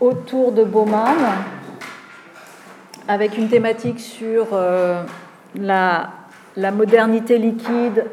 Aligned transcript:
autour 0.00 0.52
de 0.52 0.64
Bauman, 0.64 1.16
avec 3.08 3.36
une 3.36 3.48
thématique 3.48 4.00
sur 4.00 4.48
euh, 4.52 5.02
la, 5.56 6.10
modernité 6.56 7.38
liquide 7.38 8.04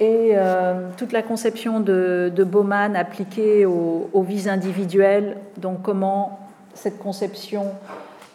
et 0.00 0.30
euh, 0.32 0.88
toute 0.96 1.12
la 1.12 1.22
conception 1.22 1.80
de, 1.80 2.44
Bauman 2.44 2.96
appliquée 2.96 3.66
aux, 3.66 4.22
vies 4.26 4.48
individuelles, 4.48 5.36
donc 5.58 5.82
comment 5.82 6.40
cette 6.74 6.98
conception 6.98 7.66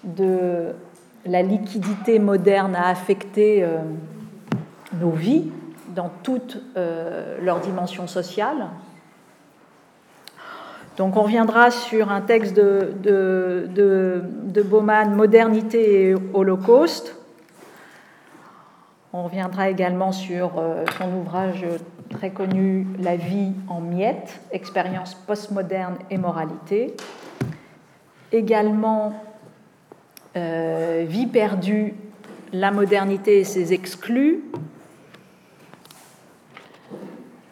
de 0.04 0.74
la 1.26 1.42
liquidité 1.42 2.20
moderne 2.20 2.76
a 2.76 2.88
affecté 2.88 3.64
euh, 3.64 3.80
nos 5.02 5.10
vies 5.10 5.52
dans 5.96 6.12
toutes 6.22 6.62
leurs 7.42 7.60
dimensions 7.60 8.06
sociales. 8.06 8.68
Donc 10.98 11.16
on 11.16 11.22
reviendra 11.22 11.70
sur 11.70 12.12
un 12.12 12.22
texte 12.22 12.56
de, 12.56 12.92
de, 13.04 14.62
Bauman, 14.64 15.14
Modernité 15.16 16.10
et 16.10 16.16
Holocauste. 16.34 17.16
On 19.14 19.24
reviendra 19.24 19.70
également 19.70 20.12
sur 20.12 20.58
euh, 20.58 20.84
son 20.98 21.14
ouvrage 21.14 21.66
très 22.10 22.32
connu 22.32 22.88
La 23.00 23.16
vie 23.16 23.54
en 23.68 23.80
miettes, 23.80 24.42
expérience 24.52 25.14
postmoderne 25.14 25.98
et 26.10 26.18
moralité. 26.18 26.96
Également 28.32 29.14
euh, 30.36 31.06
Vie 31.08 31.28
perdue, 31.28 31.94
la 32.52 32.72
modernité 32.72 33.40
et 33.40 33.44
ses 33.44 33.72
exclus. 33.72 34.44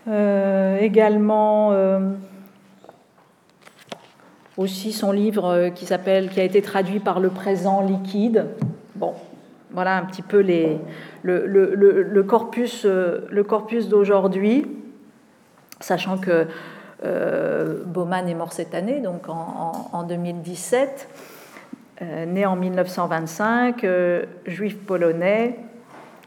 Euh, 0.08 0.80
également 0.80 1.72
aussi 4.58 4.92
son 4.92 5.12
livre 5.12 5.46
euh, 5.46 5.70
qui 5.70 5.86
s'appelle, 5.86 6.30
qui 6.30 6.40
a 6.40 6.44
été 6.44 6.62
traduit 6.62 7.00
par 7.00 7.20
le 7.20 7.30
présent 7.30 7.82
liquide. 7.82 8.48
Bon, 8.96 9.14
voilà 9.72 9.98
un 9.98 10.06
petit 10.06 10.22
peu 10.22 10.42
le, 10.42 12.22
corpus, 12.24 12.84
euh, 12.86 13.28
le 13.30 13.44
corpus 13.44 13.90
d'aujourd'hui, 13.90 14.68
sachant 15.82 16.18
que 16.18 16.48
euh, 17.04 17.84
Bauman 17.86 18.28
est 18.28 18.36
mort 18.36 18.54
cette 18.54 18.74
année, 18.74 19.02
donc 19.02 19.28
en, 19.28 20.04
2017, 20.04 21.10
né 22.28 22.46
en 22.46 22.56
1925, 22.56 23.86
juif 24.46 24.78
polonais, 24.78 25.60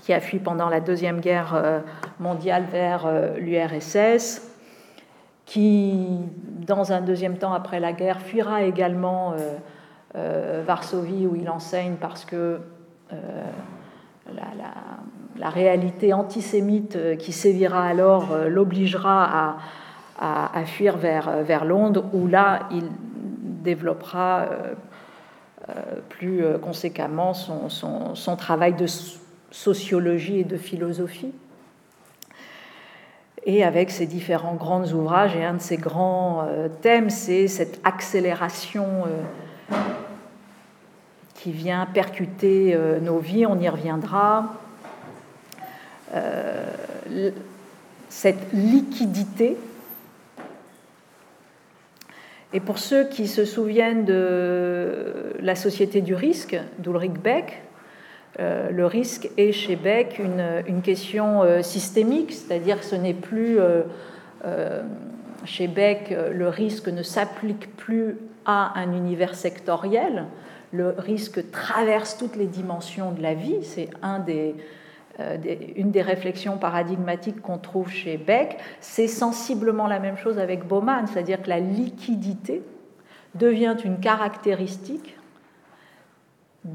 qui 0.02 0.12
a 0.12 0.20
fui 0.20 0.38
pendant 0.38 0.68
la 0.68 0.80
Deuxième 0.80 1.20
Guerre 1.20 1.82
mondiale 2.20 2.64
vers 2.70 3.10
l'URSS, 3.38 4.47
qui, 5.48 6.04
dans 6.66 6.92
un 6.92 7.00
deuxième 7.00 7.38
temps 7.38 7.54
après 7.54 7.80
la 7.80 7.94
guerre, 7.94 8.20
fuira 8.20 8.64
également 8.64 9.32
euh, 9.32 9.56
euh, 10.14 10.62
Varsovie 10.66 11.26
où 11.26 11.36
il 11.36 11.48
enseigne 11.48 11.94
parce 11.98 12.26
que 12.26 12.60
euh, 13.14 13.16
la, 15.38 15.48
réalité 15.48 16.12
antisémite 16.12 16.98
qui 17.16 17.32
sévira 17.32 17.86
alors 17.86 18.36
l'obligera 18.48 19.56
à, 20.20 20.64
fuir 20.66 20.98
vers, 20.98 21.42
vers, 21.44 21.64
Londres 21.64 22.04
où 22.12 22.26
là 22.26 22.68
il 22.70 22.84
développera 23.62 24.46
plus 26.10 26.42
conséquemment 26.60 27.32
son, 27.32 27.70
son 28.14 28.36
travail 28.36 28.74
de 28.74 28.84
sociologie 29.50 30.40
et 30.40 30.44
de 30.44 30.58
philosophie 30.58 31.32
et 33.48 33.64
avec 33.64 33.90
ses 33.90 34.04
différents 34.04 34.54
grands 34.54 34.84
ouvrages. 34.92 35.34
Et 35.34 35.42
un 35.42 35.54
de 35.54 35.60
ses 35.60 35.78
grands 35.78 36.44
euh, 36.46 36.68
thèmes, 36.68 37.08
c'est 37.08 37.48
cette 37.48 37.80
accélération 37.82 38.86
euh, 39.06 39.76
qui 41.34 41.50
vient 41.50 41.86
percuter 41.86 42.74
euh, 42.74 43.00
nos 43.00 43.18
vies, 43.18 43.46
on 43.46 43.58
y 43.58 43.68
reviendra. 43.68 44.54
Cette 48.08 48.52
liquidité. 48.54 49.58
Et 52.54 52.60
pour 52.60 52.78
ceux 52.78 53.04
qui 53.04 53.28
se 53.28 53.44
souviennent 53.44 54.06
de 54.06 55.34
la 55.40 55.54
société 55.54 56.00
du 56.00 56.14
risque 56.14 56.58
d'Ulrich 56.78 57.12
Beck, 57.12 57.62
euh, 58.40 58.70
le 58.70 58.86
risque 58.86 59.30
est 59.36 59.52
chez 59.52 59.76
Beck 59.76 60.20
une, 60.20 60.82
question 60.82 61.42
euh, 61.42 61.62
systémique, 61.62 62.32
c'est-à-dire 62.32 62.78
que 62.80 62.84
ce 62.84 62.94
n'est 62.94 63.14
plus 63.14 63.58
euh, 63.58 64.82
chez 65.44 65.66
Beck, 65.66 66.14
le 66.32 66.48
risque 66.48 66.88
ne 66.88 67.02
s'applique 67.02 67.74
plus 67.76 68.16
à 68.44 68.78
un 68.78 68.92
univers 68.92 69.34
sectoriel. 69.34 70.26
Le 70.72 70.94
risque 70.98 71.50
traverse 71.50 72.16
toutes 72.18 72.36
les 72.36 72.46
dimensions 72.46 73.12
de 73.12 73.22
la 73.22 73.34
vie. 73.34 73.58
C'est 73.62 73.88
une 75.76 75.90
des 75.90 76.02
réflexions 76.02 76.58
paradigmatiques 76.58 77.40
qu'on 77.40 77.58
trouve 77.58 77.90
chez 77.90 78.16
Beck. 78.18 78.58
C'est 78.80 79.08
sensiblement 79.08 79.86
la 79.86 79.98
même 79.98 80.16
chose 80.16 80.38
avec 80.38 80.66
Bauman, 80.66 81.06
c'est-à-dire 81.06 81.42
que 81.42 81.48
la 81.48 81.60
liquidité 81.60 82.62
devient 83.34 83.76
une 83.84 84.00
caractéristique 84.00 85.17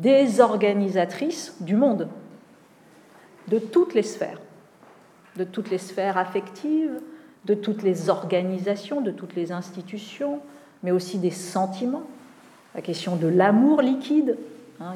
désorganisatrice 0.01 1.55
du 1.61 1.75
monde, 1.75 2.07
de 3.47 3.59
toutes 3.59 3.93
les 3.93 4.03
sphères, 4.03 4.39
de 5.35 5.43
toutes 5.43 5.69
les 5.69 5.77
sphères 5.77 6.17
affectives, 6.17 6.99
de 7.45 7.53
toutes 7.53 7.83
les 7.83 8.09
organisations, 8.09 9.01
de 9.01 9.11
toutes 9.11 9.35
les 9.35 9.51
institutions, 9.51 10.39
mais 10.81 10.91
aussi 10.91 11.17
des 11.17 11.31
sentiments, 11.31 12.03
la 12.75 12.81
question 12.81 13.15
de 13.15 13.27
l'amour 13.27 13.81
liquide, 13.81 14.37
hein, 14.79 14.93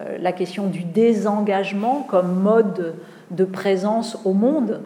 euh, 0.00 0.18
la 0.18 0.32
question 0.32 0.66
du 0.66 0.84
désengagement 0.84 2.02
comme 2.02 2.40
mode 2.40 2.94
de 3.30 3.44
présence 3.44 4.18
au 4.24 4.32
monde. 4.32 4.82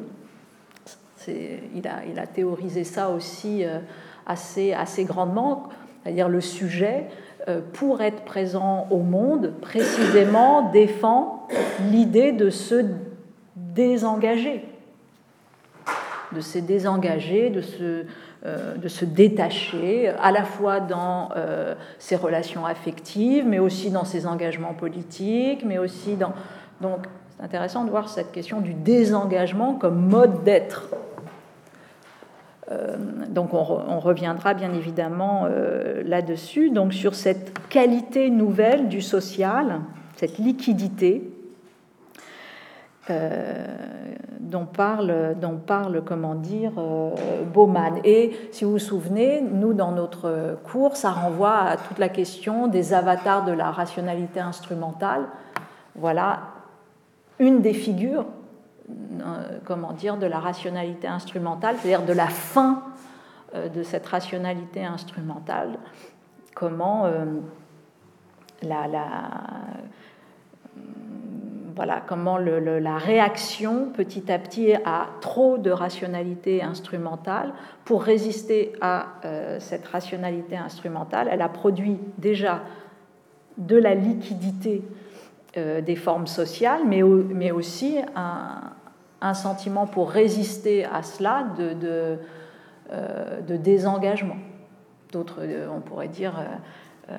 Il 1.27 1.89
a, 1.89 2.05
il 2.11 2.19
a, 2.19 2.27
théorisé 2.27 2.85
ça 2.85 3.09
aussi 3.09 3.65
euh, 3.65 3.79
assez, 4.27 4.75
assez 4.75 5.05
grandement, 5.05 5.71
c'est-à-dire 6.03 6.29
le 6.29 6.43
sujet 6.43 7.07
pour 7.75 8.01
être 8.01 8.23
présent 8.25 8.87
au 8.91 8.99
monde, 8.99 9.53
précisément 9.61 10.71
défend 10.71 11.47
l'idée 11.91 12.33
de 12.33 12.49
se 12.49 12.85
désengager, 13.57 14.65
de 16.33 16.41
se 16.41 16.59
désengager, 16.59 17.51
de 17.51 17.61
se, 17.61 18.05
euh, 18.47 18.75
détacher, 19.03 20.09
à 20.09 20.31
la 20.33 20.45
fois 20.45 20.81
dans 20.81 21.31
euh, 21.37 21.75
ses 21.99 22.17
relations 22.17 22.67
affectives, 22.67 23.47
mais 23.47 23.59
aussi 23.59 23.91
dans 23.91 24.05
ses 24.05 24.27
engagements 24.27 24.75
politiques, 24.75 25.65
mais 25.65 25.79
aussi 25.79 26.17
dans... 26.17 26.33
Donc 26.81 27.01
c'est 27.37 27.45
intéressant 27.45 27.85
de 27.85 27.91
voir 27.91 28.09
cette 28.09 28.33
question 28.33 28.61
du 28.61 28.75
désengagement 28.75 29.75
comme 29.75 30.09
mode 30.09 30.45
d'être. 30.45 30.89
euh, 30.93 31.14
donc 33.29 33.53
on, 33.53 34.01
reviendra 34.01 34.55
bien 34.55 34.73
évidemment 34.73 35.47
euh, 35.47 36.03
là-dessus, 36.05 36.71
donc 36.71 36.95
sur 36.95 37.15
cette 37.15 37.53
qualité 37.69 38.31
nouvelle 38.31 38.89
du 38.89 39.03
social, 39.03 39.81
cette 40.17 40.39
liquidité 40.39 41.31
euh, 43.11 43.67
dont, 44.41 44.65
parle, 44.65 45.35
dont 45.41 45.57
parle, 45.57 46.03
comment 46.05 46.35
dire, 46.35 46.73
Bauman. 47.53 48.01
Et 48.05 48.33
si 48.51 48.65
vous 48.65 48.73
vous 48.73 48.79
souvenez, 48.79 49.43
nous, 49.43 49.75
dans 49.75 49.93
notre 49.93 50.57
cours, 50.65 50.97
ça 50.97 51.11
renvoie 51.11 51.59
à 51.59 51.77
toute 51.77 51.99
la 51.99 52.09
question 52.09 52.67
des 52.67 52.95
avatars 52.95 53.45
de 53.45 53.53
la 53.53 53.71
rationalité 53.71 54.41
instrumentale. 54.41 55.25
Voilà 55.97 56.41
une 57.39 57.61
des 57.61 57.75
figures 57.75 58.21
euh, 58.23 58.44
comment 59.65 59.93
dire, 59.93 60.17
de 60.17 60.27
la 60.27 60.39
rationalité 60.39 61.07
instrumentale, 61.07 61.77
c'est-à-dire 61.79 62.05
de 62.05 62.13
la 62.13 62.27
fin 62.27 62.83
euh, 63.55 63.69
de 63.69 63.83
cette 63.83 64.07
rationalité 64.07 64.85
instrumentale, 64.85 65.79
comment 66.55 67.07
euh, 67.07 67.25
la, 68.63 68.87
la 72.79 72.97
réaction 72.99 73.89
petit 73.95 74.31
à 74.31 74.39
petit 74.39 74.75
à 74.75 75.09
trop 75.21 75.59
de 75.59 75.71
rationalité 75.71 76.63
instrumentale, 76.63 77.53
pour 77.85 78.03
résister 78.03 78.73
à 78.81 79.07
cette 79.59 79.87
rationalité 79.89 80.57
instrumentale, 80.57 81.29
elle 81.31 81.43
a 81.43 81.49
produit 81.49 81.99
déjà 82.19 82.63
de 83.59 83.77
la 83.77 83.95
liquidité 83.95 84.83
des 85.57 85.97
formes 85.97 86.27
sociales, 86.27 86.83
mais, 86.87 87.03
mais 87.03 87.51
aussi 87.51 87.99
un, 88.17 88.74
un 89.25 89.35
sentiment 89.35 89.87
pour 89.87 90.11
résister 90.11 90.85
à 90.85 91.03
cela 91.03 91.47
de, 91.57 91.73
de, 91.73 92.19
euh, 92.93 93.41
désengagement. 93.41 94.37
D'autres, 95.13 95.39
euh, 95.41 95.67
on 95.75 95.81
pourrait 95.81 96.09
dire 96.09 96.35
euh, 97.11 97.15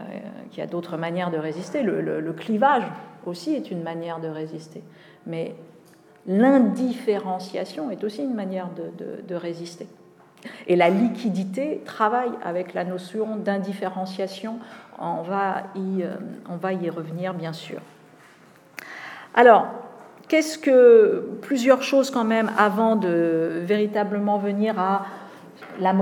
qu'il 0.52 0.60
y 0.60 0.62
a 0.62 0.68
d'autres 0.68 0.98
manières 0.98 1.32
de 1.32 1.40
résister. 1.40 1.82
Le, 1.82 2.34
clivage 2.34 2.84
aussi 3.26 3.56
est 3.56 3.72
une 3.72 3.82
manière 3.82 4.20
de 4.20 4.28
résister. 4.28 4.84
Mais 5.26 5.56
l'indifférenciation 6.28 7.90
est 7.90 8.04
aussi 8.04 8.22
une 8.22 8.36
manière 8.36 8.70
de, 9.28 9.36
résister. 9.36 9.88
Et 10.68 10.76
la 10.76 10.92
liquidité 10.92 11.82
travaille 11.86 12.32
avec 12.44 12.76
la 12.76 12.84
notion 12.84 13.36
d'indifférenciation. 13.36 14.60
On 15.00 15.24
va, 15.24 15.64
y, 15.76 16.04
on 16.48 16.58
va 16.58 16.74
y 16.74 16.88
revenir, 16.92 17.34
bien 17.34 17.54
sûr. 17.54 17.82
Alors, 19.34 19.68
qu'est-ce 20.28 20.58
que. 20.58 21.30
Plusieurs 21.42 21.84
choses, 21.84 22.10
quand 22.12 22.24
même, 22.24 22.52
avant 22.58 22.96
de 22.96 23.62
véritablement 23.64 24.38
venir 24.38 24.80
à 24.80 25.06
la, 25.80 25.94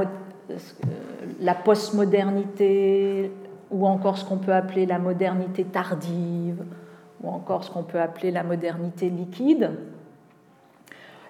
postmodernité, 1.56 3.32
ou 3.72 3.86
encore 3.88 4.18
ce 4.18 4.26
qu'on 4.26 4.38
peut 4.38 4.54
appeler 4.54 4.86
la 4.86 5.00
modernité 5.00 5.64
tardive, 5.64 6.64
ou 7.22 7.30
encore 7.30 7.64
ce 7.64 7.72
qu'on 7.72 7.84
peut 7.84 8.00
appeler 8.00 8.32
la 8.32 8.44
modernité 8.44 9.10
liquide? 9.10 9.72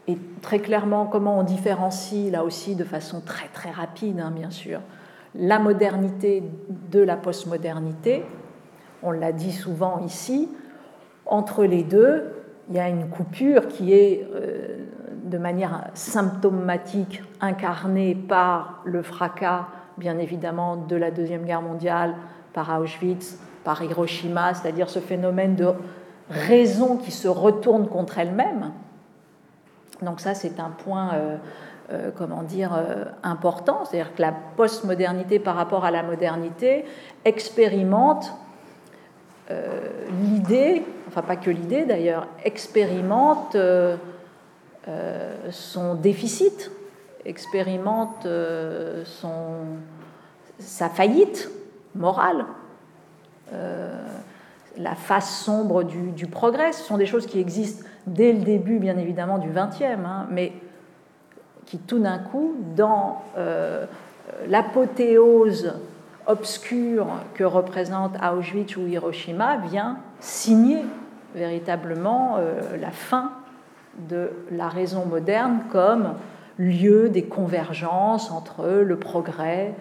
Et 0.07 0.17
très 0.41 0.59
clairement, 0.59 1.05
comment 1.05 1.39
on 1.39 1.43
différencie, 1.43 2.29
là 2.29 2.43
aussi 2.43 2.75
de 2.75 2.83
façon 2.83 3.21
très 3.21 3.47
très 3.47 3.71
rapide, 3.71 4.19
hein, 4.19 4.31
bien 4.35 4.51
sûr, 4.51 4.81
la 5.35 5.59
modernité 5.59 6.43
de 6.91 6.99
la 6.99 7.15
postmodernité. 7.15 8.23
On 9.01 9.11
l'a 9.11 9.31
dit 9.31 9.51
souvent 9.51 9.99
ici, 10.05 10.49
entre 11.25 11.63
les 11.63 11.83
deux, 11.83 12.42
il 12.69 12.75
y 12.75 12.79
a 12.79 12.87
une 12.87 13.09
coupure 13.09 13.67
qui 13.67 13.93
est 13.93 14.25
euh, 14.33 14.85
de 15.23 15.37
manière 15.37 15.85
symptomatique 15.93 17.21
incarnée 17.41 18.15
par 18.15 18.81
le 18.85 19.01
fracas, 19.01 19.67
bien 19.97 20.17
évidemment, 20.17 20.77
de 20.77 20.95
la 20.95 21.11
Deuxième 21.11 21.43
Guerre 21.43 21.61
mondiale, 21.61 22.15
par 22.53 22.79
Auschwitz, 22.79 23.37
par 23.63 23.81
Hiroshima, 23.83 24.53
c'est-à-dire 24.53 24.89
ce 24.89 24.99
phénomène 24.99 25.55
de 25.55 25.69
raison 26.29 26.97
qui 26.97 27.11
se 27.11 27.27
retourne 27.27 27.87
contre 27.87 28.19
elle-même. 28.19 28.71
Donc 30.01 30.19
ça, 30.19 30.33
c'est 30.33 30.59
un 30.59 30.69
point, 30.69 31.13
euh, 31.13 31.37
euh, 31.91 32.11
comment 32.15 32.43
dire, 32.43 32.71
important. 33.23 33.83
C'est-à-dire 33.85 34.13
que 34.15 34.21
la 34.21 34.33
postmodernité 34.55 35.39
par 35.39 35.55
rapport 35.55 35.85
à 35.85 35.91
la 35.91 36.03
modernité 36.03 36.85
expérimente 37.25 38.33
l'idée, 40.21 40.83
enfin 41.13 41.21
pas 41.21 41.35
que 41.35 41.49
l'idée 41.49 41.85
d'ailleurs, 41.85 42.27
expérimente 42.43 43.55
son 45.51 45.95
déficit, 45.95 46.71
expérimente 47.25 48.27
son, 49.05 49.53
sa 50.59 50.89
faillite 50.89 51.49
morale 51.95 52.45
la 54.77 54.95
face 54.95 55.43
sombre 55.43 55.83
du, 55.83 56.27
progrès. 56.27 56.73
Ce 56.73 56.83
sont 56.83 56.97
des 56.97 57.05
choses 57.05 57.25
qui 57.25 57.39
existent 57.39 57.85
dès 58.07 58.33
le 58.33 58.39
début, 58.39 58.79
bien 58.79 58.97
évidemment, 58.97 59.37
du 59.37 59.49
XXe, 59.49 59.83
hein, 59.83 60.27
mais 60.29 60.53
qui 61.65 61.77
tout 61.77 61.99
d'un 61.99 62.19
coup, 62.19 62.55
dans 62.75 63.21
euh, 63.37 63.85
l'apothéose 64.47 65.73
obscure 66.25 67.07
que 67.33 67.43
représente 67.43 68.15
Auschwitz 68.21 68.75
ou 68.77 68.87
Hiroshima, 68.87 69.57
vient 69.57 69.97
signer 70.19 70.79
véritablement 71.33 72.37
euh, 72.37 72.77
la 72.77 72.91
fin 72.91 73.31
de 73.97 74.31
la 74.51 74.69
raison 74.69 75.05
moderne 75.05 75.61
comme 75.71 76.15
lieu 76.57 77.09
des 77.09 77.23
convergences 77.23 78.31
entre 78.31 78.67
le 78.67 78.97
progrès, 78.97 79.73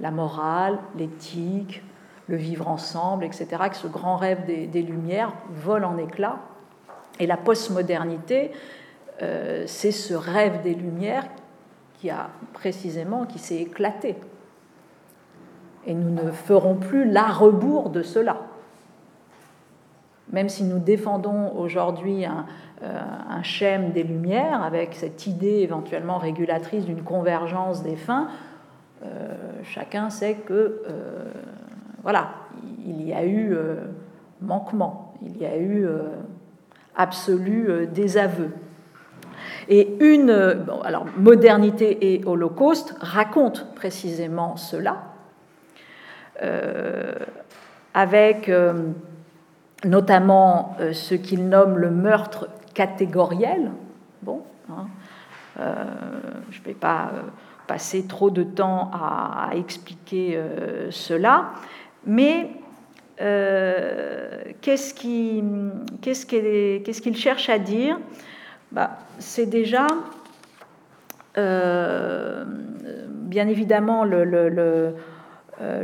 la 0.00 0.10
morale, 0.10 0.78
l'éthique, 0.96 1.82
le 2.28 2.36
vivre 2.36 2.68
ensemble, 2.68 3.24
etc., 3.24 3.48
que 3.70 3.76
ce 3.76 3.86
grand 3.86 4.16
rêve 4.16 4.44
des, 4.46 4.82
Lumières 4.82 5.32
vole 5.50 5.84
en 5.84 5.98
éclats. 5.98 6.38
Et 7.18 7.26
la 7.26 7.36
postmodernité, 7.36 8.52
euh, 9.22 9.64
c'est 9.66 9.90
ce 9.90 10.14
rêve 10.14 10.62
des 10.62 10.74
Lumières 10.74 11.26
qui 11.94 12.08
a 12.08 12.30
précisément, 12.52 13.26
qui 13.26 13.38
s'est 13.38 13.56
éclaté. 13.56 14.16
Et 15.86 15.94
nous 15.94 16.10
ne 16.10 16.30
ferons 16.30 16.76
plus 16.76 17.10
la 17.10 17.26
rebours 17.26 17.90
de 17.90 18.02
cela. 18.02 18.38
Même 20.32 20.48
si 20.48 20.64
nous 20.64 20.78
défendons 20.78 21.52
aujourd'hui 21.56 22.24
un, 22.24 22.46
euh, 22.82 22.98
schème 23.42 23.90
des 23.92 24.02
Lumières 24.02 24.62
avec 24.62 24.94
cette 24.94 25.26
idée 25.26 25.60
éventuellement 25.60 26.18
régulatrice 26.18 26.84
d'une 26.84 27.02
convergence 27.02 27.82
des 27.82 27.96
fins, 27.96 28.28
euh, 29.04 29.34
chacun 29.62 30.08
sait 30.08 30.34
que 30.34 30.82
voilà, 32.02 32.30
il 32.86 33.02
y 33.06 33.12
a 33.12 33.24
eu 33.24 33.52
euh, 33.52 33.76
manquement, 34.40 35.14
il 35.22 35.36
y 35.36 35.46
a 35.46 35.56
eu 35.56 35.84
euh, 35.84 36.00
absolu 36.96 37.66
euh, 37.68 37.86
désaveu. 37.86 38.50
Et 39.68 39.96
une 40.00 40.30
alors, 40.82 41.06
modernité 41.16 42.14
et 42.14 42.24
holocauste 42.24 42.94
racontent 43.00 43.62
précisément 43.74 44.56
cela, 44.56 45.04
avec 47.94 48.50
notamment 49.84 50.76
ce 50.92 51.14
qu'il 51.14 51.48
nomme 51.48 51.78
le 51.78 51.90
meurtre 51.90 52.48
catégoriel. 52.74 53.70
Bon, 54.22 54.42
hein, 54.70 54.86
je 55.56 56.58
ne 56.58 56.64
vais 56.64 56.74
pas 56.74 57.12
passer 57.66 58.06
trop 58.06 58.30
de 58.30 58.42
temps 58.42 58.90
à, 58.92 59.50
expliquer 59.54 60.38
cela, 60.90 61.52
mais 62.04 62.50
euh, 63.20 64.40
qu'est-ce 64.62 64.94
qu'il 64.94 65.42
cherche 67.16 67.48
à 67.48 67.58
dire? 67.58 67.98
Bah, 68.72 68.98
C'est 69.18 69.46
déjà, 69.46 69.86
euh, 71.36 72.44
bien 72.46 73.48
évidemment, 73.48 74.06
euh, 74.06 74.94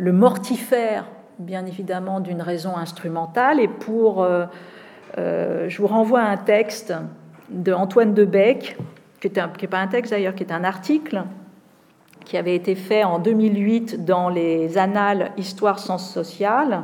le, 0.01 0.13
mortifère, 0.13 1.05
bien 1.39 1.67
évidemment, 1.67 2.21
d'une 2.21 2.43
raison 2.43 2.77
instrumentale. 2.77 3.61
Et 3.61 3.69
pour. 3.69 4.27
je 5.17 5.77
vous 5.79 5.87
renvoie 5.87 6.21
à 6.21 6.31
un 6.31 6.37
texte 6.37 6.95
de 7.51 7.73
Antoine 7.73 8.15
Debec, 8.15 8.77
qui 9.21 9.29
n'est 9.29 9.69
pas 9.69 9.79
un 9.79 9.89
texte 9.89 10.13
d'ailleurs, 10.13 10.35
qui 10.35 10.45
est 10.45 10.53
un 10.53 10.65
article 10.65 11.25
qui 12.27 12.37
avait 12.37 12.57
été 12.57 12.75
fait 12.75 13.05
en 13.05 13.19
2008 13.21 14.05
dans 14.05 14.29
les 14.29 14.77
annales 14.77 15.31
Histoire 15.39 15.79
Sciences 15.79 16.13
Sociales. 16.13 16.83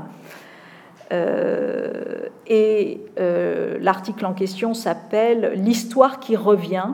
Euh, 1.12 2.28
et 2.46 3.00
euh, 3.18 3.76
l'article 3.80 4.24
en 4.24 4.32
question 4.32 4.72
s'appelle 4.72 5.52
L'histoire 5.56 6.20
qui 6.20 6.36
revient, 6.36 6.90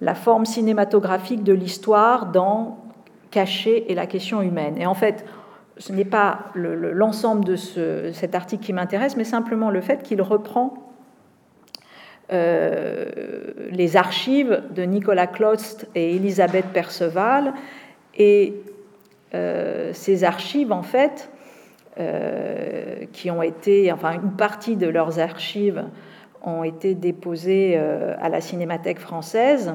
la 0.00 0.14
forme 0.14 0.46
cinématographique 0.46 1.42
de 1.42 1.52
l'histoire 1.52 2.26
dans 2.26 2.78
Caché 3.32 3.90
et 3.90 3.94
la 3.94 4.06
question 4.06 4.40
humaine. 4.40 4.78
Et 4.78 4.86
en 4.86 4.94
fait, 4.94 5.26
ce 5.78 5.92
n'est 5.92 6.04
pas 6.04 6.50
l'ensemble 6.54 7.44
de 7.44 7.56
ce, 7.56 8.10
cet 8.12 8.34
article 8.34 8.64
qui 8.64 8.72
m'intéresse, 8.72 9.16
mais 9.16 9.24
simplement 9.24 9.70
le 9.70 9.80
fait 9.80 10.02
qu'il 10.02 10.20
reprend 10.20 10.74
euh, 12.30 13.06
les 13.70 13.96
archives 13.96 14.62
de 14.74 14.82
Nicolas 14.82 15.26
Clost 15.26 15.88
et 15.94 16.16
Elisabeth 16.16 16.66
Perceval. 16.74 17.54
Et 18.16 18.54
euh, 19.34 19.92
ces 19.94 20.24
archives, 20.24 20.72
en 20.72 20.82
fait, 20.82 21.30
euh, 21.98 23.04
qui 23.12 23.30
ont 23.30 23.42
été, 23.42 23.90
enfin, 23.92 24.12
une 24.12 24.32
partie 24.32 24.76
de 24.76 24.88
leurs 24.88 25.18
archives 25.20 25.84
ont 26.42 26.64
été 26.64 26.94
déposées 26.94 27.76
à 27.76 28.28
la 28.28 28.40
Cinémathèque 28.40 29.00
française. 29.00 29.74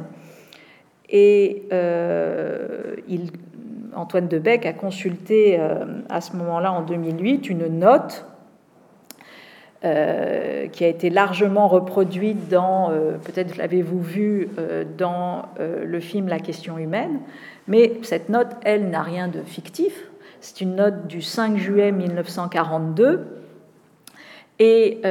Et 1.10 1.64
il, 3.08 3.32
Antoine 3.96 4.28
Debec 4.28 4.66
a 4.66 4.74
consulté 4.74 5.60
à 6.10 6.22
ce 6.22 6.36
moment-là, 6.36 6.72
en 6.72 6.82
2008, 6.82 7.50
une 7.50 7.68
note 7.68 8.26
euh, 9.86 10.68
qui 10.68 10.86
a 10.86 10.88
été 10.88 11.10
largement 11.10 11.68
reproduite 11.68 12.48
dans, 12.48 12.90
euh, 12.92 13.18
peut-être 13.18 13.58
l'avez-vous 13.58 14.00
vu, 14.00 14.48
euh, 14.58 14.86
dans 14.98 15.50
le 15.60 16.00
film 16.00 16.30
La 16.30 16.40
question 16.40 16.78
humaine, 16.78 17.20
mais 17.68 17.92
cette 18.02 18.30
note, 18.30 18.48
elle, 18.64 18.90
n'a 18.90 19.02
rien 19.02 19.28
de 19.28 19.42
fictif. 19.42 20.06
C'est 20.40 20.62
une 20.62 20.78
note 20.78 21.08
du 21.08 21.22
5 21.22 21.58
juillet 21.58 21.92
1942. 21.92 23.28
Et 24.60 25.02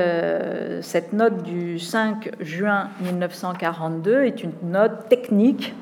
cette 0.80 1.12
note 1.12 1.42
du 1.42 1.78
5 1.78 2.30
juin 2.40 2.88
1942 3.02 4.22
est 4.22 4.42
une 4.42 4.52
note 4.62 5.08
technique, 5.10 5.74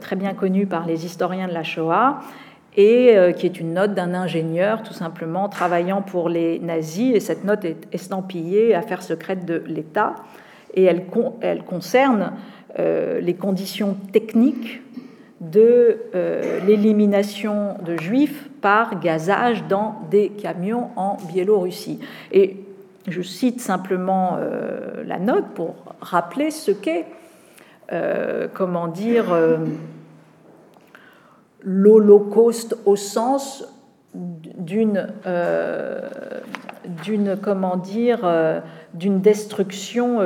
très 0.00 0.16
bien 0.16 0.34
connue 0.34 0.66
par 0.66 0.86
les 0.86 1.06
historiens 1.06 1.48
de 1.48 1.52
la 1.52 1.62
Shoah, 1.62 2.20
et 2.76 3.16
euh, 3.16 3.32
qui 3.32 3.46
est 3.46 3.58
une 3.58 3.74
note 3.74 3.94
d'un 3.94 4.14
ingénieur 4.14 4.82
tout 4.82 4.92
simplement 4.92 5.48
travaillant 5.48 6.02
pour 6.02 6.28
les 6.28 6.58
nazis. 6.58 7.14
Et 7.14 7.20
cette 7.20 7.44
note 7.44 7.64
est 7.64 7.88
estampillée 7.92 8.74
Affaires 8.74 9.02
secrètes 9.02 9.44
de 9.44 9.62
l'État 9.66 10.14
et 10.74 10.84
elle, 10.84 11.06
concerne 11.64 12.32
euh, 12.78 13.20
les 13.20 13.34
conditions 13.34 13.96
techniques 14.12 14.82
de 15.40 16.00
euh, 16.14 16.60
l'élimination 16.66 17.76
de 17.84 17.96
juifs 17.96 18.50
par 18.60 19.00
gazage 19.00 19.64
dans 19.68 20.02
des 20.10 20.28
camions 20.28 20.90
en 20.96 21.16
Biélorussie. 21.32 21.98
Et 22.30 22.56
je 23.08 23.22
cite 23.22 23.60
simplement 23.60 24.36
la 25.06 25.20
note 25.20 25.44
pour 25.54 25.76
rappeler 26.00 26.50
ce 26.50 26.72
qu'est 26.72 27.04
comment 28.54 28.88
dire, 28.88 29.26
l'Holocauste 31.62 32.76
au 32.84 32.96
sens 32.96 33.64
d'une, 34.14 35.08
d'une 37.04 37.36
comment 37.40 37.76
dire, 37.76 38.62
d'une 38.94 39.20
destruction 39.20 40.20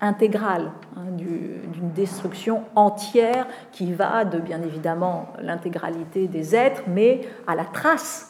intégrale, 0.00 0.70
hein, 0.96 1.10
d'une 1.16 1.92
destruction 1.92 2.62
entière 2.74 3.46
qui 3.72 3.92
va 3.92 4.24
de 4.24 4.38
bien 4.38 4.62
évidemment 4.62 5.28
l'intégralité 5.40 6.26
des 6.26 6.54
êtres, 6.54 6.82
mais 6.86 7.20
à 7.46 7.54
la 7.54 7.64
trace. 7.64 8.29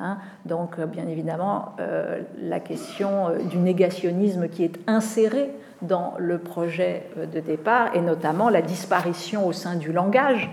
Hein. 0.00 0.18
Donc 0.46 0.80
bien 0.80 1.06
évidemment 1.06 1.74
euh, 1.78 2.22
la 2.38 2.60
question 2.60 3.28
euh, 3.28 3.38
du 3.38 3.58
négationnisme 3.58 4.48
qui 4.48 4.64
est 4.64 4.78
inséré 4.86 5.50
dans 5.82 6.14
le 6.18 6.38
projet 6.38 7.10
euh, 7.18 7.26
de 7.26 7.40
départ 7.40 7.94
et 7.94 8.00
notamment 8.00 8.48
la 8.48 8.62
disparition 8.62 9.46
au 9.46 9.52
sein 9.52 9.76
du 9.76 9.92
langage 9.92 10.50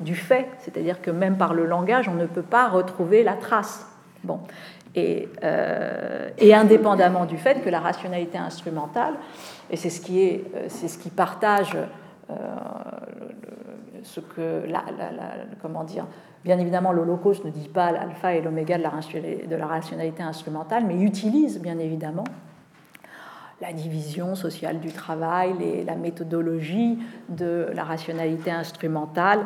du 0.00 0.16
fait, 0.16 0.48
c'est-à-dire 0.58 1.00
que 1.00 1.10
même 1.10 1.36
par 1.36 1.54
le 1.54 1.64
langage 1.66 2.08
on 2.08 2.14
ne 2.14 2.26
peut 2.26 2.42
pas 2.42 2.68
retrouver 2.68 3.22
la 3.22 3.34
trace. 3.34 3.86
Bon, 4.24 4.40
euh, 4.96 6.30
et, 6.38 6.54
indépendamment 6.54 7.24
du 7.24 7.36
fait 7.36 7.62
que 7.62 7.68
la 7.68 7.80
rationalité 7.80 8.38
instrumentale, 8.38 9.14
et 9.70 9.76
c'est 9.76 9.90
ce 9.90 10.00
qui, 10.00 10.22
est, 10.22 10.44
euh, 10.54 10.66
c'est 10.68 10.86
ce 10.86 10.98
qui 10.98 11.10
partage 11.10 11.76
euh, 12.30 12.34
ce 14.04 14.20
que, 14.20 14.62
comment 15.60 15.82
dire, 15.82 16.06
bien 16.44 16.58
évidemment 16.58 16.92
l'Holocauste 16.92 17.44
ne 17.44 17.50
dit 17.50 17.68
pas 17.68 17.90
l'alpha 17.92 18.34
et 18.34 18.42
l'oméga 18.42 18.78
de, 18.78 18.82
la 19.56 19.66
rationalité 19.66 20.22
instrumentale, 20.22 20.84
mais 20.86 21.00
utilise 21.00 21.60
bien 21.60 21.78
évidemment 21.78 22.24
la 23.60 23.72
division 23.72 24.34
sociale 24.34 24.80
du 24.80 24.92
travail, 24.92 25.54
les, 25.58 25.84
la 25.84 25.94
méthodologie 25.94 26.98
de 27.28 27.68
la 27.74 27.84
rationalité 27.84 28.50
instrumentale, 28.50 29.40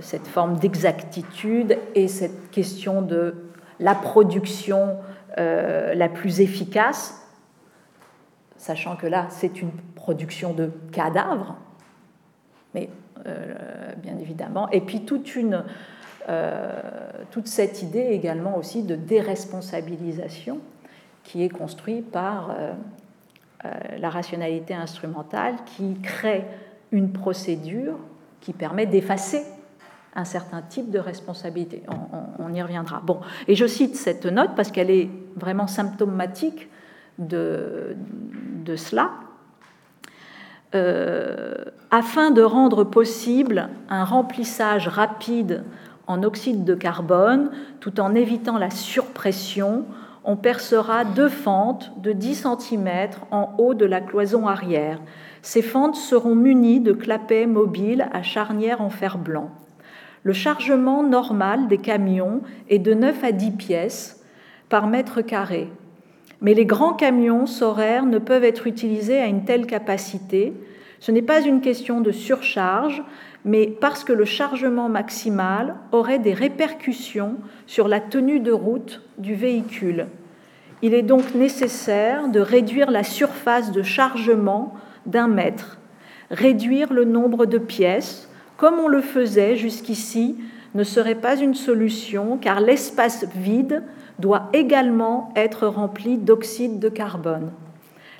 cette 0.00 0.26
forme 0.26 0.58
d'exactitude 0.58 1.78
et 1.94 2.08
cette 2.08 2.50
question 2.50 3.02
de 3.02 3.48
la 3.80 3.94
production 3.94 4.96
euh, 5.38 5.94
la 5.94 6.08
plus 6.08 6.40
efficace, 6.40 7.22
sachant 8.56 8.96
que 8.96 9.06
là, 9.06 9.26
c'est 9.30 9.60
une 9.62 9.70
production 9.94 10.52
de 10.52 10.70
cadavres, 10.90 11.56
mais 12.74 12.88
euh, 12.88 13.07
bien 13.98 14.18
évidemment, 14.18 14.68
et 14.70 14.80
puis 14.80 15.04
toute, 15.04 15.36
une, 15.36 15.64
euh, 16.28 16.80
toute 17.30 17.46
cette 17.46 17.82
idée 17.82 18.08
également 18.10 18.56
aussi 18.56 18.82
de 18.82 18.94
déresponsabilisation 18.94 20.58
qui 21.24 21.42
est 21.42 21.48
construite 21.48 22.10
par 22.10 22.56
la 23.98 24.08
rationalité 24.08 24.72
instrumentale 24.72 25.56
qui 25.66 25.96
crée 26.00 26.44
une 26.92 27.12
procédure 27.12 27.98
qui 28.40 28.52
permet 28.52 28.86
d'effacer 28.86 29.42
un 30.14 30.24
certain 30.24 30.62
type 30.62 30.90
de 30.90 30.98
responsabilité. 30.98 31.82
On, 32.38 32.52
y 32.52 32.62
reviendra. 32.62 33.00
Bon, 33.04 33.20
et 33.46 33.54
je 33.54 33.66
cite 33.66 33.94
cette 33.94 34.26
note 34.26 34.50
parce 34.56 34.72
qu'elle 34.72 34.90
est 34.90 35.08
vraiment 35.36 35.66
symptomatique 35.66 36.68
de, 37.18 37.96
de 38.64 38.76
cela. 38.76 39.10
Euh, 40.74 41.54
afin 41.90 42.30
de 42.30 42.42
rendre 42.42 42.84
possible 42.84 43.70
un 43.88 44.04
remplissage 44.04 44.86
rapide 44.86 45.64
en 46.06 46.22
oxyde 46.22 46.64
de 46.64 46.74
carbone, 46.74 47.50
tout 47.80 48.00
en 48.00 48.14
évitant 48.14 48.58
la 48.58 48.70
surpression, 48.70 49.86
on 50.24 50.36
percera 50.36 51.04
deux 51.04 51.30
fentes 51.30 51.92
de 52.02 52.12
10 52.12 52.46
cm 52.60 52.88
en 53.30 53.54
haut 53.56 53.72
de 53.72 53.86
la 53.86 54.02
cloison 54.02 54.46
arrière. 54.46 55.00
Ces 55.40 55.62
fentes 55.62 55.96
seront 55.96 56.34
munies 56.34 56.80
de 56.80 56.92
clapets 56.92 57.46
mobiles 57.46 58.06
à 58.12 58.22
charnière 58.22 58.82
en 58.82 58.90
fer 58.90 59.16
blanc. 59.16 59.50
Le 60.24 60.34
chargement 60.34 61.02
normal 61.02 61.68
des 61.68 61.78
camions 61.78 62.42
est 62.68 62.78
de 62.78 62.92
9 62.92 63.24
à 63.24 63.32
10 63.32 63.52
pièces 63.52 64.22
par 64.68 64.86
mètre 64.86 65.22
carré. 65.22 65.70
Mais 66.40 66.54
les 66.54 66.66
grands 66.66 66.92
camions 66.92 67.46
Soraire 67.46 68.06
ne 68.06 68.18
peuvent 68.18 68.44
être 68.44 68.66
utilisés 68.66 69.18
à 69.18 69.26
une 69.26 69.44
telle 69.44 69.66
capacité. 69.66 70.52
Ce 71.00 71.10
n'est 71.10 71.22
pas 71.22 71.40
une 71.40 71.60
question 71.60 72.00
de 72.00 72.12
surcharge, 72.12 73.02
mais 73.44 73.66
parce 73.66 74.04
que 74.04 74.12
le 74.12 74.24
chargement 74.24 74.88
maximal 74.88 75.76
aurait 75.92 76.18
des 76.18 76.34
répercussions 76.34 77.36
sur 77.66 77.88
la 77.88 78.00
tenue 78.00 78.40
de 78.40 78.52
route 78.52 79.02
du 79.18 79.34
véhicule. 79.34 80.06
Il 80.82 80.94
est 80.94 81.02
donc 81.02 81.34
nécessaire 81.34 82.28
de 82.28 82.40
réduire 82.40 82.90
la 82.90 83.02
surface 83.02 83.72
de 83.72 83.82
chargement 83.82 84.74
d'un 85.06 85.26
mètre, 85.26 85.78
réduire 86.30 86.92
le 86.92 87.04
nombre 87.04 87.46
de 87.46 87.58
pièces, 87.58 88.30
comme 88.56 88.78
on 88.78 88.88
le 88.88 89.00
faisait 89.00 89.56
jusqu'ici, 89.56 90.36
ne 90.74 90.84
serait 90.84 91.14
pas 91.14 91.36
une 91.36 91.54
solution 91.54 92.36
car 92.36 92.60
l'espace 92.60 93.26
vide 93.34 93.82
doit 94.18 94.48
également 94.52 95.32
être 95.36 95.66
rempli 95.66 96.18
d'oxyde 96.18 96.78
de 96.78 96.88
carbone. 96.88 97.50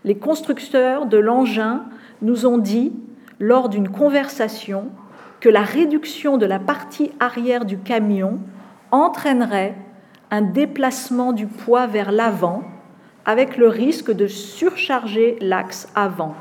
Les 0.04 0.16
constructeurs 0.16 1.06
de 1.06 1.18
l'engin 1.18 1.84
nous 2.22 2.46
ont 2.46 2.58
dit, 2.58 2.92
lors 3.40 3.68
d'une 3.68 3.88
conversation, 3.88 4.86
que 5.40 5.48
la 5.48 5.62
réduction 5.62 6.36
de 6.36 6.46
la 6.46 6.58
partie 6.58 7.10
arrière 7.20 7.64
du 7.64 7.78
camion 7.78 8.38
entraînerait 8.90 9.76
un 10.30 10.42
déplacement 10.42 11.32
du 11.32 11.46
poids 11.46 11.86
vers 11.86 12.12
l'avant, 12.12 12.62
avec 13.24 13.56
le 13.56 13.68
risque 13.68 14.10
de 14.10 14.26
surcharger 14.26 15.36
l'axe 15.40 15.88
avant. 15.94 16.34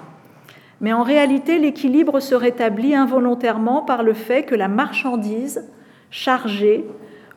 Mais 0.79 0.93
en 0.93 1.03
réalité, 1.03 1.57
l'équilibre 1.57 2.19
se 2.19 2.35
rétablit 2.35 2.95
involontairement 2.95 3.81
par 3.81 4.03
le 4.03 4.13
fait 4.13 4.43
que 4.43 4.55
la 4.55 4.67
marchandise 4.67 5.65
chargée 6.11 6.85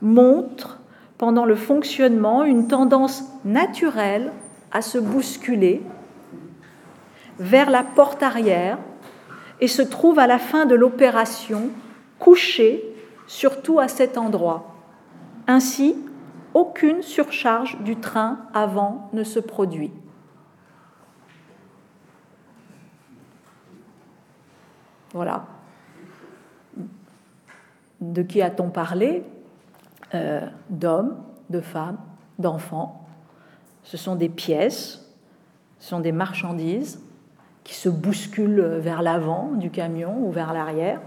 montre 0.03 0.80
pendant 1.21 1.45
le 1.45 1.55
fonctionnement 1.55 2.45
une 2.45 2.67
tendance 2.67 3.25
naturelle 3.45 4.33
à 4.73 4.81
se 4.81 4.97
bousculer 4.97 5.83
vers 7.39 7.69
la 7.69 7.83
porte 7.83 8.23
arrière 8.23 8.79
et 9.61 9.69
se 9.69 9.83
trouve 9.83 10.19
à 10.19 10.27
la 10.27 10.39
fin 10.39 10.65
de 10.65 10.75
l'opération 10.75 11.69
couchée 12.19 12.83
surtout 13.27 13.81
à 13.81 13.89
cet 13.89 14.17
endroit. 14.17 14.75
Ainsi, 15.47 15.95
aucune 16.55 17.03
surcharge 17.03 17.79
du 17.83 17.97
train 17.97 18.39
avant 18.55 19.11
ne 19.13 19.23
se 19.23 19.41
produit. 19.41 19.93
Voilà. 25.13 25.45
De 28.01 28.23
qui 28.23 28.41
a-t-on 28.41 28.71
parlé? 28.71 29.23
Euh, 30.15 30.41
D'hommes, 30.71 31.17
de 31.51 31.61
femmes, 31.61 31.99
d'enfants. 32.39 33.07
Ce 33.83 33.97
sont 33.97 34.17
des 34.17 34.29
pièces, 34.29 35.09
ce 35.79 35.89
sont 35.89 36.01
des 36.01 36.13
marchandises 36.13 37.01
qui 37.65 37.75
se 37.75 37.89
bousculent 37.89 38.79
vers 38.79 39.03
l'avant 39.03 39.53
du 39.53 39.71
camion 39.71 40.17
ou 40.19 40.31
vers 40.31 40.53
l'arrière. 40.53 41.01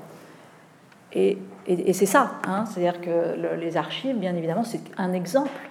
Et, 1.12 1.38
c'est 1.93 2.05
ça, 2.05 2.31
hein. 2.48 2.65
c'est-à-dire 2.65 3.00
que 3.00 3.55
les 3.55 3.77
archives, 3.77 4.17
bien 4.17 4.36
évidemment, 4.36 4.63
c'est 4.63 4.81
un 4.98 5.13
exemple, 5.13 5.69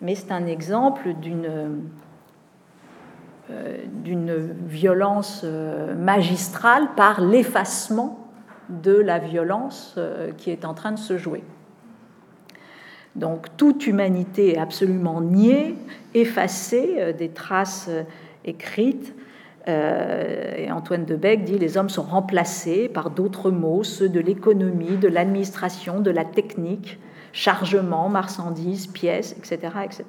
mais 0.00 0.14
c'est 0.14 0.32
un 0.32 0.46
exemple 0.46 1.14
d'une 1.14 1.82
euh, 3.50 3.78
d'une 3.94 4.54
violence 4.66 5.42
euh, 5.44 5.94
magistrale 5.96 6.88
par 6.96 7.20
l'effacement 7.20 8.28
de 8.68 8.94
la 8.94 9.18
violence 9.18 9.98
qui 10.38 10.50
est 10.50 10.64
en 10.64 10.74
train 10.74 10.92
de 10.92 10.98
se 10.98 11.18
jouer. 11.18 11.42
Donc 13.16 13.46
toute 13.56 13.86
humanité 13.86 14.54
est 14.54 14.58
absolument 14.58 15.20
niée, 15.20 15.74
effacée 16.14 17.14
des 17.18 17.28
traces 17.28 17.90
écrites. 18.44 19.14
et 19.66 20.70
Antoine 20.70 21.04
de 21.04 21.16
Beck 21.16 21.44
dit 21.44 21.58
les 21.58 21.76
hommes 21.76 21.90
sont 21.90 22.04
remplacés 22.04 22.88
par 22.88 23.10
d'autres 23.10 23.50
mots, 23.50 23.82
ceux 23.82 24.08
de 24.08 24.20
l'économie, 24.20 24.96
de 24.96 25.08
l'administration, 25.08 26.00
de 26.00 26.10
la 26.10 26.24
technique, 26.24 26.98
chargement, 27.32 28.08
marchandises, 28.08 28.86
pièces, 28.86 29.32
etc. 29.32 29.72
etc. 29.84 30.04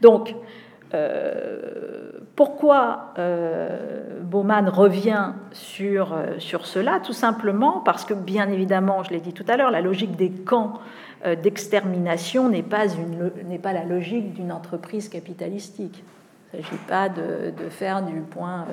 Donc, 0.00 0.34
euh, 0.92 2.10
pourquoi 2.36 3.12
euh, 3.18 4.20
revient 4.72 5.32
euh, 5.80 6.38
sur 6.38 6.66
cela? 6.66 7.00
Tout 7.00 7.12
simplement 7.12 7.80
parce 7.80 8.04
que, 8.04 8.14
bien 8.14 8.48
évidemment, 8.48 9.02
je 9.04 9.10
l'ai 9.10 9.20
dit 9.20 9.32
tout 9.32 9.44
à 9.48 9.56
l'heure, 9.56 9.70
la 9.70 9.80
logique 9.80 10.16
des 10.16 10.30
camps 10.30 10.74
d'extermination 11.42 12.48
n'est 12.48 12.62
pas, 12.62 12.86
une, 12.88 13.58
pas 13.60 13.72
la 13.72 13.84
logique 13.84 14.32
d'une 14.34 14.52
entreprise 14.52 15.08
capitalistique. 15.08 16.02
Il 16.52 16.58
ne 16.58 16.62
s'agit 16.64 16.82
pas 16.88 17.08
de, 17.08 17.52
de, 17.56 17.68
faire 17.68 18.02
du 18.02 18.20
point 18.20 18.66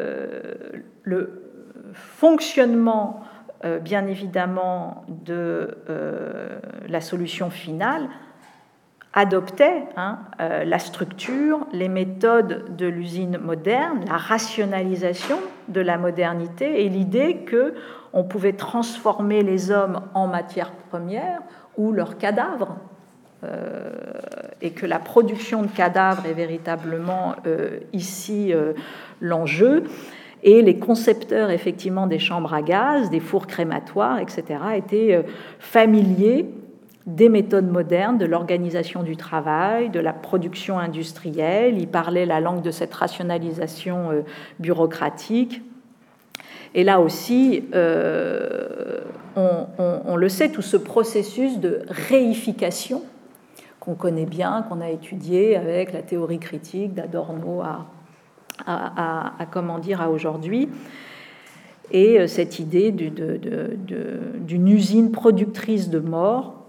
fonctionnement 1.93 3.23
euh, 3.65 3.79
bien 3.79 4.07
évidemment 4.07 5.05
de 5.07 5.77
euh, 5.89 6.59
la 6.89 6.99
solution 6.99 7.49
finale 7.49 8.09
adoptait 9.13 9.83
hein, 9.95 10.19
euh, 10.41 10.63
la 10.63 10.79
structure, 10.79 11.67
les 11.71 11.87
méthodes 11.87 12.75
de 12.75 12.87
l'usine 12.87 13.37
moderne, 13.37 14.03
la 14.07 14.17
rationalisation 14.17 15.37
de 15.67 15.81
la 15.81 15.97
modernité 15.97 16.83
et 16.83 16.89
l'idée 16.89 17.37
que 17.45 17.75
on 18.11 18.23
pouvait 18.23 18.53
transformer 18.53 19.43
les 19.43 19.71
hommes 19.71 20.01
en 20.13 20.27
matière 20.27 20.71
première 20.89 21.39
ou 21.77 21.91
leurs 21.91 22.17
cadavres 22.17 22.77
euh, 23.43 23.91
et 24.61 24.71
que 24.71 24.85
la 24.85 24.99
production 24.99 25.61
de 25.61 25.67
cadavres 25.67 26.25
est 26.25 26.33
véritablement 26.33 27.35
euh, 27.45 27.79
ici 27.91 28.53
l'enjeu. 29.21 29.83
Et 30.45 30.61
les 30.61 30.77
concepteurs 30.77 31.51
effectivement 31.51 32.05
des 32.05 32.19
chambres 32.19 32.53
à 32.53 32.61
gaz, 32.61 33.09
des 33.09 33.21
fours 33.21 33.47
crématoires, 33.47 34.19
etc., 34.19 34.59
étaient 34.75 35.23
familiers 35.59 36.49
des 37.05 37.27
méthodes 37.27 37.69
modernes 37.69 38.17
de 38.17 38.25
l'organisation 38.25 39.03
du 39.03 39.17
travail, 39.17 39.89
de 39.89 39.99
la 39.99 40.13
production 40.13 40.79
industrielle. 40.79 41.77
Il 41.77 41.87
parlait 41.87 42.25
la 42.25 42.39
langue 42.39 42.61
de 42.61 42.71
cette 42.71 42.93
rationalisation 42.93 44.11
euh, 44.11 44.21
bureaucratique. 44.59 45.61
Et 46.75 46.83
là 46.83 47.01
aussi, 47.01 47.65
euh, 47.75 49.01
on, 49.35 50.15
le 50.15 50.29
sait, 50.29 50.49
tout 50.49 50.61
ce 50.61 50.77
processus 50.77 51.59
de 51.59 51.81
réification 51.87 53.03
qu'on 53.79 53.95
connaît 53.95 54.25
bien, 54.25 54.65
qu'on 54.67 54.81
a 54.81 54.89
étudié 54.89 55.55
avec 55.57 55.91
la 55.91 56.01
théorie 56.01 56.39
critique 56.39 56.93
d'Adorno 56.93 57.61
à, 58.65 59.31
comment 59.51 59.77
dire, 59.77 60.01
à 60.01 60.09
aujourd'hui, 60.09 60.69
et 61.91 62.19
euh, 62.19 62.27
cette 62.27 62.59
idée 62.59 62.91
d'une 62.91 64.67
usine 64.67 65.11
productrice 65.11 65.89
de 65.89 65.99
mort 65.99 66.62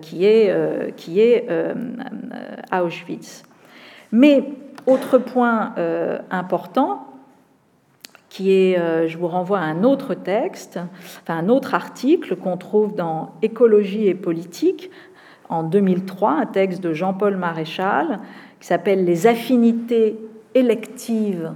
qui 0.00 0.24
est, 0.24 0.50
euh, 0.50 0.90
qui 0.90 1.20
est 1.20 1.46
euh, 1.50 1.74
à 2.70 2.84
Auschwitz. 2.84 3.42
Mais 4.12 4.44
autre 4.86 5.18
point 5.18 5.74
important, 6.30 7.06
qui 8.28 8.52
est, 8.52 9.08
je 9.08 9.18
vous 9.18 9.28
renvoie 9.28 9.58
à 9.58 9.62
un 9.62 9.84
autre 9.84 10.14
texte, 10.14 10.80
enfin 11.22 11.38
un 11.38 11.48
autre 11.48 11.74
article 11.74 12.34
qu'on 12.34 12.56
trouve 12.56 12.94
dans 12.96 13.34
Écologie 13.42 14.08
et 14.08 14.14
politique 14.14 14.90
en 15.48 15.62
2003, 15.62 16.32
un 16.32 16.46
texte 16.46 16.80
de 16.80 16.92
Jean-Paul 16.92 17.36
Maréchal 17.36 18.18
qui 18.58 18.66
s'appelle 18.66 19.04
Les 19.04 19.26
affinités 19.26 20.18
électives 20.54 21.52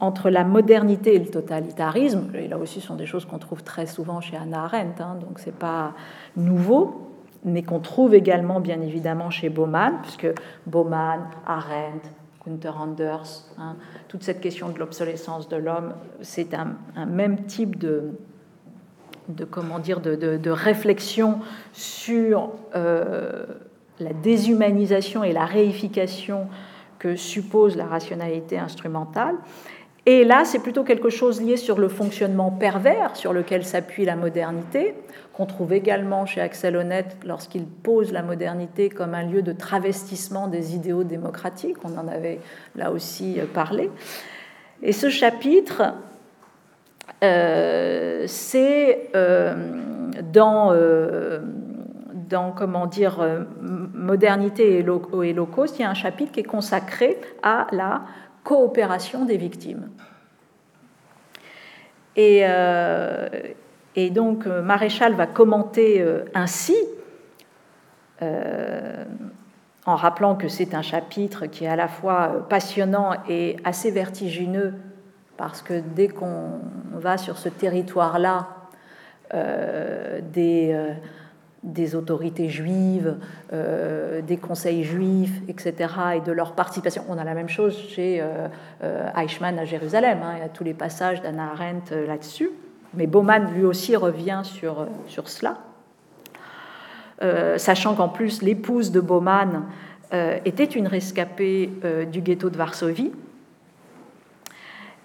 entre 0.00 0.30
la 0.30 0.44
modernité 0.44 1.14
et 1.14 1.18
le 1.18 1.26
totalitarisme. 1.26 2.30
Et 2.34 2.48
là 2.48 2.58
aussi, 2.58 2.80
ce 2.80 2.86
sont 2.86 2.96
des 2.96 3.06
choses 3.06 3.26
qu'on 3.26 3.38
trouve 3.38 3.62
très 3.62 3.86
souvent 3.86 4.20
chez 4.20 4.36
Anna 4.36 4.64
Arendt, 4.64 5.02
hein, 5.02 5.16
donc 5.20 5.38
c'est 5.38 5.54
pas 5.54 5.92
nouveau 6.36 7.09
mais 7.44 7.62
qu'on 7.62 7.80
trouve 7.80 8.14
également 8.14 8.60
bien 8.60 8.80
évidemment 8.80 9.30
chez 9.30 9.48
Bauman, 9.48 9.98
puisque 10.02 10.28
Bauman, 10.66 11.20
Arendt, 11.46 12.08
Gunther 12.46 12.80
Anders, 12.80 13.44
hein, 13.58 13.76
toute 14.08 14.22
cette 14.22 14.40
question 14.40 14.70
de 14.70 14.78
l'obsolescence 14.78 15.48
de 15.48 15.56
l'homme, 15.56 15.94
c'est 16.20 16.54
un, 16.54 16.76
même 17.06 17.44
type 17.44 17.78
de, 17.78 18.12
de 19.28 19.44
comment 19.44 19.78
dire, 19.78 20.00
de, 20.00 20.50
réflexion 20.50 21.40
sur 21.72 22.50
euh, 22.74 23.44
la 23.98 24.12
déshumanisation 24.12 25.22
et 25.24 25.32
la 25.32 25.44
réification 25.44 26.48
que 26.98 27.16
suppose 27.16 27.76
la 27.76 27.86
rationalité 27.86 28.58
instrumentale. 28.58 29.36
Et 30.06 30.24
là, 30.24 30.44
c'est 30.44 30.60
plutôt 30.60 30.82
quelque 30.82 31.10
chose 31.10 31.42
lié 31.42 31.56
sur 31.56 31.78
le 31.78 31.88
fonctionnement 31.88 32.50
pervers 32.50 33.16
sur 33.16 33.32
lequel 33.32 33.64
s'appuie 33.64 34.04
la 34.04 34.16
modernité, 34.16 34.94
qu'on 35.40 35.46
trouve 35.46 35.72
également 35.72 36.26
chez 36.26 36.42
Axel 36.42 36.76
Honneth 36.76 37.16
lorsqu'il 37.24 37.64
pose 37.64 38.12
la 38.12 38.20
modernité 38.22 38.90
comme 38.90 39.14
un 39.14 39.22
lieu 39.22 39.40
de 39.40 39.52
travestissement 39.52 40.48
des 40.48 40.74
idéaux 40.74 41.02
démocratiques. 41.02 41.78
On 41.82 41.96
en 41.96 42.08
avait 42.08 42.40
là 42.76 42.90
aussi 42.90 43.38
parlé. 43.54 43.90
Et 44.82 44.92
ce 44.92 45.08
chapitre, 45.08 45.94
euh, 47.24 48.24
c'est 48.26 49.08
euh, 49.16 49.54
dans, 50.30 50.74
euh, 50.74 51.40
comment 52.54 52.86
dire, 52.86 53.26
modernité 53.94 54.76
et 54.76 54.82
low 54.82 54.98
cost, 55.46 55.78
il 55.78 55.82
y 55.82 55.84
a 55.86 55.90
un 55.90 55.94
chapitre 55.94 56.32
qui 56.32 56.40
est 56.40 56.42
consacré 56.42 57.18
à 57.42 57.66
la 57.72 58.02
coopération 58.44 59.24
des 59.24 59.38
victimes. 59.38 59.88
Et, 62.14 62.40
euh, 62.42 63.28
et 63.96 64.10
donc 64.10 64.46
euh, 64.46 64.62
Maréchal 64.62 65.14
va 65.14 65.26
commenter 65.26 66.00
euh, 66.00 66.24
ainsi, 66.34 66.76
en 69.86 69.96
rappelant 69.96 70.34
que 70.36 70.48
c'est 70.48 70.74
un 70.74 70.82
chapitre 70.82 71.46
qui 71.46 71.64
est 71.64 71.68
à 71.68 71.76
la 71.76 71.88
fois 71.88 72.46
passionnant 72.50 73.14
et 73.30 73.56
assez 73.64 73.90
vertigineux, 73.90 74.74
parce 75.38 75.62
que 75.62 75.80
dès 75.80 76.08
qu'on 76.08 76.60
va 76.92 77.16
sur 77.16 77.38
ce 77.38 77.48
territoire-là, 77.48 78.48
des 81.62 81.94
autorités 81.94 82.48
juives, 82.48 83.16
euh, 83.52 84.22
des 84.22 84.38
conseils 84.38 84.84
juifs, 84.84 85.42
etc., 85.48 85.92
et 86.16 86.20
de 86.20 86.32
leur 86.32 86.54
participation. 86.54 87.04
On 87.08 87.18
a 87.18 87.24
la 87.24 87.34
même 87.34 87.48
chose 87.48 87.76
chez 87.76 88.20
euh, 88.20 88.48
euh, 88.82 89.08
Eichmann 89.16 89.58
à 89.58 89.64
Jérusalem, 89.64 90.20
hein, 90.22 90.34
il 90.36 90.40
y 90.40 90.44
a 90.44 90.48
tous 90.48 90.64
les 90.64 90.74
passages 90.74 91.20
d'Anna 91.20 91.52
Arendt 91.52 91.94
là-dessus, 92.06 92.50
mais 92.94 93.06
Baumann 93.06 93.52
lui 93.54 93.64
aussi 93.64 93.96
revient 93.96 94.40
sur, 94.44 94.86
sur 95.06 95.28
cela, 95.28 95.58
sachant 97.56 97.94
qu'en 97.94 98.08
plus 98.08 98.42
l'épouse 98.42 98.90
de 98.90 99.00
Baumann 99.00 99.64
était 100.44 100.64
une 100.64 100.86
rescapée 100.86 101.70
du 102.10 102.20
ghetto 102.20 102.50
de 102.50 102.56
Varsovie, 102.56 103.12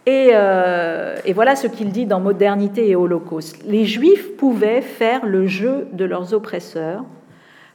euh, 0.08 1.17
et, 1.26 1.34
voilà 1.34 1.56
ce 1.56 1.67
qu'il 1.67 1.91
dit 1.91 2.06
dans 2.06 2.19
Modernité 2.19 2.89
et 2.89 2.95
Holocauste. 2.95 3.63
Les 3.65 3.86
Juifs 3.86 4.36
pouvaient 4.38 4.82
faire 4.82 5.26
le 5.26 5.48
jeu 5.48 5.88
de 5.93 6.06
leurs 6.06 6.34
oppresseurs, 6.34 7.04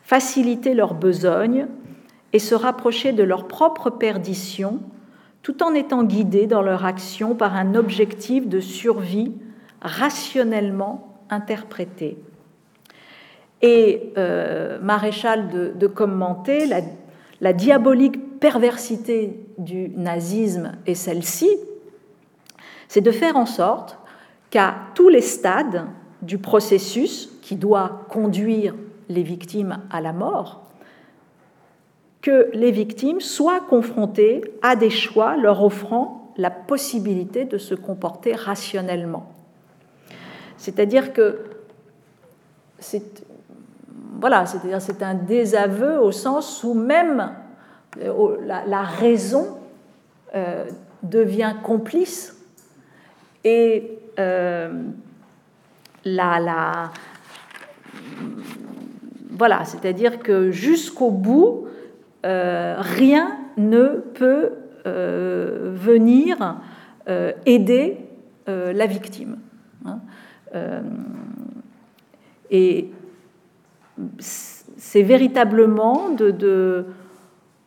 faciliter 0.02 0.74
leur 0.74 0.94
besogne 0.94 1.66
et 2.32 2.38
se 2.38 2.54
rapprocher 2.54 3.12
de 3.12 3.24
leur 3.24 3.48
propre 3.48 3.90
perdition, 3.90 4.78
tout 5.42 5.62
en 5.62 5.74
étant 5.74 6.04
guidés 6.04 6.46
dans 6.46 6.62
leur 6.62 6.84
action 6.84 7.34
par 7.34 7.56
un 7.56 7.74
objectif 7.74 8.48
de 8.48 8.60
survie 8.60 9.32
rationnellement 9.80 11.16
interprété. 11.30 12.18
Et 13.62 14.12
euh, 14.16 14.78
Maréchal 14.80 15.74
de, 15.76 15.86
commenter 15.86 16.66
la, 16.66 16.80
la 17.40 17.52
diabolique 17.52 18.40
perversité 18.40 19.38
du 19.58 19.90
nazisme 19.90 20.72
est 20.86 20.94
celle-ci, 20.94 21.50
c'est 22.88 23.02
de 23.02 23.10
faire 23.10 23.36
en 23.36 23.46
sorte 23.46 23.98
qu'à 24.48 24.74
tous 24.94 25.08
les 25.08 25.20
stades 25.20 25.86
du 26.22 26.38
processus 26.38 27.30
qui 27.42 27.56
doit 27.56 28.06
conduire 28.08 28.74
les 29.08 29.22
victimes 29.22 29.78
à 29.90 30.00
la 30.00 30.12
mort, 30.12 30.62
que 32.22 32.50
les 32.52 32.70
victimes 32.70 33.20
soient 33.20 33.60
confrontées 33.60 34.42
à 34.62 34.76
des 34.76 34.90
choix 34.90 35.36
leur 35.36 35.62
offrant 35.62 36.32
la 36.36 36.50
possibilité 36.50 37.44
de 37.44 37.58
se 37.58 37.74
comporter 37.74 38.34
rationnellement. 38.34 39.30
C'est-à-dire 40.60 41.14
que 41.14 41.38
c'est 42.78 43.24
un 45.00 45.14
désaveu 45.14 45.98
au 45.98 46.12
sens 46.12 46.62
où 46.62 46.74
même 46.74 47.32
euh, 47.98 48.36
la, 48.44 48.82
raison 48.82 49.56
euh, 50.34 50.66
devient 51.02 51.54
complice 51.62 52.36
et 53.42 53.98
euh, 54.18 54.82
la, 56.04 56.90
voilà, 59.30 59.64
c'est-à-dire 59.64 60.18
que 60.18 60.50
jusqu'au 60.50 61.10
bout, 61.10 61.68
rien 62.22 63.38
ne 63.56 63.96
peut 64.12 64.52
venir 64.84 66.58
aider 67.46 67.96
la 68.46 68.86
victime. 68.86 69.38
Hein. 69.86 70.00
Et 72.50 72.90
c'est 74.18 75.02
véritablement 75.02 76.10
de, 76.10 76.86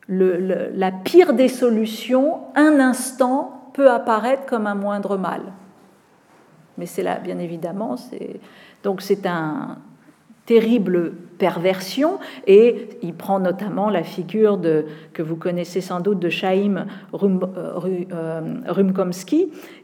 la 0.08 0.91
pire 0.91 1.34
des 1.34 1.48
solutions, 1.48 2.41
un 2.56 2.80
instant 2.80 3.72
peut 3.74 3.89
apparaître 3.89 4.46
comme 4.46 4.67
un 4.67 4.76
moindre 4.76 5.17
mal. 5.17 5.41
Mais 6.78 6.86
c'est 6.86 7.04
là, 7.04 7.19
bien 7.19 7.38
évidemment, 7.38 7.96
donc 8.84 9.02
c'est 9.02 9.26
un 9.26 9.78
terrible 10.46 11.13
perversion 11.38 12.19
et 12.48 12.89
il 13.02 13.13
prend 13.13 13.39
notamment 13.39 13.89
la 13.89 14.04
figure 14.04 14.58
de, 14.58 14.86
que 15.13 15.22
vous 15.22 15.38
connaissez 15.38 15.82
sans 15.82 16.02
doute 16.02 16.19
de 16.19 16.30
Chaim 16.30 16.86
Rum, 17.13 17.39
euh, 17.58 17.80
euh, 18.12 19.12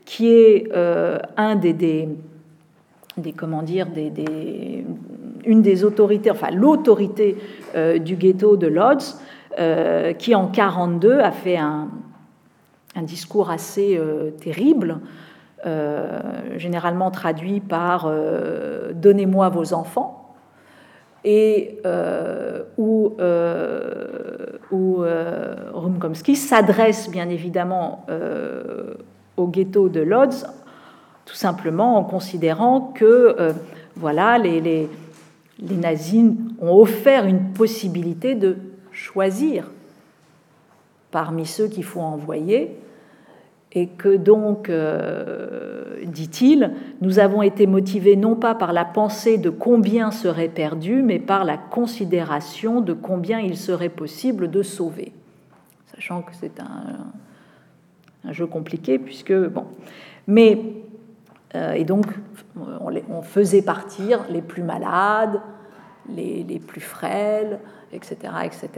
qui 0.06 0.30
est 0.30 0.70
euh, 0.74 1.18
un 1.38 1.56
des, 1.56 1.74
des, 1.74 2.10
comment 3.36 3.62
dire, 3.62 3.88
des, 3.88 4.86
une 5.46 5.62
des 5.62 5.84
autorités, 5.84 6.32
enfin 6.32 6.52
l'autorité 6.52 7.38
du 8.00 8.16
ghetto 8.16 8.58
de 8.58 8.68
Lodz, 8.68 9.20
qui 10.18 10.36
en 10.36 10.44
1942 10.44 11.20
a 11.20 11.32
fait 11.32 11.58
un, 11.58 11.90
discours 13.04 13.50
assez 13.50 14.00
terrible, 14.42 15.00
généralement 16.58 17.12
traduit 17.12 17.60
par 17.60 18.12
Donnez-moi 18.94 19.50
vos 19.50 19.74
enfants 19.74 20.20
et 21.24 21.80
euh, 21.86 22.64
où, 22.78 23.16
euh, 23.20 24.58
euh, 24.72 25.56
Rumkomsky 25.74 26.36
s'adresse 26.36 27.10
bien 27.10 27.30
évidemment 27.30 28.06
au 29.38 29.48
ghetto 29.48 29.90
de 29.90 30.02
Lodz, 30.02 30.46
tout 31.30 31.36
simplement 31.36 31.98
en 31.98 32.04
considérant 32.04 32.82
que 32.96 33.54
voilà, 33.96 34.40
les, 34.40 34.60
les, 34.62 34.90
les, 35.60 35.76
nazis 35.76 36.32
ont 36.60 36.74
offert 36.74 37.26
une 37.26 37.52
possibilité 37.54 38.34
de 38.34 38.58
choisir 38.92 39.70
parmi 41.12 41.46
ceux 41.46 41.68
qu'il 41.68 41.84
faut 41.84 42.02
envoyer 42.02 42.76
et 43.72 43.88
que 43.88 44.16
donc, 44.16 44.70
euh, 44.70 45.98
dit-il, 46.06 46.72
nous 47.02 47.20
avons 47.20 47.44
été 47.44 47.68
motivés 47.68 48.16
non 48.16 48.36
pas 48.36 48.56
par 48.56 48.74
la 48.74 48.86
pensée 48.86 49.38
de 49.38 49.52
combien 49.52 50.10
serait 50.10 50.48
perdu, 50.50 51.04
mais 51.04 51.20
par 51.20 51.44
la 51.44 51.58
considération 51.58 52.82
de 52.82 52.94
combien 52.94 53.40
il 53.40 53.58
serait 53.58 53.90
possible 53.90 54.50
de 54.50 54.64
sauver. 54.64 55.12
Sachant 55.94 56.24
que 56.24 56.32
c'est 56.34 56.60
un, 56.60 58.32
jeu 58.32 58.48
compliqué, 58.48 58.98
puisque, 58.98 59.34
bon. 59.34 59.66
Mais, 60.26 60.54
euh, 60.54 60.79
et 61.54 61.84
donc, 61.84 62.06
on, 62.56 63.22
faisait 63.24 63.64
partir 63.64 64.26
les 64.30 64.42
plus 64.42 64.62
malades, 64.62 65.42
les, 66.08 66.44
les 66.44 66.60
plus 66.60 66.82
frêles, 66.82 67.60
etc., 67.92 68.18
etc. 68.44 68.70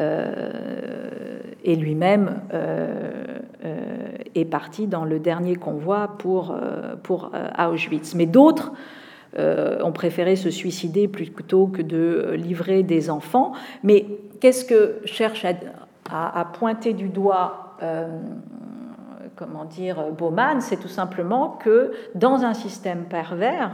Euh, 0.00 1.40
et 1.64 1.74
lui-même 1.74 2.40
euh, 2.54 3.40
euh, 3.64 4.08
est 4.36 4.44
parti 4.44 4.86
dans 4.86 5.04
le 5.04 5.18
dernier 5.18 5.56
convoi 5.56 6.14
pour, 6.18 6.56
pour 7.02 7.32
Auschwitz. 7.58 8.14
Mais 8.14 8.26
d'autres 8.26 8.72
ont 9.36 9.92
préféré 9.92 10.36
se 10.36 10.50
suicider 10.50 11.06
plutôt 11.06 11.66
que 11.66 11.82
de 11.82 12.32
livrer 12.34 12.82
des 12.82 13.10
enfants. 13.10 13.52
Mais 13.82 14.06
qu'est-ce 14.40 14.64
que 14.64 15.00
cherche 15.04 15.44
à, 15.44 16.44
pointer 16.58 16.92
du 16.92 17.08
doigt 17.08 17.76
comment 19.38 19.64
dire, 19.64 20.10
Bauman, 20.10 20.60
c'est 20.60 20.78
tout 20.78 20.88
simplement 20.88 21.50
que 21.50 21.92
dans 22.14 22.42
un 22.42 22.54
système 22.54 23.04
pervers, 23.04 23.70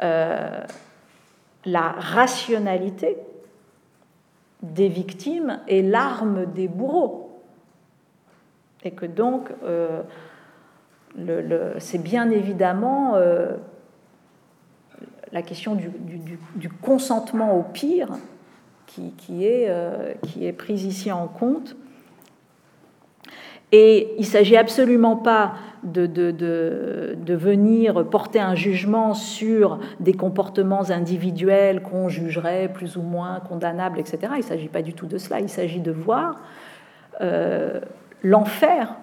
la 0.00 1.88
rationalité 1.98 3.18
des 4.62 4.88
victimes 4.88 5.60
est 5.68 5.82
l'arme 5.82 6.46
des 6.46 6.68
bourreaux. 6.68 7.42
Et 8.84 8.92
que 8.92 9.06
donc, 9.06 9.50
euh, 9.64 10.02
c'est 11.78 12.02
bien 12.02 12.30
évidemment 12.30 13.14
euh, 13.16 13.56
la 15.32 15.42
question 15.42 15.74
du, 15.74 15.90
consentement 16.82 17.58
au 17.58 17.62
pire 17.62 18.10
euh, 18.98 20.14
qui 20.22 20.46
est 20.46 20.52
prise 20.52 20.84
ici 20.84 21.12
en 21.12 21.26
compte 21.26 21.76
et 23.72 24.14
il 24.16 24.20
ne 24.20 24.26
s'agit 24.26 24.56
absolument 24.56 25.16
pas 25.16 25.54
de, 25.82 26.06
de, 26.06 27.34
venir 27.34 28.06
porter 28.06 28.40
un 28.40 28.54
jugement 28.54 29.14
sur 29.14 29.78
des 30.00 30.14
comportements 30.14 30.90
individuels 30.90 31.82
qu'on 31.82 32.08
jugerait 32.08 32.70
plus 32.72 32.96
ou 32.96 33.02
moins 33.02 33.40
condamnables, 33.40 34.00
etc. 34.00 34.18
Il 34.32 34.38
ne 34.38 34.42
s'agit 34.42 34.68
pas 34.68 34.82
du 34.82 34.94
tout 34.94 35.06
de 35.06 35.18
cela. 35.18 35.40
Il 35.40 35.48
s'agit 35.48 35.80
de 35.80 35.92
voir 35.92 36.40
euh, 37.20 37.80
l'enfer 38.22 38.94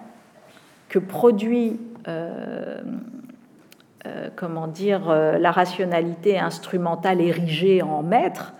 que 0.88 0.98
produit, 0.98 1.80
euh, 2.08 2.80
euh, 4.06 4.28
comment 4.36 4.66
dire, 4.66 5.08
la 5.08 5.50
rationalité 5.50 6.38
instrumentale 6.38 7.20
érigée 7.20 7.82
en 7.82 8.02
maître, 8.02 8.52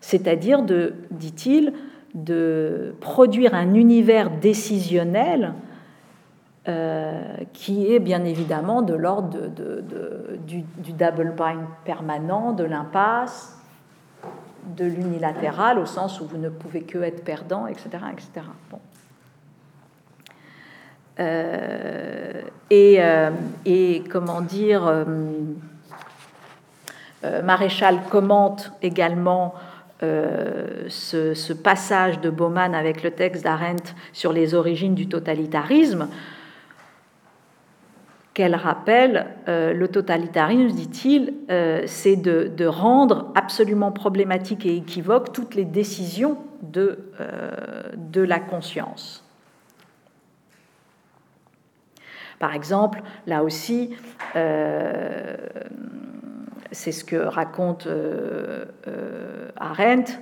c'est-à-dire 0.00 0.62
de, 0.62 0.94
dit-il, 1.10 1.72
de 2.14 2.94
produire 3.00 3.54
un 3.54 3.74
univers 3.74 4.30
décisionnel 4.30 5.54
euh, 6.66 7.20
qui 7.52 7.92
est 7.92 7.98
bien 7.98 8.24
évidemment 8.24 8.80
de 8.80 8.94
l'ordre 8.94 9.38
du, 10.46 10.64
double 10.92 11.34
bind 11.36 11.66
permanent, 11.84 12.52
de 12.52 12.64
l'impasse, 12.64 13.58
de 14.74 14.86
l'unilatéral, 14.86 15.78
au 15.78 15.84
sens 15.84 16.22
où 16.22 16.26
vous 16.26 16.38
ne 16.38 16.48
pouvez 16.48 16.80
que 16.80 16.96
être 17.02 17.22
perdant, 17.22 17.66
etc. 17.66 17.90
etc. 18.12 18.46
Euh, 21.20 22.42
et, 22.70 22.96
euh, 22.98 23.30
et, 23.66 24.02
comment 24.10 24.40
dire, 24.40 25.04
Maréchal 27.42 27.98
commente 28.08 28.72
également 28.80 29.54
euh, 30.02 30.86
ce, 30.88 31.52
passage 31.52 32.20
de 32.20 32.28
Bauman 32.28 32.74
avec 32.74 33.04
le 33.04 33.12
texte 33.12 33.44
d'Arendt 33.44 33.94
sur 34.12 34.32
les 34.32 34.54
origines 34.54 34.94
du 34.94 35.08
totalitarisme, 35.08 36.08
qu'elle 38.34 38.56
rappelle, 38.56 39.28
euh, 39.48 39.72
le 39.72 39.86
totalitarisme, 39.86 40.74
dit-il, 40.74 41.34
euh, 41.48 41.84
c'est 41.86 42.16
de, 42.16 42.66
rendre 42.66 43.30
absolument 43.36 43.92
problématique 43.92 44.66
et 44.66 44.76
équivoque 44.76 45.32
toutes 45.32 45.54
les 45.54 45.64
décisions 45.64 46.38
de, 46.62 46.98
de 47.96 48.20
la 48.20 48.40
conscience. 48.40 49.24
Par 52.40 52.52
exemple, 52.52 53.00
là 53.26 53.44
aussi, 53.44 53.94
c'est 56.74 56.92
ce 56.92 57.04
que 57.04 57.16
raconte 57.16 57.86
euh, 57.86 58.66
euh, 58.86 59.50
Arendt, 59.56 60.12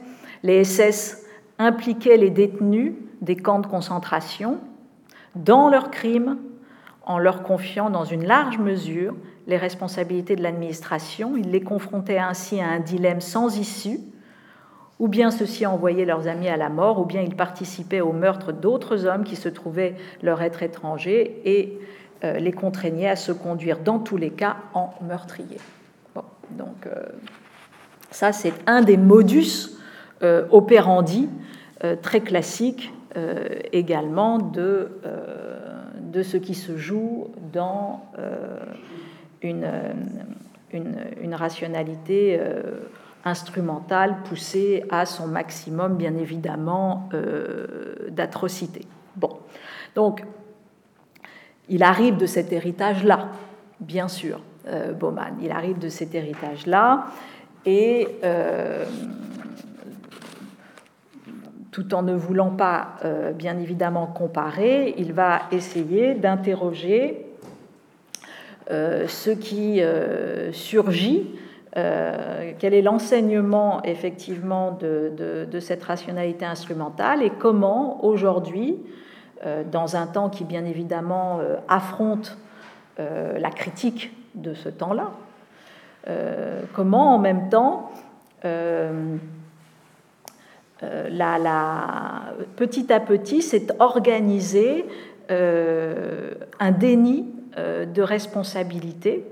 les 0.43 0.65
SS 0.65 1.25
impliquaient 1.59 2.17
les 2.17 2.31
détenus 2.31 2.93
des 3.21 3.37
camps 3.37 3.61
de 3.61 3.67
concentration 3.67 4.59
dans 5.35 5.69
leurs 5.69 5.91
crimes 5.91 6.39
en 7.05 7.19
leur 7.19 7.43
confiant 7.43 7.91
dans 7.91 8.05
une 8.05 8.25
large 8.25 8.59
mesure 8.59 9.15
les 9.47 9.57
responsabilités 9.57 10.37
de 10.37 10.43
l'administration. 10.43 11.37
Ils 11.37 11.51
les 11.51 11.63
confrontaient 11.63 12.19
ainsi 12.19 12.61
à 12.61 12.69
un 12.69 12.81
dilemme 12.81 13.21
sans 13.21 13.59
issue. 13.59 13.99
Ou 15.01 15.09
bien 15.09 15.33
ceux-ci 15.33 15.67
envoyaient 15.67 16.05
leurs 16.05 16.29
amis 16.29 16.49
à 16.49 16.57
la 16.57 16.69
mort, 16.69 17.01
ou 17.01 17.05
bien 17.05 17.23
ils 17.23 17.35
participaient 17.35 18.01
au 18.01 18.13
meurtre 18.13 18.53
d'autres 18.53 19.05
hommes 19.07 19.25
qui 19.25 19.35
se 19.35 19.49
trouvaient 19.49 19.97
leur 20.23 20.43
être 20.43 20.63
étrangers 20.63 21.41
et 21.45 21.81
euh, 22.23 22.39
les 22.39 22.53
contraignaient 22.53 23.09
à 23.09 23.17
se 23.17 23.33
conduire 23.33 23.79
dans 23.81 23.99
tous 23.99 24.17
les 24.17 24.31
cas 24.31 24.59
en 24.75 24.91
meurtriers. 25.03 25.59
Donc 26.57 26.87
euh, 26.87 27.03
ça, 28.11 28.33
c'est 28.33 28.55
un 28.67 28.83
des 28.83 28.97
modus 28.97 29.71
euh, 30.23 30.47
operandi 30.51 31.29
euh, 31.85 31.97
très 32.01 32.21
classiques 32.21 32.93
également 33.73 34.39
de, 34.39 34.89
de 36.01 36.23
ce 36.23 36.39
qui 36.39 36.55
se 36.55 36.79
joue 36.79 37.29
dans 37.53 38.07
une, 39.43 39.71
une, 40.73 41.35
rationalité 41.35 42.41
instrumentale 43.23 44.17
poussée 44.25 44.85
à 44.89 45.05
son 45.05 45.29
maximum, 45.29 45.99
bien 45.99 46.17
évidemment, 46.17 47.11
d'atrocité. 48.09 48.87
Bon, 49.17 49.37
donc 49.95 50.25
il 51.69 51.83
arrive 51.83 52.17
de 52.17 52.25
cet 52.25 52.51
héritage-là, 52.51 53.29
bien 53.79 54.09
sûr, 54.09 54.41
euh, 54.69 54.93
Bauman. 54.93 55.35
Il 55.43 55.51
arrive 55.51 55.81
de 55.81 55.89
cet 55.89 56.15
héritage-là 56.15 57.07
et 57.67 58.07
euh, 58.23 58.85
tout 61.73 61.95
en 61.95 62.03
ne 62.03 62.15
voulant 62.15 62.51
pas 62.51 62.91
euh, 63.05 63.33
bien 63.33 63.59
évidemment 63.59 64.07
comparer, 64.07 64.95
il 64.99 65.15
va 65.15 65.41
essayer 65.51 66.15
d'interroger 66.15 67.27
ce 68.71 69.31
qui 69.31 69.83
surgit, 70.53 71.29
quel 71.75 72.73
est 72.73 72.81
l'enseignement 72.81 73.83
effectivement 73.83 74.79
de, 74.81 75.61
cette 75.61 75.83
rationalité 75.83 76.47
instrumentale 76.47 77.23
et 77.23 77.29
comment 77.29 78.03
aujourd'hui, 78.03 78.79
dans 79.71 79.97
un 79.97 80.07
temps 80.07 80.31
qui 80.31 80.45
bien 80.45 80.65
évidemment 80.65 81.41
affronte 81.69 82.39
la 82.97 83.51
critique 83.51 84.11
de 84.35 84.55
ce 84.55 84.69
temps-là. 84.69 85.11
Euh, 86.09 86.63
comment 86.75 87.15
en 87.15 87.19
même 87.19 87.49
temps 87.49 87.93
euh, 88.45 89.17
euh, 90.83 91.09
petit 92.57 92.93
à 92.93 92.99
petit 92.99 93.41
s'est 93.41 93.69
organisé 93.79 94.85
un 95.29 96.73
déni 96.73 97.27
de 97.57 98.03
responsabilité. 98.03 99.25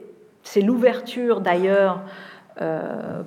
C'est 0.43 0.63
l'ouverture 0.63 1.41
d'ailleurs 1.43 2.01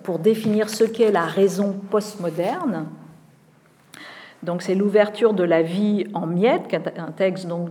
pour 0.02 0.18
définir 0.18 0.70
ce 0.70 0.84
qu'est 0.84 1.12
la 1.12 1.26
raison 1.26 1.74
postmoderne. 1.92 2.88
Donc 4.44 4.62
c'est 4.62 4.76
l'ouverture 4.76 5.34
de 5.34 5.44
la 5.44 5.62
vie 5.62 6.06
en 6.14 6.28
miettes, 6.28 6.76
un 6.98 7.12
texte 7.12 7.48
donc 7.48 7.70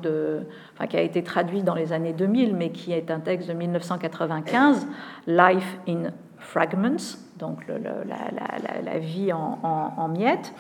qui 0.89 0.97
a 0.97 1.01
été 1.01 1.23
traduit 1.23 1.63
dans 1.63 1.75
les 1.75 1.93
années 1.93 2.15
2000, 2.15 2.57
mais 2.57 2.71
qui 2.71 2.93
est 2.93 3.11
un 3.11 3.21
texte 3.21 3.49
de 3.49 3.55
1995, 3.55 4.87
Life 5.27 5.79
in 5.87 6.11
Fragments, 6.39 7.19
donc 7.39 7.59
la, 7.69 8.99
vie 8.99 9.33
en, 9.33 10.09
miettes. 10.09 10.55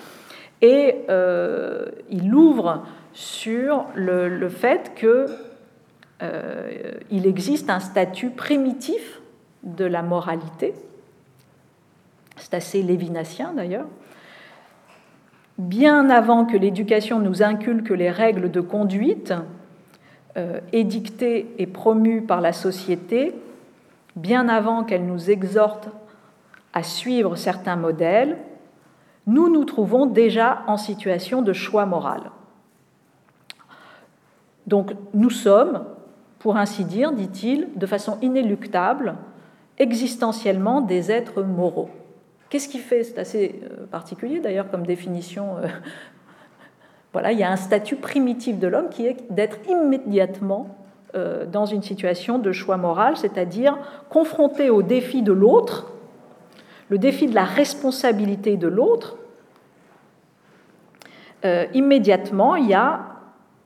Et 0.61 1.05
euh, 1.09 1.87
il 2.11 2.33
ouvre 2.35 2.85
sur 3.15 3.87
le, 3.95 4.49
fait 4.49 4.93
qu'il 4.95 5.27
euh, 6.23 7.01
existe 7.11 7.69
un 7.71 7.81
statut 7.81 8.31
primitif 8.31 9.21
de 9.63 9.85
la 9.85 10.03
moralité. 10.03 10.75
C'est 12.37 12.55
assez 12.55 12.83
lévinassien 12.83 13.55
d'ailleurs 13.55 13.87
bien 15.63 16.11
avant 16.11 16.45
que 16.45 16.57
l'éducation 16.57 17.21
nous 17.21 17.43
inculque 17.43 17.91
les 17.91 18.11
règles 18.11 18.51
de 18.51 18.61
conduite 18.61 19.33
euh, 20.37 20.61
édictées 20.73 21.55
et 21.59 21.67
promues 21.67 22.23
par 22.23 22.41
la 22.41 22.53
société, 22.53 23.35
bien 24.17 24.49
avant 24.49 24.85
qu'elle 24.85 25.07
nous 25.07 25.31
exhorte 25.31 25.89
à 26.73 26.83
suivre 26.83 27.37
certains 27.37 27.77
modèles, 27.77 28.39
nous 29.27 29.49
nous 29.49 29.65
trouvons 29.65 30.07
déjà 30.07 30.63
en 30.67 30.77
situation 30.77 31.43
de 31.43 31.53
choix 31.53 31.87
moral. 31.87 32.31
Donc 34.67 34.93
nous 35.15 35.31
sommes, 35.31 35.85
pour 36.39 36.57
ainsi 36.57 36.85
dire, 36.85 37.13
dit-il, 37.13 37.69
de 37.77 37.87
façon 37.87 38.19
inéluctable, 38.21 39.15
existentiellement 39.79 40.81
des 40.81 41.13
êtres 41.13 41.43
moraux. 41.43 41.91
Qu'est-ce 42.53 42.69
qui 42.69 42.81
fait 42.81 43.03
C'est 43.03 43.19
assez 43.19 43.63
euh, 43.63 43.87
particulier 43.87 44.39
d'ailleurs 44.39 44.71
comme 44.71 44.85
définition. 44.85 45.57
Euh, 45.57 45.69
voilà, 47.15 47.33
il 47.33 47.39
y 47.39 47.43
a 47.43 47.51
un 47.51 47.57
statut 47.57 47.97
primitif 47.97 48.59
de 48.59 48.67
l'homme 48.67 48.91
qui 48.91 49.07
est 49.07 49.17
d'être 49.31 49.57
immédiatement 49.71 50.77
euh, 51.15 51.47
dans 51.47 51.65
une 51.65 51.81
situation 51.81 52.39
de 52.39 52.53
choix 52.53 52.77
moral, 52.77 53.17
c'est-à-dire 53.17 53.79
confronté 54.11 54.69
au 54.69 54.83
défi 54.83 55.23
de 55.23 55.33
l'autre, 55.33 55.93
le 56.91 56.99
défi 56.99 57.27
de 57.27 57.35
la 57.35 57.45
responsabilité 57.45 58.59
de 58.59 58.69
l'autre. 58.69 59.17
immédiatement, 61.73 62.55
il 62.57 62.69
y 62.69 62.75
a 62.75 63.01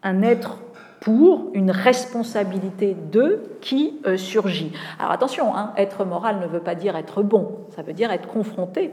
un 0.04 0.22
être 0.22 0.60
pour 1.06 1.50
une 1.54 1.70
responsabilité 1.70 2.96
d'eux 3.12 3.44
qui 3.60 4.00
euh, 4.08 4.16
surgit. 4.16 4.72
Alors 4.98 5.12
attention, 5.12 5.54
hein, 5.54 5.72
être 5.76 6.04
moral 6.04 6.40
ne 6.40 6.48
veut 6.48 6.58
pas 6.58 6.74
dire 6.74 6.96
être 6.96 7.22
bon, 7.22 7.58
ça 7.76 7.82
veut 7.82 7.92
dire 7.92 8.10
être 8.10 8.26
confronté 8.26 8.90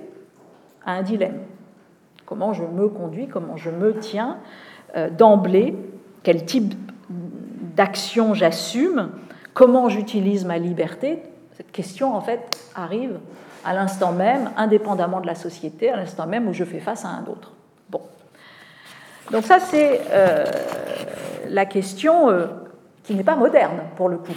à 0.85 0.91
un 0.91 1.01
dilemme. 1.01 1.39
Comment 2.27 2.53
je 2.53 2.65
me 2.65 2.87
conduis, 2.87 3.27
comment 3.27 3.57
je 3.57 3.71
me 3.71 3.97
tiens 3.97 4.37
euh, 4.95 5.09
d'emblée, 5.09 5.75
quel 6.21 6.45
type 6.45 6.75
d'action 7.75 8.35
j'assume, 8.35 9.09
comment 9.55 9.89
j'utilise 9.89 10.45
ma 10.45 10.59
liberté. 10.59 11.23
Cette 11.53 11.71
question, 11.71 12.15
en 12.15 12.21
fait, 12.21 12.69
arrive 12.75 13.17
à 13.65 13.73
l'instant 13.73 14.11
même, 14.11 14.51
indépendamment 14.55 15.19
de 15.19 15.25
la 15.25 15.33
société, 15.33 15.89
à 15.89 15.95
l'instant 15.95 16.27
même 16.27 16.47
où 16.47 16.53
je 16.53 16.63
fais 16.63 16.79
face 16.79 17.05
à 17.05 17.07
un 17.07 17.25
autre. 17.25 17.52
Donc 19.31 19.43
ça, 19.45 19.59
c'est 19.59 20.01
euh, 20.11 20.45
la 21.49 21.65
question 21.65 22.29
euh, 22.29 22.47
qui 23.03 23.15
n'est 23.15 23.23
pas 23.23 23.35
moderne 23.35 23.81
pour 23.95 24.09
le 24.09 24.17
coup. 24.17 24.33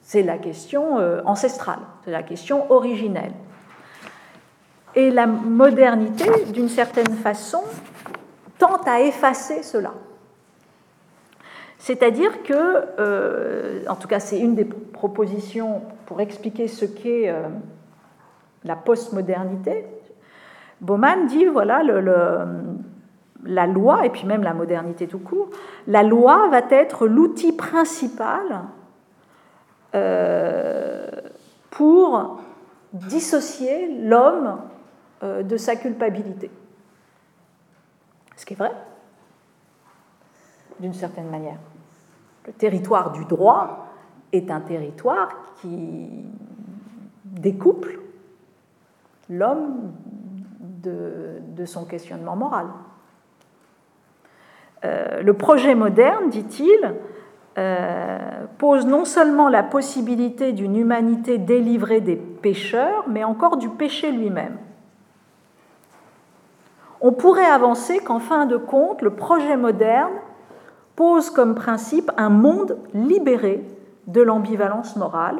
C'est 0.00 0.22
la 0.22 0.38
question 0.38 0.98
euh, 0.98 1.20
ancestrale, 1.24 1.80
c'est 2.04 2.10
la 2.10 2.22
question 2.22 2.70
originelle. 2.70 3.32
Et 4.94 5.10
la 5.10 5.26
modernité, 5.26 6.28
d'une 6.52 6.68
certaine 6.68 7.14
façon, 7.14 7.62
tente 8.58 8.86
à 8.86 9.00
effacer 9.00 9.62
cela. 9.62 9.92
C'est-à-dire 11.78 12.42
que, 12.42 13.88
en 13.88 13.96
tout 13.96 14.06
cas 14.06 14.20
c'est 14.20 14.38
une 14.38 14.54
des 14.54 14.66
propositions 14.66 15.82
pour 16.06 16.20
expliquer 16.20 16.68
ce 16.68 16.84
qu'est 16.84 17.34
la 18.64 18.76
postmodernité, 18.76 19.86
Bauman 20.82 21.26
dit, 21.28 21.46
voilà, 21.46 21.82
le, 21.84 22.44
la 23.44 23.66
loi, 23.66 24.06
et 24.06 24.10
puis 24.10 24.26
même 24.26 24.42
la 24.42 24.54
modernité 24.54 25.06
tout 25.06 25.18
court, 25.18 25.50
la 25.86 26.02
loi 26.02 26.48
va 26.48 26.62
être 26.70 27.06
l'outil 27.06 27.52
principal 27.52 28.62
euh, 29.94 31.10
pour 31.70 32.40
dissocier 32.92 34.00
l'homme 34.02 34.58
euh, 35.22 35.42
de 35.42 35.56
sa 35.56 35.76
culpabilité. 35.76 36.50
Ce 38.36 38.46
qui 38.46 38.54
est 38.54 38.56
vrai, 38.56 38.72
d'une 40.80 40.94
certaine 40.94 41.28
manière. 41.28 41.58
Le 42.46 42.52
territoire 42.52 43.12
du 43.12 43.24
droit 43.24 43.86
est 44.32 44.50
un 44.50 44.60
territoire 44.60 45.28
qui 45.60 46.08
découple 47.24 48.00
l'homme 49.28 49.92
de 50.82 51.64
son 51.64 51.84
questionnement 51.84 52.34
moral. 52.34 52.66
Euh, 54.84 55.22
le 55.22 55.34
projet 55.34 55.74
moderne, 55.74 56.28
dit-il, 56.28 56.94
euh, 57.58 58.18
pose 58.58 58.86
non 58.86 59.04
seulement 59.04 59.48
la 59.48 59.62
possibilité 59.62 60.52
d'une 60.52 60.76
humanité 60.76 61.38
délivrée 61.38 62.00
des 62.00 62.16
pécheurs, 62.16 63.04
mais 63.08 63.24
encore 63.24 63.58
du 63.58 63.68
péché 63.68 64.10
lui-même. 64.10 64.56
On 67.00 67.12
pourrait 67.12 67.44
avancer 67.44 67.98
qu'en 67.98 68.20
fin 68.20 68.46
de 68.46 68.56
compte, 68.56 69.02
le 69.02 69.10
projet 69.10 69.56
moderne 69.56 70.12
pose 70.96 71.30
comme 71.30 71.54
principe 71.54 72.10
un 72.16 72.28
monde 72.28 72.78
libéré 72.94 73.62
de 74.06 74.22
l'ambivalence 74.22 74.96
morale. 74.96 75.38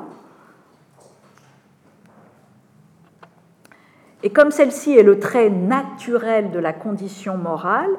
Et 4.23 4.31
comme 4.31 4.51
celle-ci 4.51 4.97
est 4.97 5.03
le 5.03 5.19
trait 5.19 5.51
naturel 5.51 6.51
de 6.51 6.59
la 6.59 6.73
condition 6.73 7.37
morale, 7.37 7.91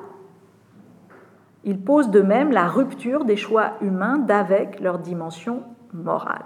il 1.64 1.84
pose 1.84 2.10
de 2.10 2.22
même 2.22 2.52
la 2.52 2.68
rupture 2.68 3.26
des 3.26 3.38
choix 3.38 3.74
humains 3.82 4.18
d'avec 4.18 4.80
leur 4.80 5.00
dimension 5.00 5.64
morale. 5.94 6.46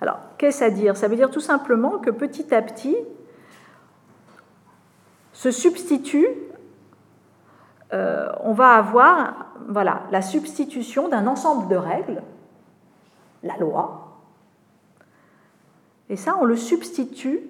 Alors, 0.00 0.18
qu'est-ce 0.38 0.64
à 0.64 0.70
dire? 0.70 0.96
Ça 0.96 1.08
veut 1.08 1.16
dire 1.16 1.30
tout 1.30 1.40
simplement 1.40 1.98
que 1.98 2.10
petit 2.10 2.54
à 2.54 2.62
petit 2.62 2.96
se 5.32 5.50
substitue, 5.50 6.28
euh, 7.92 8.30
on 8.40 8.52
va 8.52 8.70
avoir 8.70 9.46
voilà, 9.68 10.02
la 10.10 10.22
substitution 10.22 11.08
d'un 11.08 11.26
ensemble 11.26 11.68
de 11.68 11.76
règles, 11.76 12.22
la 13.42 13.56
loi, 13.56 14.08
et 16.10 16.16
ça, 16.16 16.36
on 16.40 16.44
le 16.44 16.56
substitue 16.56 17.40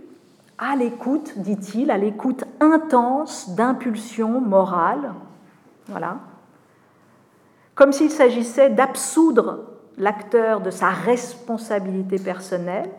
à 0.59 0.75
l'écoute, 0.75 1.39
dit-il, 1.39 1.91
à 1.91 1.99
l'écoute 1.99 2.45
intense 2.61 3.55
d'impulsions 3.55 4.41
morales, 4.41 5.15
voilà, 5.87 6.19
comme 7.79 7.93
s'il 7.93 8.11
s'agissait 8.11 8.71
d'absoudre 8.71 9.61
l'acteur 9.99 10.61
de 10.61 10.69
sa 10.69 10.89
responsabilité 10.89 12.19
personnelle, 12.19 12.91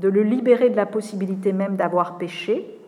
de 0.00 0.08
le 0.10 0.22
libérer 0.22 0.68
de 0.68 0.76
la 0.76 0.84
possibilité 0.84 1.54
même 1.54 1.76
d'avoir 1.76 2.18
péché. 2.18 2.78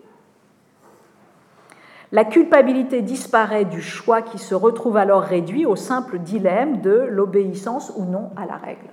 La 2.12 2.26
culpabilité 2.26 3.00
disparaît 3.00 3.64
du 3.64 3.80
choix 3.80 4.20
qui 4.20 4.36
se 4.36 4.54
retrouve 4.54 4.98
alors 4.98 5.22
réduit 5.22 5.64
au 5.64 5.76
simple 5.76 6.18
dilemme 6.18 6.82
de 6.82 7.06
l'obéissance 7.08 7.90
ou 7.96 8.04
non 8.04 8.32
à 8.36 8.44
la 8.44 8.56
règle. 8.56 8.90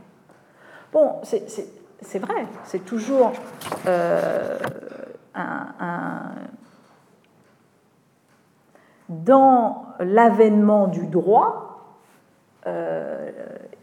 Bon, 0.94 1.16
c'est 1.24 2.20
vrai, 2.20 2.48
c'est 2.64 2.86
toujours 2.86 3.34
euh, 3.88 4.58
un, 5.36 6.32
dans 9.10 9.86
l'avènement 10.00 10.88
du 10.88 11.08
droit, 11.08 11.70
euh, 12.68 13.32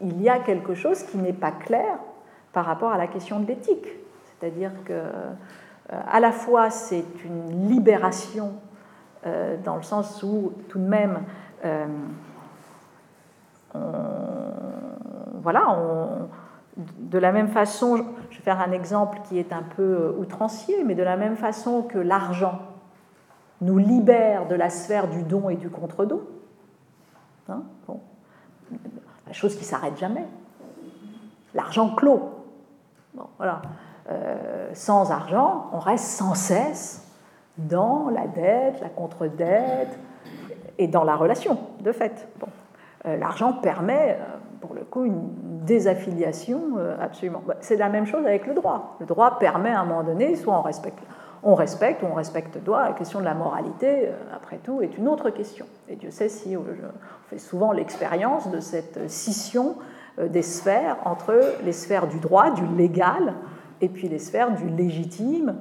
il 0.01 0.21
y 0.21 0.29
a 0.29 0.39
quelque 0.39 0.73
chose 0.73 1.03
qui 1.03 1.17
n'est 1.17 1.33
pas 1.33 1.51
clair 1.51 1.97
par 2.53 2.65
rapport 2.65 2.91
à 2.91 2.97
la 2.97 3.07
question 3.07 3.39
de 3.39 3.47
l'éthique. 3.47 3.87
C'est-à-dire 4.39 4.71
que 4.85 4.93
euh, 4.93 5.31
à 5.89 6.19
la 6.19 6.31
fois 6.31 6.69
c'est 6.69 7.05
une 7.25 7.67
libération 7.67 8.53
euh, 9.25 9.57
dans 9.63 9.75
le 9.75 9.83
sens 9.83 10.23
où 10.23 10.53
tout 10.69 10.79
de 10.79 10.87
même 10.87 11.19
voilà, 15.41 15.77
de 16.77 17.17
la 17.17 17.31
même 17.31 17.47
façon, 17.47 18.05
je 18.29 18.37
vais 18.37 18.43
faire 18.43 18.59
un 18.59 18.71
exemple 18.71 19.19
qui 19.27 19.37
est 19.37 19.53
un 19.53 19.63
peu 19.63 20.15
outrancier, 20.17 20.83
mais 20.83 20.95
de 20.95 21.03
la 21.03 21.15
même 21.15 21.35
façon 21.35 21.83
que 21.83 21.97
l'argent 21.97 22.59
nous 23.61 23.77
libère 23.77 24.47
de 24.47 24.55
la 24.55 24.69
sphère 24.69 25.07
du 25.07 25.23
don 25.23 25.49
et 25.49 25.55
du 25.55 25.69
contre-don. 25.69 26.21
Hein, 27.49 27.63
la 29.25 29.33
chose 29.33 29.55
qui 29.55 29.65
s'arrête 29.65 29.97
jamais. 29.97 30.25
L'argent 31.53 31.95
clos. 31.95 32.29
voilà. 33.37 33.61
sans 34.73 35.11
argent, 35.11 35.67
on 35.73 35.79
reste 35.79 36.05
sans 36.05 36.35
cesse 36.35 37.03
dans 37.57 38.09
la 38.09 38.27
dette, 38.27 38.79
la 38.81 38.89
contre-dette 38.89 39.97
et 40.77 40.87
dans 40.87 41.03
la 41.03 41.15
relation, 41.15 41.57
de 41.81 41.91
fait. 41.91 42.27
Bon. 42.39 42.47
L'argent 43.05 43.53
permet, 43.53 44.17
pour 44.61 44.73
le 44.73 44.83
coup, 44.83 45.05
une 45.05 45.29
désaffiliation 45.65 46.61
absolument. 47.01 47.41
Bah, 47.45 47.55
c'est 47.61 47.77
la 47.77 47.89
même 47.89 48.05
chose 48.05 48.25
avec 48.25 48.45
le 48.45 48.53
droit. 48.53 48.97
Le 48.99 49.05
droit 49.05 49.39
permet 49.39 49.71
à 49.71 49.81
un 49.81 49.85
moment 49.85 50.03
donné, 50.03 50.35
soit 50.35 50.57
on 50.57 50.61
respecte 50.61 50.99
on 51.43 51.55
respecte 51.55 52.03
ou 52.03 52.07
on 52.07 52.13
respecte 52.13 52.57
doit. 52.63 52.85
La 52.85 52.93
question 52.93 53.19
de 53.19 53.25
la 53.25 53.33
moralité, 53.33 54.07
euh, 54.07 54.13
après 54.35 54.57
tout, 54.57 54.81
est 54.81 54.97
une 54.97 55.07
autre 55.07 55.29
question. 55.29 55.65
Et 55.87 55.95
Dieu 55.95 56.11
sait 56.11 56.29
si 56.29 56.55
euh, 56.55 56.59
on 56.59 57.29
fait 57.29 57.37
souvent 57.37 57.71
l'expérience 57.71 58.49
de 58.51 58.59
cette 58.59 59.09
scission 59.09 59.75
euh, 60.19 60.27
des 60.27 60.41
sphères 60.41 60.97
entre 61.05 61.39
les 61.63 61.73
sphères 61.73 62.07
du 62.07 62.19
droit, 62.19 62.51
du 62.51 62.65
légal, 62.75 63.33
et 63.81 63.89
puis 63.89 64.07
les 64.07 64.19
sphères 64.19 64.55
du 64.55 64.67
légitime 64.67 65.55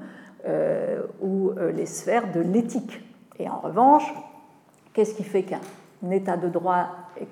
ou 1.20 1.50
les 1.74 1.86
sphères 1.86 2.32
de 2.32 2.40
l'éthique. 2.40 3.02
Et 3.38 3.48
en 3.48 3.58
revanche, 3.58 4.04
qu'est-ce 4.94 5.14
qui 5.14 5.24
fait 5.24 5.42
qu'un 5.42 6.10
état 6.10 6.36
de 6.36 6.48
droit 6.48 6.86
est 7.20 7.26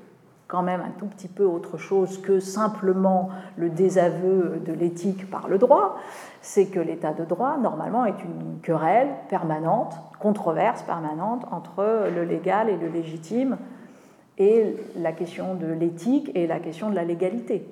quand 0.49 0.63
même 0.63 0.81
un 0.81 0.91
tout 0.99 1.07
petit 1.07 1.29
peu 1.29 1.45
autre 1.45 1.79
chose 1.79 2.21
que 2.21 2.39
simplement 2.41 3.31
le 3.57 3.71
désaveu 3.71 4.63
de 4.65 4.73
l'éthique 4.73 5.31
par 5.31 5.49
le 5.49 5.59
droit, 5.59 5.97
c'est 6.43 6.67
que 6.67 6.81
l'état 6.81 7.13
de 7.13 7.25
droit, 7.25 7.57
normalement, 7.57 8.05
est 8.05 8.23
une 8.23 8.61
querelle 8.63 9.09
permanente, 9.29 9.95
controverse 10.21 10.83
permanente 10.83 11.47
entre 11.51 12.09
le 12.15 12.25
légal 12.25 12.69
et 12.69 12.77
le 12.77 12.89
légitime, 12.89 13.57
et 14.39 14.77
la 14.97 15.13
question 15.13 15.55
de 15.55 15.67
l'éthique 15.67 16.31
et 16.35 16.47
la 16.47 16.59
question 16.59 16.91
de 16.91 16.95
la 16.95 17.05
légalité. 17.05 17.67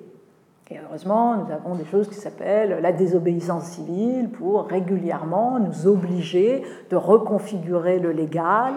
Et 0.73 0.79
heureusement, 0.79 1.35
nous 1.35 1.51
avons 1.51 1.75
des 1.75 1.85
choses 1.85 2.09
qui 2.09 2.15
s'appellent 2.15 2.79
la 2.81 2.91
désobéissance 2.91 3.65
civile 3.65 4.29
pour 4.29 4.65
régulièrement 4.65 5.59
nous 5.59 5.85
obliger 5.85 6.63
de 6.89 6.95
reconfigurer 6.95 7.99
le 7.99 8.11
légal 8.11 8.73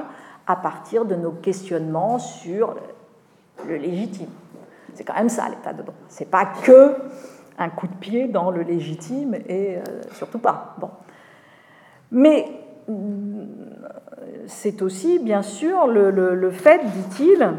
à 0.47 0.57
partir 0.57 1.07
de 1.07 1.15
nos 1.15 1.31
questionnements 1.31 2.19
sur 2.19 2.77
le 3.67 3.77
légitime. 3.77 4.31
C'est 4.95 5.05
quand 5.05 5.15
même 5.15 5.29
ça 5.29 5.49
l'état 5.49 5.73
de 5.73 5.83
droit. 5.83 5.95
C'est 6.09 6.31
pas 6.31 6.47
que 6.65 6.95
un 7.59 7.69
coup 7.71 7.87
de 7.87 7.95
pied 7.95 8.29
dans 8.29 8.51
le 8.51 8.63
légitime 8.63 9.35
et 9.49 9.77
euh, 9.77 9.83
surtout 10.13 10.39
pas. 10.39 10.75
Bon. 10.79 10.91
Mais 12.11 12.47
mm, 12.89 13.45
c'est 14.47 14.83
aussi, 14.83 15.19
bien 15.19 15.43
sûr, 15.43 15.87
le, 15.87 16.51
fait, 16.51 16.81
dit-il, 16.85 17.53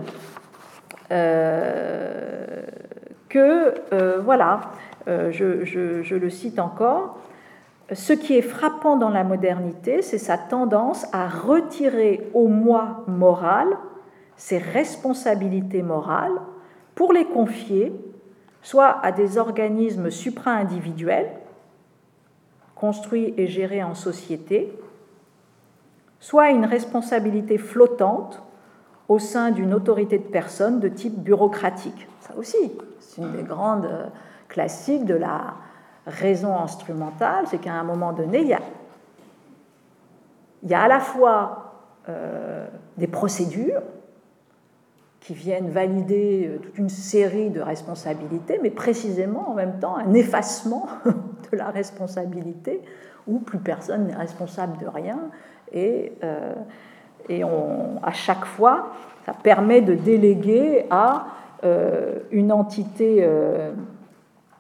euh, 1.12 2.62
que, 3.30 3.74
euh, 3.94 4.20
voilà, 4.24 4.62
je, 5.06 6.16
le 6.16 6.30
cite 6.30 6.60
encore, 6.60 7.20
ce 7.94 8.14
qui 8.14 8.38
est 8.38 8.42
frappant 8.42 8.98
dans 8.98 9.10
la 9.10 9.24
modernité, 9.24 10.02
c'est 10.02 10.18
sa 10.18 10.38
tendance 10.38 11.06
à 11.14 11.28
retirer 11.28 12.30
au 12.34 12.48
moi 12.48 13.04
moral 13.08 13.68
ses 14.38 14.60
responsabilités 14.60 15.82
morales 15.82 16.40
pour 16.96 17.12
les 17.12 17.26
confier 17.26 17.92
soit 18.62 19.04
à 19.04 19.12
des 19.12 19.38
organismes 19.38 20.12
supra-individuels, 20.12 21.32
construits 22.76 23.34
et 23.38 23.48
gérés 23.48 23.84
en 23.84 23.96
société, 23.96 24.72
soit 26.20 26.44
à 26.44 26.50
une 26.50 26.66
responsabilité 26.66 27.58
flottante 27.58 28.44
au 29.08 29.20
sein 29.20 29.52
d'une 29.52 29.74
autorité 29.74 30.18
de 30.18 30.24
personnes 30.24 30.80
de 30.80 30.90
type 30.90 31.18
bureaucratique. 31.18 32.08
Ça 32.22 32.34
aussi, 32.38 32.74
c'est 33.00 33.22
une 33.22 33.32
des 33.32 33.44
grandes 33.44 33.86
euh, 33.86 34.08
classiques 34.48 35.06
de 35.06 35.16
la 35.16 35.56
raison 36.06 36.58
instrumentale, 36.58 37.46
c'est 37.48 37.60
qu'à 37.60 37.74
un 37.74 37.84
moment 37.84 38.14
donné, 38.14 38.42
il 38.42 38.48
y 38.48 40.74
a, 40.74 40.82
à 40.82 40.88
la 40.88 41.00
fois 41.00 41.74
euh, 42.10 42.68
des 42.98 43.08
procédures 43.08 43.82
qui 45.28 45.34
viennent 45.34 45.72
valider 45.72 46.48
euh, 46.48 46.58
toute 46.58 46.78
une 46.78 46.88
série 46.88 47.50
de 47.50 47.60
responsabilités, 47.60 48.62
mais 48.64 48.70
précisément 48.70 49.52
en 49.52 49.56
même 49.56 49.78
temps 49.78 49.98
un 49.98 50.14
effacement 50.14 50.88
de 51.52 51.58
la 51.58 51.70
responsabilité 51.70 52.82
où 53.28 53.40
plus 53.40 53.58
personne 53.58 54.08
n'est 54.08 54.16
responsable 54.16 54.78
de 54.78 54.88
rien 54.88 55.20
et, 55.74 56.14
euh, 56.24 56.54
on, 57.30 58.02
à 58.04 58.14
chaque 58.14 58.46
fois, 58.46 58.94
ça 59.26 59.34
permet 59.34 59.82
de 59.82 59.96
déléguer 59.96 60.86
à 60.90 61.28
euh, 61.66 62.20
une 62.32 62.54
entité 62.54 63.28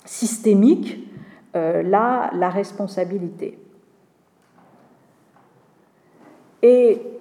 systémique 0.03 1.09
la, 1.53 2.29
la 2.33 2.49
responsabilité. 2.49 3.57
Et 6.61 7.16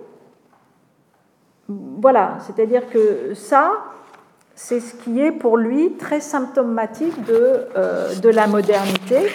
voilà, 1.69 2.39
c'est-à-dire 2.41 2.89
que 2.89 3.35
ça, 3.35 3.73
c'est 4.55 4.81
ce 4.81 4.95
qui 4.95 5.21
est 5.21 5.33
pour 5.33 5.57
lui 5.57 5.95
très 5.95 6.21
symptomatique 6.21 7.25
de, 7.25 7.67
euh, 7.77 8.33
la 8.33 8.47
modernité. 8.47 9.27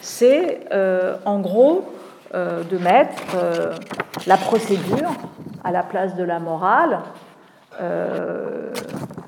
C'est 0.00 0.60
euh, 0.72 1.16
en 1.24 1.40
gros 1.40 1.84
euh, 2.34 2.62
de 2.64 2.78
mettre 2.78 3.36
la 4.26 4.36
procédure 4.36 5.10
à 5.64 5.70
la 5.70 5.82
place 5.82 6.14
de 6.16 6.24
la 6.24 6.38
morale 6.38 7.00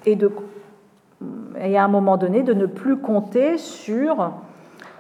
et 0.07 1.77
à 1.77 1.85
un 1.85 1.89
moment 1.89 2.17
donné 2.17 2.43
de 2.43 2.55
ne 2.55 2.67
plus 2.67 2.97
compter 2.97 3.59
sur 3.59 4.33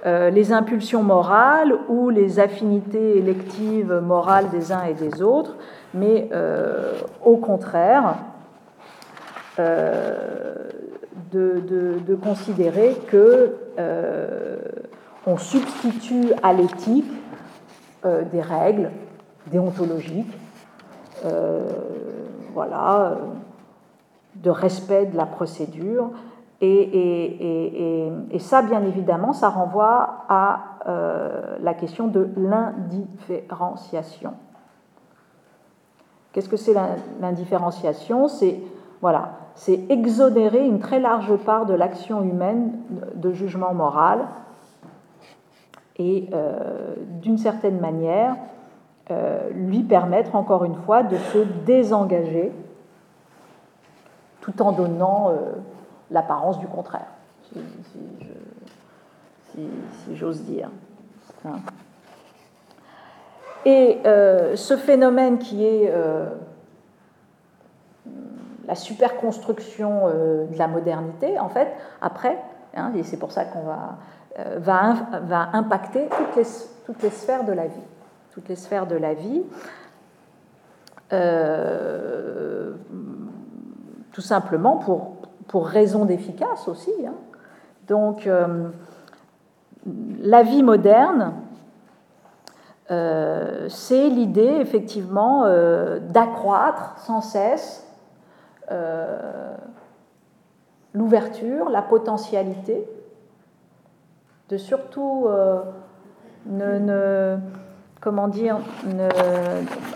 les 0.05 0.53
impulsions 0.53 1.03
morales 1.03 1.75
ou 1.89 2.09
les 2.09 2.39
affinités 2.39 3.19
électives 3.19 3.93
morales 3.93 4.49
des 4.51 4.73
uns 4.73 4.85
et 4.85 4.95
des 4.95 5.23
autres, 5.23 5.57
mais 5.95 6.29
euh, 6.33 6.93
au 7.25 7.37
contraire, 7.37 8.17
euh, 9.59 10.69
de, 11.33 12.15
considérer 12.23 12.97
que 13.07 13.57
euh, 13.79 14.57
on 15.27 15.37
substitue 15.37 16.33
à 16.43 16.53
l'éthique 16.53 17.11
des 18.05 18.41
règles 18.41 18.91
déontologiques, 19.49 20.33
voilà, 22.55 23.19
de 24.37 24.51
respect 24.51 25.07
de 25.07 25.17
la 25.17 25.27
procédure. 25.27 26.11
Et, 26.61 28.11
ça, 28.39 28.63
bien 28.63 28.83
évidemment, 28.85 29.33
ça 29.33 29.49
renvoie 29.49 30.25
à 30.29 30.79
la 31.61 31.75
question 31.75 32.09
de 32.09 32.31
l'indifférenciation. 32.37 34.35
Qu'est-ce 36.33 36.49
que 36.49 36.57
c'est 36.57 36.75
l'indifférenciation? 37.21 38.29
C'est 38.29 38.61
voilà, 39.01 39.31
c'est 39.55 39.91
exonérer 39.91 40.67
une 40.67 40.81
très 40.81 40.99
large 40.99 41.37
part 41.37 41.67
de 41.67 41.75
l'action 41.75 42.23
humaine 42.23 42.73
de 43.15 43.33
jugement 43.33 43.73
moral 43.75 44.27
et 45.99 46.29
euh, 46.33 46.95
d'une 47.21 47.39
certaine 47.39 47.81
manière 47.81 48.37
euh, 49.11 49.51
lui 49.51 49.83
permettre 49.83 50.35
encore 50.35 50.65
une 50.65 50.75
fois 50.75 51.03
de 51.03 51.17
se 51.17 51.39
désengager 51.65 52.53
tout 54.41 54.63
en 54.63 54.73
donnant 54.73 55.31
euh, 55.31 55.53
l'apparence 56.11 56.59
du 56.59 56.67
contraire, 56.67 57.07
si, 59.53 59.69
j'ose 60.15 60.43
dire. 60.43 60.71
Hein. 61.45 61.57
Et 63.65 64.01
euh, 64.07 64.57
ce 64.57 64.77
phénomène 64.77 65.39
qui 65.39 65.65
est 65.65 65.91
euh, 65.93 66.27
la 68.67 68.75
superconstruction 68.75 70.03
euh, 70.07 70.47
de 70.47 70.57
la 70.57 70.69
modernité, 70.69 71.39
en 71.39 71.49
fait, 71.49 71.69
après, 72.01 72.39
hein, 72.75 72.93
et 72.97 73.03
c'est 73.03 73.19
pour 73.19 73.33
ça 73.33 73.45
qu'on 73.45 73.65
va, 73.65 73.99
va, 74.57 74.95
va, 75.23 75.49
impacter 75.53 76.09
toutes 76.09 76.37
les, 76.37 76.47
toutes 76.87 77.03
les 77.03 77.11
sphères 77.11 77.45
de 77.45 77.53
la 77.53 77.67
vie. 77.67 77.83
Toutes 78.31 78.49
les 78.49 78.57
sphères 78.57 78.87
de 78.87 78.97
la 78.97 79.15
vie. 79.15 79.43
tout 84.13 84.21
simplement 84.21 84.77
pour, 84.77 85.18
pour 85.49 85.67
raison 85.67 86.05
d'efficace 86.05 86.69
aussi. 86.69 86.93
Hein. 87.07 87.15
Donc, 87.89 88.29
la 90.21 90.43
vie 90.43 90.63
moderne, 90.63 91.33
euh, 92.91 93.67
c'est 93.69 94.09
l'idée 94.09 94.57
effectivement 94.61 95.45
euh, 95.45 95.99
d'accroître 95.99 96.95
sans 96.99 97.21
cesse 97.21 97.87
euh, 98.71 99.55
l'ouverture, 100.95 101.69
la 101.69 101.83
potentialité, 101.83 102.89
de 104.49 104.57
surtout 104.57 105.29
ne, 106.47 107.37
comment 108.01 108.29
dire, 108.29 108.59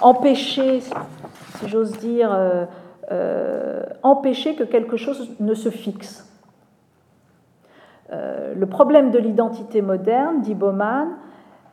empêcher, 0.03 0.81
si 0.81 1.69
j'ose 1.69 1.93
dire, 1.93 2.69
empêcher 4.03 4.55
que 4.55 4.65
quelque 4.65 4.97
chose 4.97 5.31
ne 5.41 5.55
se 5.55 5.69
fixe. 5.69 6.29
le 8.11 8.65
problème 8.67 9.11
de 9.11 9.19
l'identité 9.19 9.83
moderne, 9.83 10.41
dit 10.41 10.55
Bauman, 10.55 11.09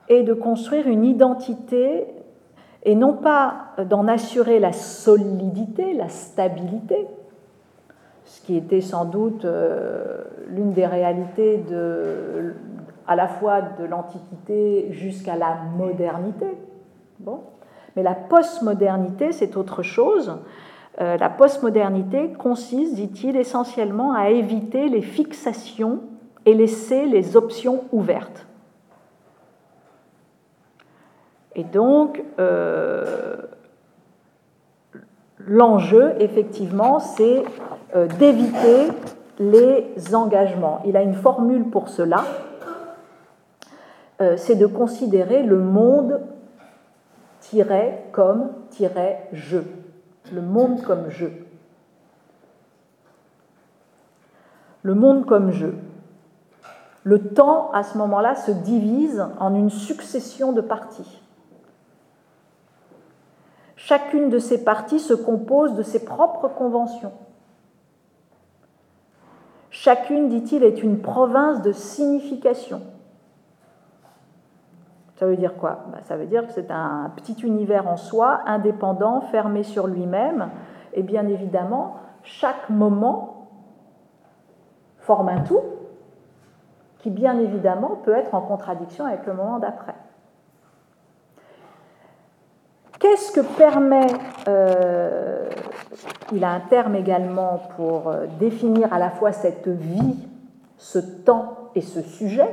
est 0.10 0.24
de 0.24 0.34
construire 0.34 0.88
une 0.88 1.06
identité 1.06 2.08
et 2.84 2.96
non 2.96 3.14
pas 3.14 3.68
d'en 3.90 4.08
assurer 4.08 4.60
la 4.60 4.72
solidité, 4.72 5.94
la 5.94 6.10
stabilité, 6.10 7.08
ce 8.26 8.42
qui 8.42 8.56
était 8.56 8.82
sans 8.82 9.06
doute 9.06 9.46
euh, 9.46 10.24
l'une 10.48 10.72
des 10.72 10.86
réalités 10.86 11.64
à 13.08 13.16
la 13.16 13.28
fois 13.28 13.62
de 13.62 13.86
l'Antiquité 13.86 14.88
jusqu'à 14.92 15.36
la 15.36 15.58
modernité. 15.78 16.46
Bon. 17.20 17.42
Mais 17.96 18.04
la 18.04 18.14
postmodernité, 18.14 19.32
c'est 19.32 19.58
autre 19.58 19.82
chose. 19.82 20.38
Euh, 21.02 21.18
la 21.18 21.30
postmodernité 21.30 22.34
consiste, 22.34 22.96
dit-il, 22.96 23.38
essentiellement 23.38 24.14
à 24.14 24.30
éviter 24.30 24.90
les 24.90 25.02
fixations 25.02 26.00
et 26.46 26.54
laisser 26.54 27.06
les 27.06 27.38
options 27.38 27.84
ouvertes. 27.92 28.48
Et 31.56 31.64
donc, 31.64 32.24
euh, 32.40 33.38
l'enjeu, 35.40 36.14
effectivement, 36.20 37.00
c'est 37.00 37.44
euh, 37.96 38.08
d'éviter 38.20 38.92
les 39.40 39.94
engagements. 40.14 40.82
Il 40.86 40.98
a 40.98 41.02
une 41.02 41.14
formule 41.14 41.66
pour 41.66 41.90
cela, 41.90 42.26
c'est 44.36 44.56
de 44.56 44.66
considérer 44.66 45.44
le 45.44 45.58
monde 45.60 46.20
comme 48.12 48.50
je. 49.32 49.60
Le 50.32 50.42
monde 50.42 50.82
comme 50.84 51.10
je. 51.10 51.28
Le 54.84 54.96
monde 54.96 55.26
comme 55.26 55.52
je. 55.52 55.68
Le 57.04 57.30
temps, 57.34 57.72
à 57.72 57.84
ce 57.84 57.98
moment-là, 57.98 58.36
se 58.36 58.52
divise 58.52 59.26
en 59.40 59.56
une 59.56 59.70
succession 59.70 60.52
de 60.52 60.62
parties. 60.62 61.22
Chacune 63.76 64.30
de 64.30 64.40
ces 64.40 64.64
parties 64.64 65.00
se 65.00 65.14
compose 65.14 65.74
de 65.76 65.84
ses 65.84 66.06
propres 66.06 66.50
conventions. 66.50 67.14
Chacune, 69.72 70.30
dit-il, 70.30 70.64
est 70.64 70.84
une 70.84 71.02
province 71.02 71.62
de 71.62 71.72
signification. 71.72 72.82
Ça 75.20 75.26
veut 75.26 75.36
dire 75.36 75.58
quoi? 75.58 75.80
Bah, 75.92 75.98
Ça 76.04 76.16
veut 76.16 76.28
dire 76.28 76.48
que 76.48 76.54
c'est 76.54 76.72
un 76.72 77.12
petit 77.14 77.34
univers 77.44 77.90
en 77.90 77.98
soi, 77.98 78.40
indépendant, 78.46 79.20
fermé 79.20 79.64
sur 79.64 79.86
lui-même. 79.86 80.50
Et 80.94 81.04
bien 81.04 81.28
évidemment, 81.28 81.98
chaque 82.24 82.70
moment 82.70 83.50
forme 85.00 85.28
un 85.28 85.42
tout 85.42 85.62
qui, 87.00 87.10
bien 87.10 87.38
évidemment, 87.38 87.98
peut 88.04 88.16
être 88.16 88.34
en 88.34 88.40
contradiction 88.40 89.06
avec 89.06 89.26
le 89.26 89.34
moment 89.34 89.60
d'après. 89.60 89.96
Qu'est-ce 93.00 93.34
que 93.34 93.42
permet, 93.42 94.08
euh, 94.48 95.50
il 96.32 96.46
a 96.46 96.52
un 96.52 96.60
terme 96.62 96.96
également 96.96 97.60
pour 97.76 98.08
euh, 98.08 98.26
définir 98.40 98.94
à 98.94 99.00
la 99.00 99.10
fois 99.10 99.34
cette 99.34 99.68
vie, 99.68 100.16
ce 100.78 101.00
temps 101.00 101.72
et 101.76 101.82
ce 101.82 102.02
sujet, 102.02 102.50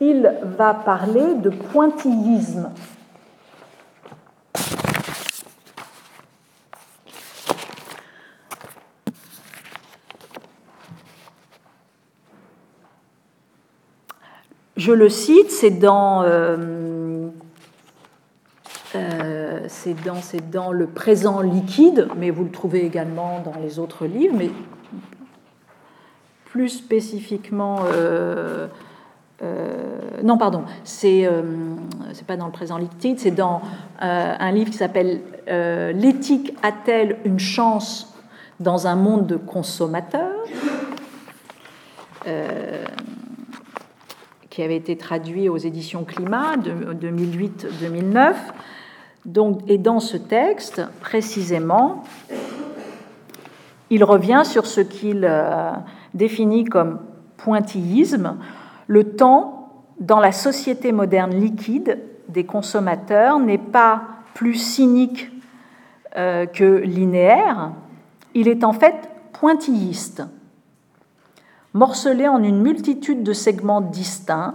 il 0.00 0.32
va 0.56 0.74
parler 0.74 1.34
de 1.34 1.50
pointillisme. 1.50 2.70
Je 14.76 14.92
le 14.92 15.08
cite, 15.08 15.50
c'est 15.50 15.70
dans 15.70 16.22
euh, 16.22 17.28
euh, 18.94 19.60
c'est 19.68 19.96
dans, 20.50 20.72
le 20.72 20.86
présent 20.86 21.40
liquide, 21.40 22.08
mais 22.16 22.30
vous 22.30 22.44
le 22.44 22.50
trouvez 22.50 22.84
également 22.84 23.40
dans 23.40 23.60
les 23.60 23.78
autres 23.78 24.06
livres, 24.06 24.34
mais 24.38 24.50
plus 26.46 26.68
spécifiquement. 26.68 27.80
Euh, 27.92 28.68
non, 29.40 30.36
pardon, 30.36 30.64
c'est 30.84 31.28
c'est 32.12 32.26
pas 32.26 32.36
dans 32.36 32.46
le 32.46 32.52
présent 32.52 32.76
liquide, 32.76 33.18
c'est 33.20 33.30
dans 33.30 33.62
un 34.00 34.50
livre 34.50 34.70
qui 34.70 34.76
s'appelle 34.76 35.20
L'éthique 35.46 36.54
a-t-elle 36.62 37.18
une 37.24 37.38
chance 37.38 38.14
dans 38.60 38.86
un 38.86 38.96
monde 38.96 39.26
de 39.26 39.36
consommateurs? 39.36 40.44
Qui 44.50 44.62
avait 44.62 44.76
été 44.76 44.96
traduit 44.96 45.48
aux 45.48 45.56
éditions 45.56 46.02
Climat 46.04 46.56
de 46.56 46.92
2008-2009 46.94 48.34
et 49.66 49.78
dans 49.78 50.00
ce 50.00 50.16
texte, 50.16 50.82
précisément, 51.00 52.04
il 53.90 54.04
revient 54.04 54.42
sur 54.44 54.66
ce 54.66 54.80
qu'il 54.80 55.24
euh, 55.24 55.72
définit 56.14 56.64
comme 56.64 57.00
pointillisme, 57.36 58.36
le 58.88 59.14
temps 59.14 59.84
dans 60.00 60.18
la 60.18 60.32
société 60.32 60.90
moderne 60.90 61.34
liquide 61.34 62.00
des 62.28 62.44
consommateurs 62.44 63.38
n'est 63.38 63.56
pas 63.56 64.02
plus 64.34 64.54
cynique 64.54 65.30
euh, 66.16 66.46
que 66.46 66.78
linéaire, 66.78 67.70
il 68.34 68.48
est 68.48 68.64
en 68.64 68.72
fait 68.72 69.08
pointilliste, 69.32 70.24
morcelé 71.74 72.26
en 72.26 72.42
une 72.42 72.60
multitude 72.60 73.22
de 73.22 73.32
segments 73.32 73.80
distincts 73.80 74.54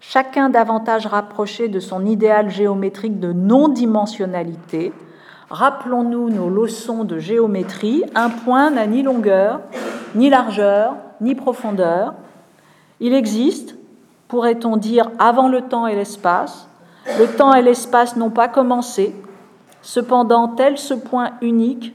chacun 0.00 0.48
davantage 0.48 1.06
rapproché 1.06 1.68
de 1.68 1.80
son 1.80 2.06
idéal 2.06 2.50
géométrique 2.50 3.18
de 3.20 3.32
non-dimensionnalité. 3.32 4.92
Rappelons-nous 5.50 6.30
nos 6.30 6.50
leçons 6.50 7.04
de 7.04 7.18
géométrie, 7.18 8.04
un 8.14 8.30
point 8.30 8.70
n'a 8.70 8.86
ni 8.86 9.02
longueur, 9.02 9.60
ni 10.14 10.30
largeur, 10.30 10.94
ni 11.20 11.34
profondeur. 11.34 12.14
Il 13.00 13.14
existe, 13.14 13.76
pourrait-on 14.28 14.76
dire, 14.76 15.10
avant 15.18 15.48
le 15.48 15.62
temps 15.62 15.86
et 15.86 15.94
l'espace. 15.94 16.68
Le 17.18 17.26
temps 17.26 17.54
et 17.54 17.62
l'espace 17.62 18.16
n'ont 18.16 18.30
pas 18.30 18.48
commencé. 18.48 19.14
Cependant, 19.82 20.48
tel 20.48 20.78
ce 20.78 20.94
point 20.94 21.32
unique 21.40 21.94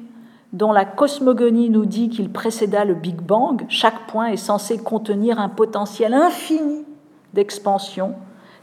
dont 0.53 0.71
la 0.71 0.85
cosmogonie 0.85 1.69
nous 1.69 1.85
dit 1.85 2.09
qu'il 2.09 2.31
précéda 2.31 2.85
le 2.85 2.93
Big 2.93 3.19
Bang, 3.19 3.65
chaque 3.69 4.07
point 4.07 4.27
est 4.27 4.37
censé 4.37 4.77
contenir 4.77 5.39
un 5.39 5.49
potentiel 5.49 6.13
infini 6.13 6.85
d'expansion 7.33 8.13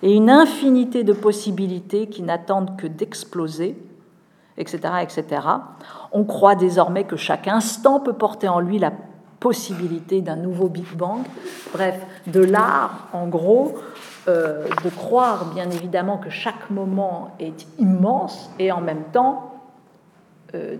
et 0.02 0.14
une 0.14 0.30
infinité 0.30 1.04
de 1.04 1.12
possibilités 1.12 2.06
qui 2.06 2.22
n'attendent 2.22 2.76
que 2.76 2.86
d'exploser, 2.86 3.76
etc., 4.56 4.78
etc. 5.02 5.42
On 6.12 6.24
croit 6.24 6.54
désormais 6.54 7.04
que 7.04 7.16
chaque 7.16 7.48
instant 7.48 8.00
peut 8.00 8.12
porter 8.12 8.48
en 8.48 8.60
lui 8.60 8.78
la 8.78 8.92
possibilité 9.40 10.20
d'un 10.20 10.36
nouveau 10.36 10.68
Big 10.68 10.86
Bang. 10.94 11.22
Bref, 11.72 11.96
de 12.26 12.40
l'art, 12.40 13.08
en 13.12 13.26
gros, 13.26 13.74
euh, 14.28 14.68
de 14.84 14.90
croire 14.90 15.46
bien 15.54 15.70
évidemment 15.70 16.18
que 16.18 16.28
chaque 16.28 16.68
moment 16.70 17.34
est 17.40 17.66
immense 17.78 18.50
et 18.58 18.70
en 18.70 18.82
même 18.82 19.04
temps 19.12 19.54
euh, 20.54 20.76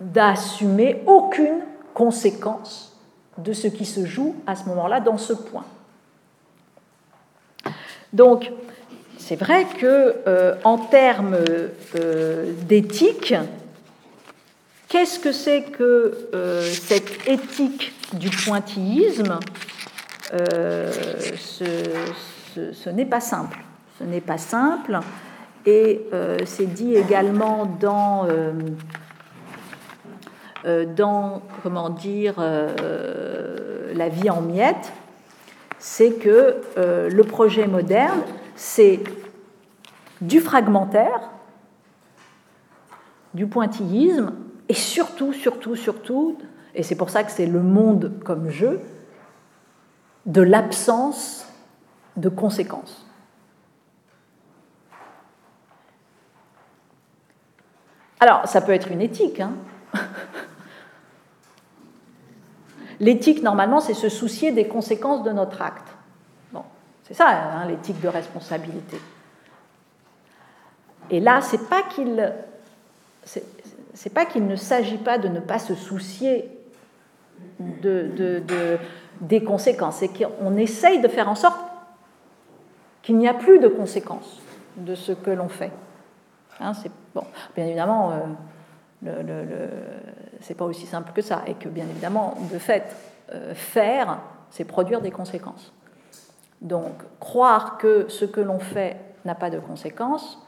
d'assumer 0.00 1.02
aucune 1.06 1.60
conséquence 1.94 3.00
de 3.38 3.54
ce 3.54 3.68
qui 3.68 3.86
se 3.86 4.04
joue 4.04 4.36
à 4.46 4.54
ce 4.54 4.68
moment-là 4.68 5.00
dans 5.00 5.16
ce 5.16 5.32
point. 5.32 5.64
Donc, 8.12 8.52
c'est 9.16 9.36
vrai 9.36 9.64
que 9.78 10.16
euh, 10.26 10.54
en 10.64 10.76
termes 10.76 11.38
d'éthique, 12.68 13.34
qu'est-ce 14.92 15.18
que 15.18 15.32
c'est 15.32 15.62
que 15.62 16.28
euh, 16.34 16.62
cette 16.62 17.26
éthique 17.26 17.92
du 18.12 18.30
pointillisme 18.30 19.40
Ce, 21.36 22.90
n'est 22.90 23.06
pas 23.06 23.20
simple. 23.20 23.58
Ce 23.98 24.04
n'est 24.04 24.20
pas 24.20 24.38
simple. 24.38 25.00
Et 25.66 26.06
c'est 26.44 26.72
dit 26.72 26.94
également 26.94 27.66
dans, 27.80 28.26
dans 30.96 31.42
comment 31.62 31.90
dire, 31.90 32.34
la 32.38 34.08
vie 34.08 34.28
en 34.28 34.42
miettes 34.42 34.92
c'est 35.82 36.12
que 36.12 36.58
euh, 36.78 37.10
le 37.10 37.24
projet 37.24 37.66
moderne, 37.66 38.20
c'est 38.54 39.00
du 40.20 40.40
fragmentaire, 40.40 41.32
du 43.34 43.48
pointillisme, 43.48 44.32
et 44.72 44.74
surtout, 44.74 45.34
surtout, 45.34 45.76
surtout, 45.76 46.38
et 46.74 46.82
c'est 46.82 46.94
pour 46.94 47.10
ça 47.10 47.24
que 47.24 47.30
c'est 47.30 47.44
le 47.44 47.60
monde 47.60 48.18
comme 48.24 48.48
jeu, 48.48 48.80
de 50.24 50.40
l'absence 50.40 51.46
de 52.16 52.30
conséquences. 52.30 53.06
Alors, 58.18 58.48
ça 58.48 58.62
peut 58.62 58.72
être 58.72 58.90
une 58.90 59.02
éthique. 59.02 59.40
Hein 59.40 59.52
l'éthique, 62.98 63.42
normalement, 63.42 63.80
c'est 63.80 63.92
se 63.92 64.08
soucier 64.08 64.52
des 64.52 64.68
conséquences 64.68 65.22
de 65.22 65.32
notre 65.32 65.60
acte. 65.60 65.88
Bon, 66.50 66.64
c'est 67.02 67.12
ça, 67.12 67.28
hein, 67.28 67.66
l'éthique 67.66 68.00
de 68.00 68.08
responsabilité. 68.08 68.98
Et 71.10 71.20
là, 71.20 71.42
c'est 71.42 71.68
pas 71.68 71.82
qu'il 71.82 72.32
c'est 73.94 74.12
pas 74.12 74.24
qu'il 74.24 74.46
ne 74.46 74.56
s'agit 74.56 74.98
pas 74.98 75.18
de 75.18 75.28
ne 75.28 75.40
pas 75.40 75.58
se 75.58 75.74
soucier 75.74 76.50
de, 77.60 78.78
des 79.20 79.42
conséquences, 79.42 79.96
c'est 79.96 80.08
qu'on 80.08 80.56
essaye 80.56 81.00
de 81.00 81.08
faire 81.08 81.28
en 81.28 81.34
sorte 81.34 81.58
qu'il 83.02 83.16
n'y 83.18 83.28
a 83.28 83.34
plus 83.34 83.58
de 83.58 83.68
conséquences 83.68 84.40
de 84.76 84.94
ce 84.94 85.12
que 85.12 85.30
l'on 85.30 85.48
fait. 85.48 85.72
Hein, 86.60 86.72
bon, 87.14 87.24
bien 87.56 87.66
évidemment, 87.66 88.12
euh, 88.12 89.22
le, 89.22 89.68
c'est 90.40 90.54
pas 90.54 90.64
aussi 90.64 90.86
simple 90.86 91.12
que 91.12 91.22
ça, 91.22 91.42
et 91.46 91.54
que 91.54 91.68
bien 91.68 91.86
évidemment, 91.90 92.36
de 92.52 92.58
fait, 92.58 92.84
euh, 93.32 93.54
faire, 93.54 94.18
c'est 94.50 94.64
produire 94.64 95.00
des 95.00 95.10
conséquences. 95.10 95.72
Donc, 96.60 96.92
croire 97.18 97.78
que 97.78 98.08
ce 98.08 98.24
que 98.24 98.40
l'on 98.40 98.60
fait 98.60 98.96
n'a 99.24 99.34
pas 99.34 99.50
de 99.50 99.58
conséquences 99.58 100.40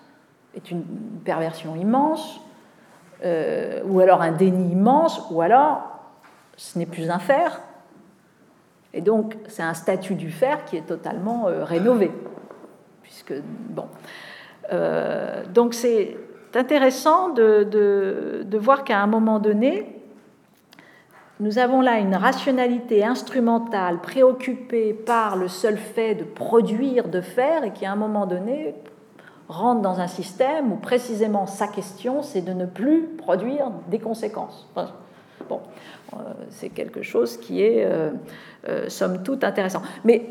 est 0.55 0.70
une 0.70 0.84
perversion 1.24 1.74
immense, 1.74 2.40
euh, 3.25 3.81
ou 3.87 4.01
alors 4.01 4.22
un 4.22 4.33
déni 4.33 4.72
immense, 4.72 5.22
ou 5.31 5.41
alors 5.41 5.83
ce 6.57 6.79
n'est 6.79 6.87
plus 6.87 7.11
un 7.11 7.18
faire. 7.18 7.61
Et 8.93 9.01
donc, 9.01 9.37
c'est 9.49 9.62
un 9.62 9.75
statut 9.75 10.14
du 10.14 10.31
faire 10.31 10.64
qui 10.64 10.77
est 10.77 10.87
totalement 10.87 11.47
rénové. 11.47 12.12
Puisque, 13.03 13.35
bon. 13.43 13.87
donc, 15.53 15.75
c'est 15.75 16.16
intéressant 16.57 17.31
de, 17.31 18.59
voir 18.59 18.85
qu'à 18.85 19.01
un 19.01 19.07
moment 19.07 19.39
donné, 19.39 20.01
nous 21.41 21.59
avons 21.59 21.81
là 21.81 21.99
une 21.99 22.14
rationalité 22.14 23.05
instrumentale 23.05 24.01
préoccupée 24.01 24.95
par 24.95 25.37
le 25.37 25.49
seul 25.49 25.77
fait 25.77 26.14
de 26.14 26.25
produire, 26.25 27.09
de 27.09 27.20
faire, 27.20 27.64
et 27.64 27.72
qui 27.72 27.85
à 27.85 27.93
un 27.93 27.97
moment 27.97 28.27
donné 28.27 28.75
rentre 29.49 29.82
dans 29.82 30.01
un 30.01 30.07
système 30.07 30.72
où 30.72 30.76
précisément 30.76 31.47
sa 31.47 31.68
question, 31.68 32.22
c'est 32.22 32.40
de 32.40 32.53
ne 32.53 32.66
plus 32.66 33.09
produire 33.18 33.70
des 33.88 33.99
conséquences. 33.99 34.68
bon, 35.49 35.61
euh, 36.14 36.16
c'est 36.51 36.70
quelque 36.70 37.03
chose 37.03 37.36
qui 37.36 37.62
est, 37.62 37.84
euh, 37.84 38.11
euh, 38.68 38.88
somme 38.88 39.22
toute, 39.22 39.45
intéressant. 39.45 39.82
Mais 40.05 40.26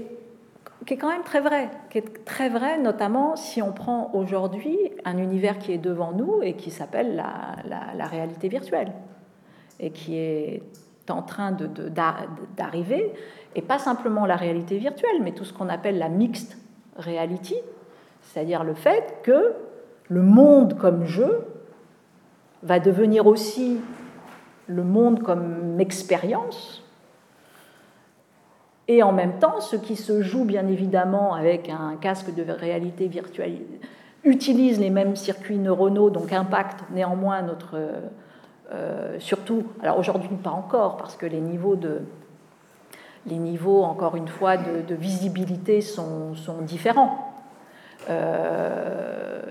qui 0.85 0.95
est 0.95 0.97
quand 0.97 1.09
même 1.09 1.23
très 1.23 1.39
vrai, 1.39 1.69
qui 1.89 1.99
est 1.99 2.25
très 2.25 2.49
vrai 2.49 2.77
notamment 2.77 3.35
si 3.35 3.61
on 3.61 3.71
prend 3.71 4.11
aujourd'hui 4.13 4.77
un 5.05 5.17
univers 5.17 5.57
qui 5.59 5.71
est 5.71 5.77
devant 5.77 6.11
nous 6.11 6.41
et 6.41 6.53
qui 6.53 6.71
s'appelle 6.71 7.15
la, 7.15 8.05
réalité 8.05 8.49
virtuelle 8.49 8.91
et 9.79 9.91
qui 9.91 10.17
est 10.17 10.61
en 11.09 11.21
train 11.21 11.51
d'arriver, 11.51 13.11
et 13.55 13.61
pas 13.61 13.79
simplement 13.79 14.25
la 14.25 14.35
réalité 14.35 14.77
virtuelle, 14.77 15.21
mais 15.21 15.31
tout 15.31 15.45
ce 15.45 15.53
qu'on 15.53 15.69
appelle 15.69 15.97
la 15.97 16.09
mixed 16.09 16.57
reality, 16.97 17.55
c'est-à-dire 18.23 18.63
le 18.63 18.73
fait 18.73 19.19
que 19.23 19.53
le 20.09 20.21
monde 20.21 20.77
comme 20.77 21.05
jeu 21.05 21.45
va 22.63 22.79
devenir 22.79 23.27
aussi 23.27 23.79
le 24.67 24.83
monde 24.83 25.21
comme 25.21 25.79
expérience, 25.79 26.83
et 28.87 29.01
en 29.01 29.13
même 29.13 29.39
temps, 29.39 29.61
ce 29.61 29.75
qui 29.75 29.95
se 29.95 30.21
joue 30.21 30.43
bien 30.43 30.67
évidemment 30.67 31.33
avec 31.33 31.69
un 31.69 31.95
casque 31.95 32.33
de 32.33 32.43
réalité 32.51 33.07
virtuelle 33.07 33.61
utilise 34.25 34.79
les 34.79 34.89
mêmes 34.89 35.15
circuits 35.15 35.57
neuronaux, 35.57 36.09
donc 36.09 36.31
impacte 36.31 36.79
néanmoins 36.91 37.41
notre... 37.41 37.77
Euh, 38.71 39.19
surtout, 39.19 39.63
alors 39.81 39.99
aujourd'hui 39.99 40.29
pas 40.41 40.49
encore, 40.49 40.97
parce 40.97 41.15
que 41.15 41.25
les 41.25 41.41
niveaux 41.41 41.75
de, 41.75 42.01
encore 43.67 44.15
une 44.15 44.27
fois, 44.27 44.57
de, 44.57 44.95
visibilité 44.95 45.81
sont 45.81 46.33
différents. 46.61 47.32
Euh, 48.09 49.41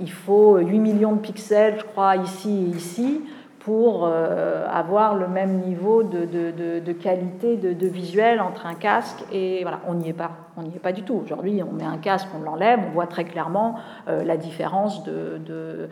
il 0.00 0.10
faut 0.10 0.58
8 0.58 0.78
millions 0.78 1.12
de 1.12 1.20
pixels, 1.20 1.76
je 1.78 1.84
crois, 1.84 2.16
ici 2.16 2.50
et 2.50 2.76
ici, 2.76 3.20
pour 3.60 4.06
euh, 4.06 4.66
avoir 4.72 5.14
le 5.14 5.28
même 5.28 5.60
niveau 5.60 6.02
de, 6.02 6.92
qualité 6.92 7.56
de, 7.56 7.86
visuel 7.86 8.40
entre 8.40 8.66
un 8.66 8.74
casque 8.74 9.22
et 9.30 9.62
voilà, 9.62 9.80
on 9.86 9.94
n'y 9.94 10.08
est 10.08 10.14
pas, 10.14 10.30
on 10.56 10.62
n'y 10.62 10.74
est 10.74 10.80
pas 10.80 10.92
du 10.92 11.02
tout. 11.02 11.20
Aujourd'hui, 11.22 11.62
on 11.62 11.72
met 11.72 11.84
un 11.84 11.98
casque, 11.98 12.28
on 12.34 12.42
l'enlève, 12.42 12.80
on 12.88 12.92
voit 12.92 13.06
très 13.06 13.24
clairement 13.24 13.76
euh, 14.08 14.24
la 14.24 14.36
différence 14.36 15.04
de, 15.04 15.88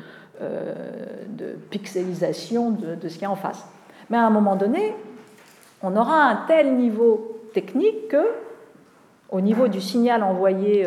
pixelisation 1.71 2.71
de, 2.71 3.09
ce 3.09 3.15
qu'il 3.15 3.23
y 3.23 3.27
a 3.27 3.31
en 3.31 3.37
face. 3.37 3.67
Mais 4.09 4.17
à 4.17 4.25
un 4.25 4.31
moment 4.31 4.57
donné, 4.57 4.95
on 5.83 5.95
aura 5.95 6.25
un 6.25 6.37
tel 6.49 6.75
niveau 6.77 7.39
technique 7.53 8.09
que, 8.09 8.25
au 9.31 9.41
niveau 9.41 9.69
du 9.69 9.81
signal 9.81 10.23
envoyé, 10.23 10.87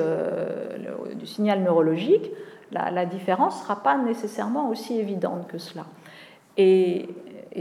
du 1.16 1.26
signal 1.26 1.62
neurologique, 1.62 2.32
la, 2.72 3.06
différence 3.06 3.58
ne 3.58 3.64
sera 3.64 3.84
pas 3.84 3.98
nécessairement 3.98 4.70
aussi 4.70 5.00
évidente 5.00 5.48
que 5.48 5.58
cela. 5.58 5.86
Et, 6.58 7.10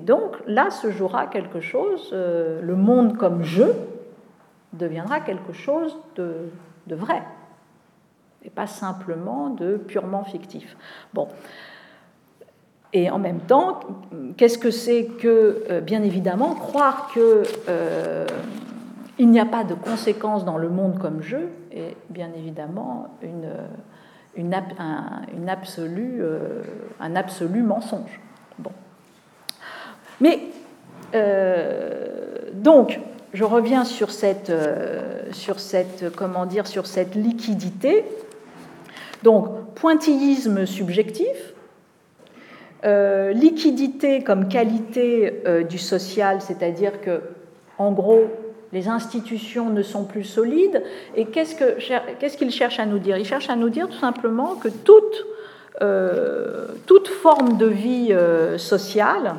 donc 0.03 0.37
là 0.47 0.71
se 0.71 0.91
jouera 0.91 1.27
quelque 1.27 1.61
chose, 1.61 2.11
euh, 2.13 2.61
le 2.63 2.77
monde 2.77 3.17
comme 3.17 3.43
jeu 3.43 3.75
deviendra 4.73 5.19
quelque 5.19 5.53
chose 5.53 5.99
de, 6.15 6.49
vrai, 6.89 7.23
et 8.45 8.51
pas 8.51 8.69
simplement 8.69 9.51
de 9.51 9.77
purement 9.77 10.23
fictif. 10.23 10.77
Bon. 11.13 11.27
Et 12.93 13.11
en 13.11 13.19
même 13.19 13.41
temps, 13.41 13.81
qu'est-ce 14.37 14.59
que 14.59 14.71
c'est 14.71 15.07
que, 15.07 15.65
euh, 15.71 15.81
bien 15.81 16.03
évidemment, 16.03 16.55
croire 16.55 17.11
euh, 17.17 18.27
n'y 19.29 19.41
a 19.41 19.47
pas 19.47 19.65
de 19.65 19.75
conséquences 19.75 20.45
dans 20.45 20.57
le 20.57 20.69
monde 20.69 20.99
comme 20.99 21.21
jeu 21.23 21.51
est 21.73 21.97
bien 22.09 22.31
évidemment 22.37 23.09
une, 23.23 23.51
une, 24.37 24.55
un, 24.55 25.47
absolu 27.17 27.63
mensonge. 27.63 28.21
Bon. 28.59 28.71
Mais 30.21 30.41
euh, 31.15 32.07
donc, 32.55 33.01
je 33.33 33.45
reviens 33.45 33.85
sur 33.85 34.11
cette, 34.11 34.51
euh, 34.51 35.21
sur 35.33 35.61
cette, 35.61 36.15
comment 36.15 36.47
dire, 36.47 36.67
sur 36.67 36.87
cette 36.87 37.15
liquidité. 37.15 38.05
Donc, 39.23 39.75
pointillisme 39.75 40.67
subjectif, 40.67 41.55
euh, 42.85 43.33
liquidité 43.33 44.23
comme 44.23 44.49
qualité 44.49 45.43
du 45.69 45.79
social, 45.79 46.41
c'est-à-dire 46.41 47.01
que, 47.01 47.21
en 47.79 47.93
gros, 47.93 48.25
les 48.73 48.89
institutions 48.89 49.71
ne 49.71 49.83
sont 49.83 50.05
plus 50.05 50.25
solides. 50.25 50.83
Et 51.17 51.27
qu'est-ce 51.27 51.57
qu'il 52.37 52.49
qu 52.49 52.53
cherche 52.53 52.79
à 52.79 52.87
nous 52.87 52.99
dire? 52.99 53.17
Il 53.17 53.25
cherche 53.25 53.51
à 53.51 53.57
nous 53.57 53.69
dire 53.69 53.89
tout 53.89 53.99
simplement 53.99 54.55
que 54.55 54.69
toute, 54.69 55.27
toute 56.87 57.09
forme 57.09 57.57
de 57.57 57.67
vie 57.67 58.15
sociale, 58.59 59.35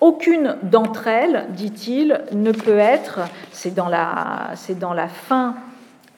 aucune 0.00 0.56
d'entre 0.62 1.08
elles, 1.08 1.46
dit-il, 1.50 2.20
ne 2.32 2.52
peut 2.52 2.78
être, 2.78 3.20
c'est 3.50 3.74
dans 3.74 3.88
la, 3.88 4.54
fin 5.08 5.56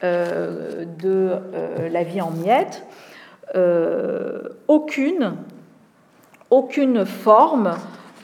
euh, 0.04 0.84
de 0.84 1.30
euh, 1.54 1.88
la 1.88 2.02
vie 2.02 2.20
en 2.20 2.30
miettes, 2.30 2.84
euh, 3.54 4.42
aucune 4.68 5.34
forme 7.06 7.74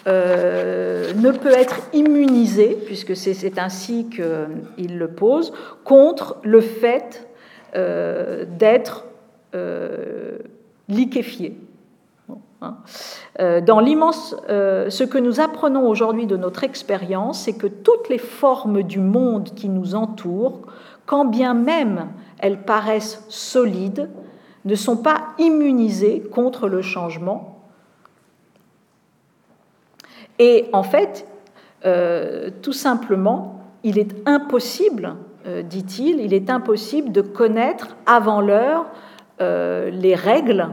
ne 0.06 1.30
peut 1.32 1.52
être 1.52 1.80
immunisée, 1.92 2.78
puisque 2.86 3.16
c'est 3.16 3.58
ainsi 3.58 4.08
qu'il 4.08 4.98
le 4.98 5.08
pose, 5.08 5.52
contre 5.84 6.36
le 6.42 6.60
fait 6.60 7.28
d'être 7.74 9.04
liquéfié. 10.88 11.58
Hein. 12.62 12.76
Euh, 13.40 13.60
dans 13.60 13.80
l'immense, 13.80 14.34
euh, 14.48 14.88
ce 14.88 15.04
que 15.04 15.18
nous 15.18 15.40
apprenons 15.40 15.88
aujourd'hui 15.88 16.26
de 16.26 16.36
notre 16.36 16.64
expérience, 16.64 17.40
c'est 17.40 17.52
que 17.52 17.66
toutes 17.66 18.08
les 18.08 18.18
formes 18.18 18.82
du 18.82 18.98
monde 18.98 19.50
qui 19.54 19.68
nous 19.68 19.94
entourent, 19.94 20.62
quand 21.04 21.24
bien 21.24 21.54
même 21.54 22.08
elles 22.38 22.62
paraissent 22.62 23.24
solides, 23.28 24.08
ne 24.64 24.74
sont 24.74 24.96
pas 24.96 25.28
immunisées 25.38 26.22
contre 26.32 26.68
le 26.68 26.82
changement. 26.82 27.55
Et 30.38 30.68
en 30.72 30.82
fait, 30.82 31.26
euh, 31.84 32.50
tout 32.62 32.72
simplement, 32.72 33.60
il 33.82 33.98
est 33.98 34.14
impossible, 34.26 35.14
dit-il, 35.64 36.20
il 36.20 36.34
est 36.34 36.50
impossible 36.50 37.12
de 37.12 37.20
connaître 37.20 37.96
avant 38.04 38.40
l'heure 38.40 38.86
les 39.38 40.14
règles 40.16 40.70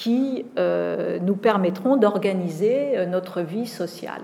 qui 0.00 0.46
euh, 0.58 1.18
nous 1.20 1.36
permettront 1.36 1.98
d'organiser 1.98 2.96
euh, 2.96 3.04
notre 3.04 3.42
vie 3.42 3.66
sociale. 3.66 4.22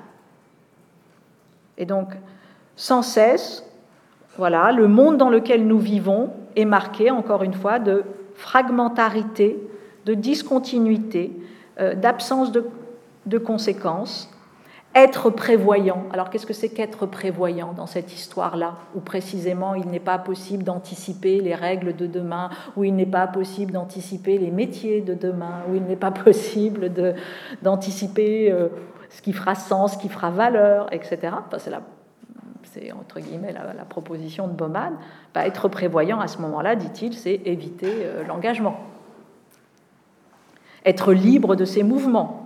Et 1.77 1.85
donc, 1.85 2.15
sans 2.77 3.03
cesse, 3.03 3.63
voilà, 4.39 4.73
le 4.73 4.89
monde 4.89 5.19
dans 5.19 5.29
lequel 5.29 5.67
nous 5.67 5.79
vivons 5.79 6.31
est 6.57 6.65
marqué, 6.65 7.11
encore 7.11 7.43
une 7.43 7.53
fois, 7.53 7.79
de 7.79 8.05
fragmentarité, 8.35 9.59
de 10.07 10.15
discontinuité, 10.15 11.33
euh, 11.79 11.95
d'absence 11.95 12.53
de, 12.53 12.65
de, 13.27 13.37
conséquences. 13.37 14.31
Être 14.97 15.29
prévoyant. 15.29 16.05
Alors 16.11 16.31
qu'est-ce 16.31 16.47
que 16.47 16.55
c'est 16.55 16.71
qu'être 16.71 17.05
prévoyant 17.05 17.75
dans 17.75 17.85
cette 17.87 18.15
histoire-là, 18.15 18.77
où 18.95 19.01
précisément 19.01 19.75
il 19.75 19.87
n'est 19.89 20.01
pas 20.01 20.19
possible 20.19 20.65
d'anticiper 20.65 21.41
les 21.41 21.55
règles 21.55 21.95
de 21.95 22.07
demain, 22.07 22.49
où 22.77 22.85
il 22.85 22.97
n'est 22.97 23.05
pas 23.05 23.27
possible 23.27 23.73
d'anticiper 23.73 24.39
les 24.39 24.51
métiers 24.51 25.03
de 25.03 25.13
demain, 25.13 25.61
où 25.71 25.75
il 25.75 25.83
n'est 25.83 25.97
pas 25.97 26.11
possible 26.25 26.91
d'anticiper 27.63 28.51
euh, 28.51 28.69
ce 29.11 29.21
qui 29.21 29.35
fera 29.35 29.55
sens, 29.55 29.93
ce 29.93 29.99
qui 29.99 30.09
fera 30.09 30.31
valeur, 30.31 30.91
etc. 30.93 31.35
c'est 32.63 32.91
entre 32.93 33.21
guillemets 33.21 33.53
la, 33.53 33.85
proposition 33.85 34.49
de 34.49 34.55
Bauman. 34.55 34.95
Être 35.35 35.69
prévoyant 35.69 36.21
à 36.21 36.27
ce 36.27 36.39
moment-là, 36.39 36.75
dit-il, 36.75 37.13
c'est 37.13 37.43
éviter 37.45 37.91
euh, 37.91 38.25
l'engagement. 38.27 38.81
Être 40.87 41.13
libre 41.13 41.55
de 41.55 41.67
ses 41.67 41.83
mouvements, 41.83 42.46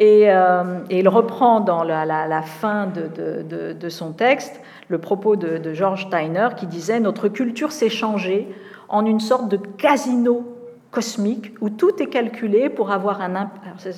Euh, 0.00 0.80
et, 0.88 1.00
il 1.00 1.08
reprend 1.08 1.60
dans 1.60 1.84
la, 1.84 2.42
fin 2.42 2.86
de, 2.86 3.88
son 3.88 4.12
texte 4.12 4.60
le 4.88 4.98
propos 4.98 5.36
de, 5.36 5.74
George 5.74 6.06
Steiner 6.06 6.48
qui 6.56 6.66
disait 6.66 7.00
Notre 7.00 7.28
culture 7.28 7.72
s'est 7.72 7.90
changée 7.90 8.48
en 8.88 9.04
une 9.04 9.20
sorte 9.20 9.48
de 9.48 9.56
casino 9.56 10.56
cosmique 10.90 11.54
où 11.60 11.70
tout 11.70 12.02
est 12.02 12.08
calculé 12.08 12.68
pour 12.70 12.90
avoir 12.90 13.20
un 13.20 13.36
impact. 13.36 13.88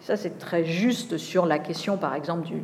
Ça, 0.00 0.16
c'est 0.16 0.38
très 0.38 0.64
juste 0.64 1.18
sur 1.18 1.46
la 1.46 1.58
question, 1.58 1.96
par 1.96 2.14
exemple, 2.14 2.46
du, 2.46 2.62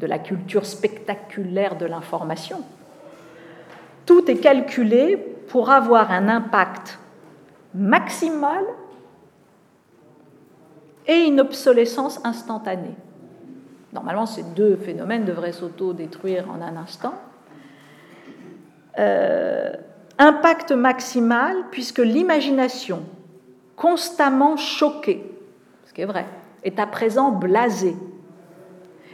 de 0.00 0.06
la 0.06 0.18
culture 0.18 0.66
spectaculaire 0.66 1.76
de 1.76 1.86
l'information. 1.86 2.60
Tout 4.06 4.30
est 4.30 4.38
calculé 4.38 5.16
pour 5.48 5.70
avoir 5.70 6.10
un 6.10 6.28
impact 6.28 6.98
maximal 7.74 8.64
et 11.10 11.24
une 11.24 11.40
obsolescence 11.40 12.20
instantanée. 12.24 12.94
Normalement, 13.92 14.26
ces 14.26 14.44
deux 14.44 14.76
phénomènes 14.76 15.24
devraient 15.24 15.52
s'auto-détruire 15.52 16.48
en 16.48 16.62
un 16.62 16.76
instant. 16.76 17.14
Euh, 18.96 19.72
impact 20.18 20.70
maximal, 20.70 21.56
puisque 21.72 21.98
l'imagination, 21.98 23.02
constamment 23.74 24.56
choquée, 24.56 25.28
ce 25.86 25.92
qui 25.92 26.02
est 26.02 26.06
vrai, 26.06 26.26
est 26.62 26.78
à 26.78 26.86
présent 26.86 27.32
blasée, 27.32 27.96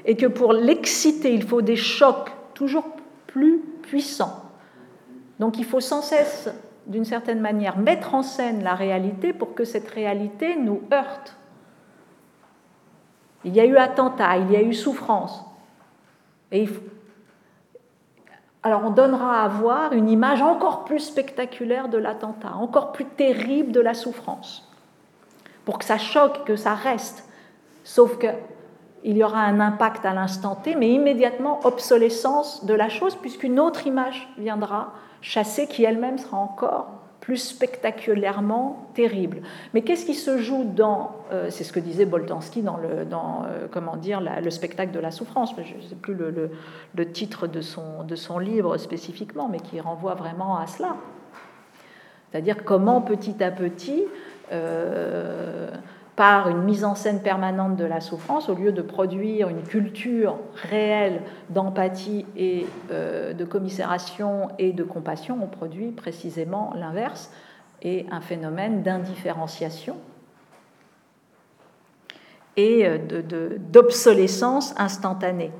et 0.05 0.17
que 0.17 0.27
pour 0.27 0.53
l'exciter, 0.53 1.33
il 1.33 1.45
faut 1.45 1.63
des 1.63 1.77
chocs 1.77 2.31
toujours 2.53 2.85
plus 3.27 3.61
puissants. 3.81 4.43
Donc 5.41 5.59
il 5.59 5.65
faut 5.65 5.81
sans 5.81 6.03
cesse, 6.03 6.51
d'une 6.87 7.07
certaine 7.07 7.41
manière, 7.41 7.79
mettre 7.79 8.15
en 8.15 8.23
scène 8.23 8.63
la 8.63 8.75
réalité 8.75 9.33
pour 9.33 9.55
que 9.55 9.65
cette 9.65 9.89
réalité 9.89 10.57
nous 10.57 10.83
heurte 10.93 11.37
il 13.47 13.55
y 13.55 13.61
a 13.61 13.65
eu 13.65 13.77
attentat, 13.77 14.39
il 14.39 14.51
y 14.51 14.57
a 14.57 14.63
eu 14.63 14.75
souffrance. 14.75 15.45
Et 16.51 16.69
Alors 18.65 18.83
on 18.85 18.91
donnera 18.91 19.45
à 19.45 19.49
voir 19.49 19.93
une 19.93 20.11
image 20.11 20.43
encore 20.43 20.85
plus 20.85 20.99
spectaculaire 20.99 21.89
de 21.89 21.97
l'attentat, 21.97 22.55
encore 22.57 22.91
plus 22.91 23.05
terrible 23.05 23.71
de 23.71 23.81
la 23.81 23.95
souffrance, 23.95 24.69
pour 25.65 25.79
que 25.79 25.85
ça 25.85 25.97
choque, 25.97 26.45
que 26.45 26.57
ça 26.57 26.75
reste. 26.75 27.29
Sauf 27.85 28.19
qu'il 28.19 29.17
y 29.17 29.23
aura 29.23 29.43
un 29.43 29.61
impact 29.61 30.05
à 30.05 30.13
l'instant 30.13 30.57
T, 30.57 30.75
mais 30.75 30.91
immédiatement 30.91 31.61
obsolescence 31.65 32.65
de 32.65 32.75
la 32.75 32.89
chose, 32.89 33.15
puisqu'une 33.15 33.61
autre 33.61 33.87
image 33.87 34.29
viendra 34.39 34.93
chasser, 35.21 35.69
qui 35.69 35.85
elle-même 35.85 36.19
sera 36.19 36.37
encore 36.37 36.89
plus 37.27 37.39
spectaculairement 37.39 38.89
terrible. 38.95 39.39
Mais 39.75 39.83
qu'est-ce 39.83 40.07
qui 40.07 40.15
se 40.15 40.39
joue 40.39 40.63
dans, 40.63 41.11
euh, 41.33 41.51
c'est 41.51 41.65
ce 41.65 41.73
que 41.73 41.81
disait 41.81 42.05
Boltanski 42.05 42.63
dans 42.63 42.77
le, 42.77 42.89
euh, 42.89 43.67
comment 43.69 43.97
dire, 43.97 44.21
le 44.21 44.49
spectacle 44.51 44.93
de 44.93 45.01
la 45.01 45.11
souffrance, 45.11 45.53
je 45.57 45.75
ne 45.75 45.83
sais 45.83 45.97
plus 45.97 46.15
le, 46.15 46.53
le, 46.95 47.11
titre 47.11 47.49
de 47.49 47.61
son, 47.61 48.05
de 48.05 48.15
son 48.15 48.39
livre 48.39 48.77
spécifiquement, 48.77 49.49
mais 49.49 49.59
qui 49.59 49.81
renvoie 49.81 50.15
vraiment 50.15 50.57
à 50.57 50.69
cela. 50.69 50.95
C'est-à-dire 52.31 52.65
comment 52.65 53.01
petit 53.01 53.43
à 53.43 53.51
petit, 53.51 54.05
euh, 54.53 55.73
par 56.17 56.49
une 56.49 56.63
mise 56.63 56.85
en 56.85 56.95
scène 56.95 57.21
permanente 57.21 57.77
de 57.77 57.85
la 57.85 58.01
souffrance, 58.01 58.49
au 58.49 58.55
lieu 58.55 58.73
de 58.73 58.81
produire 58.81 59.51
une 59.51 59.63
culture 59.63 60.39
réelle 60.55 61.21
d'empathie 61.51 62.25
et 62.37 62.67
euh, 62.91 63.35
de 63.35 63.45
commisération 63.45 64.49
et 64.59 64.73
de 64.73 64.83
compassion, 64.83 65.39
on 65.43 65.47
produit 65.47 65.91
précisément 65.93 66.73
l'inverse 66.75 67.31
et 67.83 68.07
un 68.11 68.23
phénomène 68.23 68.83
d'indifférenciation 68.83 69.97
et 72.57 72.87
euh, 72.87 72.99
d'obsolescence 73.71 74.75
instantanée. 74.79 75.53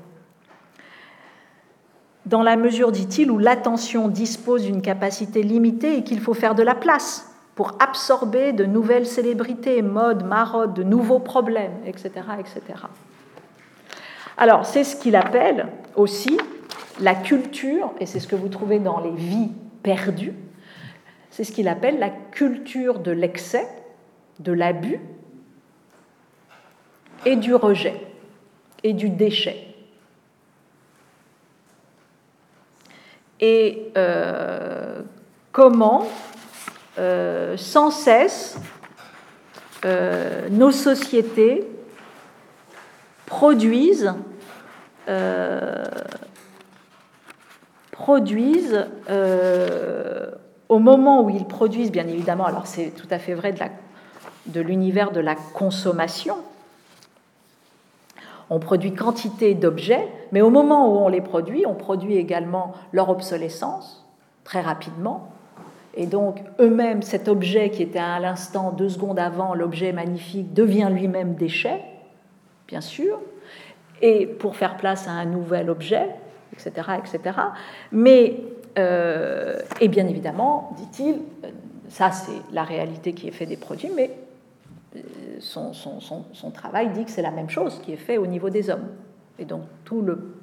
Dans 2.25 2.41
la 2.41 2.57
mesure, 2.57 2.91
dit-il, 2.91 3.29
où 3.29 3.37
l'attention 3.37 4.07
dispose 4.07 4.63
d'une 4.63 4.81
capacité 4.81 5.43
limitée 5.43 5.97
et 5.97 6.03
qu'il 6.03 6.19
faut 6.19 6.33
faire 6.33 6.55
de 6.55 6.63
la 6.63 6.75
place 6.75 7.26
pour 7.57 7.73
absorber 7.79 8.53
de 8.53 8.65
nouvelles 8.65 9.07
célébrités, 9.07 9.81
modes, 9.81 10.23
marottes, 10.23 10.75
de 10.75 10.83
nouveaux 10.83 11.17
problèmes, 11.17 11.73
etc. 11.87 12.11
etc. 12.37 12.61
Alors, 14.37 14.63
c'est 14.63 14.83
ce 14.83 14.95
qu'il 14.95 15.15
appelle 15.15 15.65
aussi 15.95 16.39
la 16.99 17.15
culture, 17.15 17.91
et 17.99 18.05
c'est 18.05 18.19
ce 18.19 18.27
que 18.27 18.35
vous 18.35 18.49
trouvez 18.49 18.77
dans 18.77 18.99
les 18.99 19.09
vies 19.09 19.49
perdues, 19.81 20.35
c'est 21.31 21.43
ce 21.43 21.51
qu'il 21.51 21.67
appelle 21.67 21.97
la 21.97 22.11
culture 22.11 22.99
de 22.99 23.09
l'excès, 23.09 23.67
de 24.39 24.51
l'abus 24.51 24.99
et 27.25 27.37
du 27.37 27.55
rejet 27.55 27.99
et 28.83 28.93
du 28.93 29.09
déchet. 29.09 29.73
Et 33.39 33.91
euh, 33.97 35.01
comment 35.51 36.05
sans 36.97 37.91
cesse, 37.91 38.57
euh, 39.85 40.49
nos 40.49 40.71
sociétés 40.71 41.67
produisent, 43.27 44.13
euh, 45.07 45.83
produisent 47.91 48.87
au 50.67 50.79
moment 50.79 51.23
où 51.23 51.29
ils 51.29 51.45
produisent, 51.45 51.91
bien 51.91 52.07
évidemment, 52.07 52.45
alors 52.45 52.65
c'est 52.65 52.89
tout 52.89 53.07
à 53.11 53.19
fait 53.19 53.33
vrai 53.33 53.53
de 54.47 54.61
l'univers 54.61 55.11
de 55.11 55.19
la 55.19 55.35
consommation, 55.35 56.37
on 58.49 58.59
produit 58.59 58.93
quantité 58.93 59.53
d'objets, 59.53 60.07
mais 60.31 60.41
au 60.41 60.49
moment 60.49 60.91
où 60.91 60.97
on 60.97 61.07
les 61.09 61.21
produit, 61.21 61.65
on 61.65 61.75
produit 61.75 62.15
également 62.15 62.73
leur 62.93 63.09
obsolescence 63.09 64.05
très 64.43 64.61
rapidement, 64.61 65.29
et 65.99 66.05
donc, 66.05 66.43
eux-mêmes, 66.59 67.01
cet 67.01 67.27
objet 67.27 67.71
qui 67.71 67.81
était 67.81 67.97
à 67.97 68.19
l'instant, 68.19 68.71
deux 68.71 68.87
secondes 68.87 69.17
avant, 69.17 69.55
l'objet 69.55 69.91
magnifique, 69.91 70.53
devient 70.53 70.89
lui-même 70.91 71.33
déchet, 71.33 71.81
bien 72.67 72.81
sûr, 72.81 73.19
et 74.03 74.27
pour 74.27 74.55
faire 74.55 74.77
place 74.77 75.07
à 75.07 75.11
un 75.11 75.25
nouvel 75.25 75.71
objet, 75.71 76.07
etc. 76.53 76.71
etc. 76.99 77.39
Mais, 77.91 78.39
euh, 78.77 79.57
et 79.81 79.87
bien 79.87 80.07
évidemment, 80.07 80.75
dit-il, 80.77 81.21
ça 81.89 82.11
c'est 82.11 82.43
la 82.53 82.63
réalité 82.63 83.13
qui 83.13 83.27
est 83.27 83.31
faite 83.31 83.49
des 83.49 83.57
produits, 83.57 83.89
mais 83.95 84.11
euh, 84.95 84.99
son, 85.39 85.73
son 85.73 86.51
travail 86.51 86.89
dit 86.89 87.05
que 87.05 87.11
c'est 87.11 87.23
la 87.23 87.31
même 87.31 87.49
chose 87.49 87.81
qui 87.83 87.93
est 87.93 87.97
fait 87.97 88.19
au 88.19 88.27
niveau 88.27 88.51
des 88.51 88.69
hommes. 88.69 88.89
Et 89.39 89.45
donc 89.45 89.63
tout 89.83 90.01
le 90.01 90.36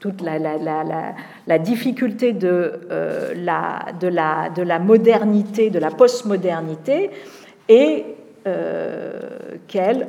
toute 0.00 0.22
la, 0.22 1.58
difficulté 1.58 2.36
euh, 2.42 3.34
de, 4.00 4.08
la, 4.08 4.78
modernité, 4.78 5.70
de 5.70 5.78
la 5.78 5.90
postmodernité, 5.90 7.10
et 7.68 8.06
euh, 8.46 9.20
qu'elle 9.68 10.08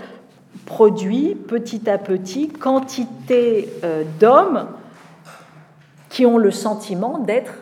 produit 0.66 1.36
petit 1.36 1.90
à 1.90 1.98
petit 1.98 2.48
quantité 2.48 3.70
euh, 3.84 4.04
d'hommes 4.20 4.70
qui 6.10 6.26
ont 6.26 6.38
le 6.38 6.52
sentiment 6.52 7.20
d'être 7.20 7.54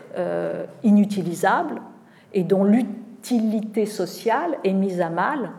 inutilisables 0.82 1.80
et 2.34 2.42
dont 2.42 2.64
l'utilité 2.64 3.86
sociale 3.86 4.58
est 4.64 4.72
mise 4.72 5.00
à 5.00 5.08
mal 5.08 5.52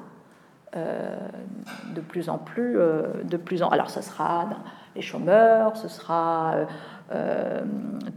de 0.75 2.01
plus 2.01 2.27
en 2.27 2.37
plus, 2.37 2.77
de 3.23 3.37
plus 3.37 3.63
en. 3.63 3.69
Alors, 3.69 3.89
ça 3.89 4.01
sera 4.01 4.49
les 4.95 5.01
chômeurs, 5.01 5.77
ce 5.77 5.87
sera 5.87 6.53
euh, 6.55 6.65
euh, 7.13 7.61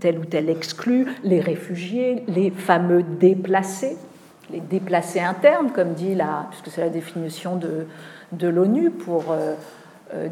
tel 0.00 0.18
ou 0.18 0.24
tel 0.24 0.50
exclu, 0.50 1.06
les 1.22 1.40
réfugiés, 1.40 2.24
les 2.28 2.50
fameux 2.50 3.02
déplacés, 3.02 3.96
les 4.50 4.60
déplacés 4.60 5.20
internes, 5.20 5.70
comme 5.72 5.94
dit 5.94 6.14
la, 6.14 6.46
puisque 6.50 6.68
c'est 6.68 6.80
la 6.80 6.90
définition 6.90 7.56
de, 7.56 7.86
de 8.32 8.48
l'ONU 8.48 8.90
pour 8.90 9.26
euh, 9.30 9.54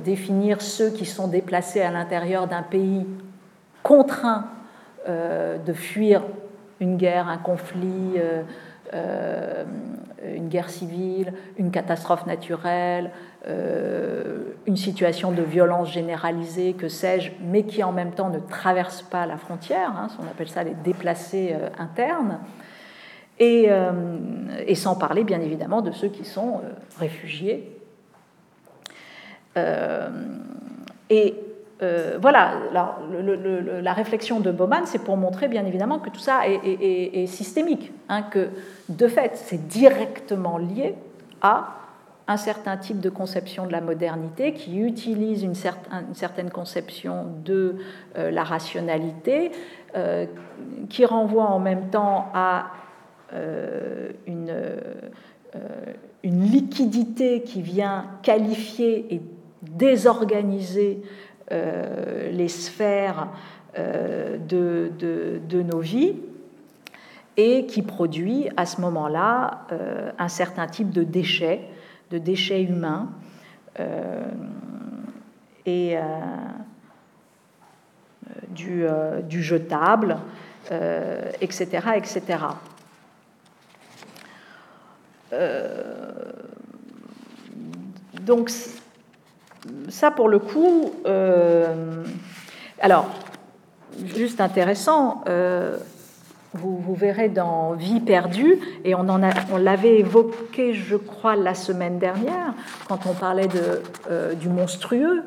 définir 0.05 0.61
ceux 0.61 0.91
qui 0.91 1.07
sont 1.07 1.29
déplacés 1.29 1.81
à 1.81 1.91
l'intérieur 1.91 2.47
d'un 2.47 2.63
pays 2.63 3.07
contraints 3.83 4.47
de 5.09 5.73
fuir 5.73 6.23
une 6.79 6.97
guerre, 6.97 7.27
un 7.27 7.39
conflit, 7.39 8.15
une 8.93 10.49
guerre 10.49 10.71
civile, 10.71 11.33
une 11.59 11.73
catastrophe 11.73 12.27
naturelle, 12.27 13.11
une 13.45 14.77
situation 14.77 15.33
de 15.33 15.43
violence 15.43 15.91
généralisée, 15.93 16.75
que 16.75 16.89
sais-je, 16.89 17.33
mais 17.43 17.65
qui 17.65 17.83
en 17.83 17.93
même 17.93 18.13
temps 18.13 18.31
ne 18.31 18.39
traverse 18.39 19.03
pas 19.03 19.27
la 19.27 19.37
frontière, 19.37 19.91
hein, 19.91 20.07
on 20.21 20.27
appelle 20.27 20.49
ça 20.49 20.63
les 20.63 20.75
déplacés 20.75 21.57
internes, 21.79 22.39
et, 23.41 23.69
et, 24.67 24.75
sans 24.77 24.95
parler 24.95 25.25
bien 25.25 25.41
évidemment 25.41 25.83
de 25.83 25.91
ceux 25.91 26.09
qui 26.09 26.25
sont 26.25 26.61
réfugiés. 26.99 27.83
Euh, 29.57 30.09
et 31.11 31.35
euh, 31.83 32.19
voilà, 32.21 32.55
la 32.73 33.93
réflexion 33.93 34.41
de 34.41 34.51
Bauman, 34.51 34.83
c'est 34.87 35.01
pour 35.01 35.17
montrer 35.17 35.49
bien 35.49 35.67
évidemment 35.67 35.99
que 35.99 36.11
tout 36.11 36.21
ça 36.21 36.43
est, 36.47 37.27
systémique, 37.27 37.93
hein, 38.09 38.23
que 38.23 38.49
de 38.89 39.09
fait, 39.09 39.33
c'est 39.35 39.67
directement 39.69 40.59
lié 40.59 40.95
à 41.41 41.77
un 42.29 42.37
certain 42.37 42.77
type 42.77 43.01
de 43.01 43.11
conception 43.11 43.67
de 43.67 43.73
la 43.73 43.81
modernité 43.81 44.53
qui 44.55 44.79
utilise 44.79 45.43
une, 45.43 45.55
certaine 45.55 46.51
conception 46.51 47.27
de 47.45 47.77
euh, 48.17 48.31
la 48.31 48.45
rationalité, 48.45 49.53
qui 50.89 51.05
renvoie 51.05 51.45
en 51.45 51.59
même 51.59 51.91
temps 51.91 52.31
à 52.33 52.71
une, 54.27 54.55
une 56.23 56.45
liquidité 56.45 57.43
qui 57.43 57.61
vient 57.61 58.07
qualifier 58.23 59.15
et 59.15 59.21
désorganiser 59.63 61.03
euh, 61.51 62.31
les 62.31 62.49
sphères 62.49 63.29
euh, 63.79 64.39
de, 64.39 65.63
nos 65.63 65.81
vies 65.81 66.17
et 67.37 67.67
qui 67.67 67.83
produit 67.83 68.49
à 68.57 68.65
ce 68.65 68.81
moment-là 68.81 69.67
euh, 69.73 70.13
un 70.19 70.29
certain 70.29 70.67
type 70.67 70.91
de 70.91 71.03
déchets, 71.03 71.61
de 72.13 72.19
déchets 72.19 72.63
humains 72.63 73.09
et 75.67 75.97
du, 78.51 78.85
du, 79.29 79.43
jetable, 79.43 80.19
etc. 81.41 81.67
etc. 81.97 82.39
donc 88.21 88.51
ça, 89.89 90.11
pour 90.11 90.29
le 90.29 90.39
coup, 90.39 90.93
euh, 91.07 92.05
alors, 92.81 93.09
juste 94.15 94.41
intéressant, 94.41 95.23
euh, 96.55 96.59
vous, 96.59 96.95
verrez 96.95 97.29
dans 97.29 97.73
Vie 97.73 98.01
perdue, 98.01 98.59
et 98.85 98.95
on, 98.95 99.07
l'avait 99.59 99.99
évoqué, 99.99 100.75
je 100.75 100.97
crois, 100.97 101.37
la 101.37 101.55
semaine 101.55 101.99
dernière, 101.99 102.55
quand 102.89 103.07
on 103.07 103.15
parlait 103.15 103.49
euh, 104.11 104.35
du 104.35 104.49
monstrueux 104.49 105.25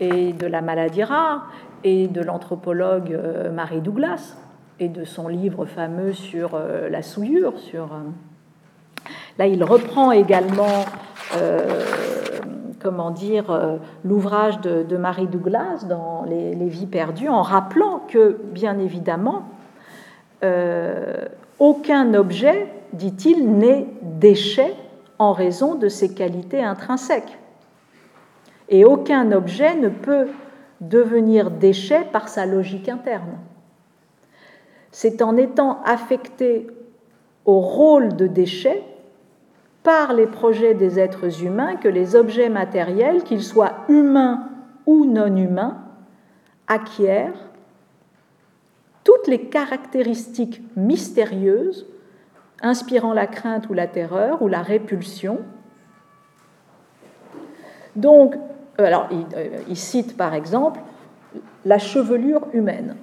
et 0.00 0.32
de 0.32 0.46
la 0.46 0.60
maladie 0.60 1.04
rare, 1.04 1.50
et 1.84 2.08
de 2.08 2.20
l'anthropologue 2.20 3.18
Marie 3.52 3.80
Douglas, 3.80 4.36
et 4.78 4.88
de 4.88 5.04
son 5.04 5.28
livre 5.28 5.66
fameux 5.66 6.12
sur 6.12 6.58
la 6.90 7.02
souillure. 7.02 7.54
Là, 9.38 9.46
il 9.46 9.62
reprend 9.64 10.12
également 10.12 10.84
comment 12.80 13.10
dire, 13.10 13.50
euh, 13.50 13.76
l'ouvrage 14.04 14.60
de, 14.60 14.96
Marie 14.96 15.26
Douglas 15.26 15.84
dans 15.88 16.24
les, 16.26 16.54
Vies 16.68 16.86
perdues, 16.86 17.28
en 17.28 17.42
rappelant 17.42 18.00
que, 18.08 18.40
bien 18.52 18.78
évidemment, 18.78 19.44
euh, 20.42 21.26
aucun 21.58 22.14
objet, 22.14 22.66
dit-il, 22.92 23.50
n'est 23.56 23.86
déchet 24.02 24.74
en 25.18 25.32
raison 25.32 25.74
de 25.74 25.88
ses 25.88 26.14
qualités 26.14 26.62
intrinsèques. 26.62 27.38
Et 28.68 28.84
aucun 28.84 29.32
objet 29.32 29.74
ne 29.74 29.88
peut 29.88 30.28
devenir 30.80 31.50
déchet 31.50 32.06
par 32.12 32.28
sa 32.28 32.46
logique 32.46 32.88
interne. 32.88 33.38
C'est 34.92 35.22
en 35.22 35.36
étant 35.36 35.82
affecté 35.84 36.66
au 37.44 37.60
rôle 37.60 38.16
de 38.16 38.26
déchet 38.26 38.82
par 39.82 40.12
les 40.12 40.26
projets 40.26 40.74
des 40.74 40.98
êtres 40.98 41.42
humains 41.42 41.76
que 41.76 41.88
les 41.88 42.16
objets 42.16 42.48
matériels, 42.48 43.22
qu'ils 43.22 43.42
soient 43.42 43.84
humains 43.88 44.48
ou 44.86 45.04
non 45.04 45.36
humains, 45.36 45.78
acquièrent 46.66 47.49
toutes 49.04 49.26
les 49.26 49.40
caractéristiques 49.46 50.62
mystérieuses 50.76 51.86
inspirant 52.62 53.12
la 53.12 53.26
crainte 53.26 53.68
ou 53.70 53.74
la 53.74 53.86
terreur 53.86 54.42
ou 54.42 54.48
la 54.48 54.62
répulsion. 54.62 55.40
Donc, 57.96 58.34
euh, 58.78 58.84
alors, 58.84 59.08
il, 59.10 59.26
euh, 59.36 59.58
il 59.68 59.76
cite 59.76 60.16
par 60.16 60.34
exemple 60.34 60.80
la 61.64 61.78
chevelure 61.78 62.46
humaine. 62.52 62.96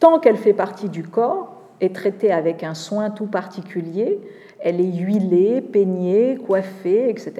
Tant 0.00 0.18
qu'elle 0.18 0.36
fait 0.36 0.52
partie 0.52 0.88
du 0.88 1.02
corps, 1.02 1.56
est 1.80 1.94
traitée 1.94 2.32
avec 2.32 2.62
un 2.62 2.74
soin 2.74 3.10
tout 3.10 3.26
particulier, 3.26 4.18
elle 4.60 4.80
est 4.80 4.92
huilée, 4.92 5.60
peignée, 5.60 6.38
coiffée, 6.46 7.10
etc. 7.10 7.34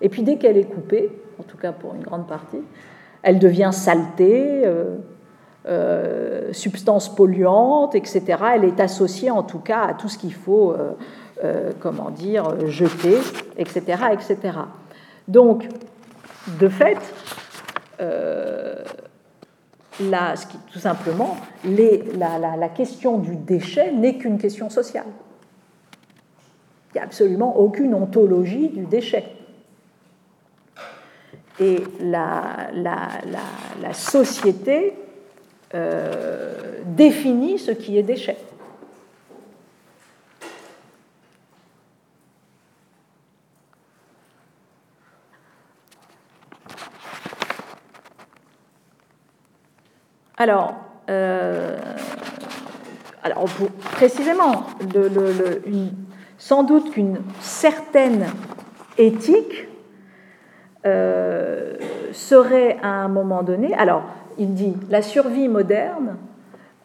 Et 0.00 0.08
puis 0.08 0.22
dès 0.22 0.36
qu'elle 0.36 0.56
est 0.56 0.64
coupée, 0.64 1.10
en 1.40 1.42
tout 1.42 1.56
cas 1.56 1.72
pour 1.72 1.94
une 1.94 2.02
grande 2.02 2.26
partie, 2.26 2.60
elle 3.22 3.38
devient 3.38 3.70
saleté, 3.72 4.62
euh, 4.64 4.96
euh, 5.68 6.52
substance 6.52 7.14
polluante, 7.14 7.94
etc. 7.94 8.22
Elle 8.54 8.64
est 8.64 8.80
associée 8.80 9.30
en 9.30 9.42
tout 9.42 9.58
cas 9.58 9.82
à 9.82 9.94
tout 9.94 10.08
ce 10.08 10.18
qu'il 10.18 10.34
faut, 10.34 10.74
euh, 11.42 11.72
comment 11.80 12.10
dire, 12.10 12.66
jeter, 12.68 13.18
etc., 13.56 13.82
etc. 14.12 14.58
Donc, 15.28 15.68
de 16.60 16.68
fait, 16.68 16.98
tout 20.72 20.78
simplement, 20.78 21.36
la 21.64 22.68
question 22.68 23.18
du 23.18 23.36
déchet 23.36 23.92
n'est 23.92 24.16
qu'une 24.16 24.38
question 24.38 24.70
sociale. 24.70 25.06
Il 26.96 27.00
n'y 27.00 27.02
a 27.02 27.04
absolument 27.04 27.58
aucune 27.58 27.92
ontologie 27.92 28.70
du 28.70 28.86
déchet. 28.86 29.24
Et 31.60 31.82
la, 32.00 32.70
société 33.92 34.94
euh, 35.76 36.54
définit 36.86 37.58
ce 37.58 37.70
qui 37.70 37.98
est 37.98 38.02
déchet. 38.02 38.38
Alors, 50.38 50.76
euh, 51.10 51.76
précisément, 53.92 54.64
sans 56.38 56.62
doute 56.62 56.90
qu'une 56.92 57.20
certaine 57.40 58.26
éthique 58.96 59.68
euh, 60.86 61.74
serait 62.12 62.78
à 62.82 62.88
un 62.88 63.08
moment 63.08 63.42
donné, 63.42 63.74
alors 63.74 64.04
il 64.38 64.54
dit 64.54 64.74
la 64.90 65.02
survie 65.02 65.48
moderne, 65.48 66.16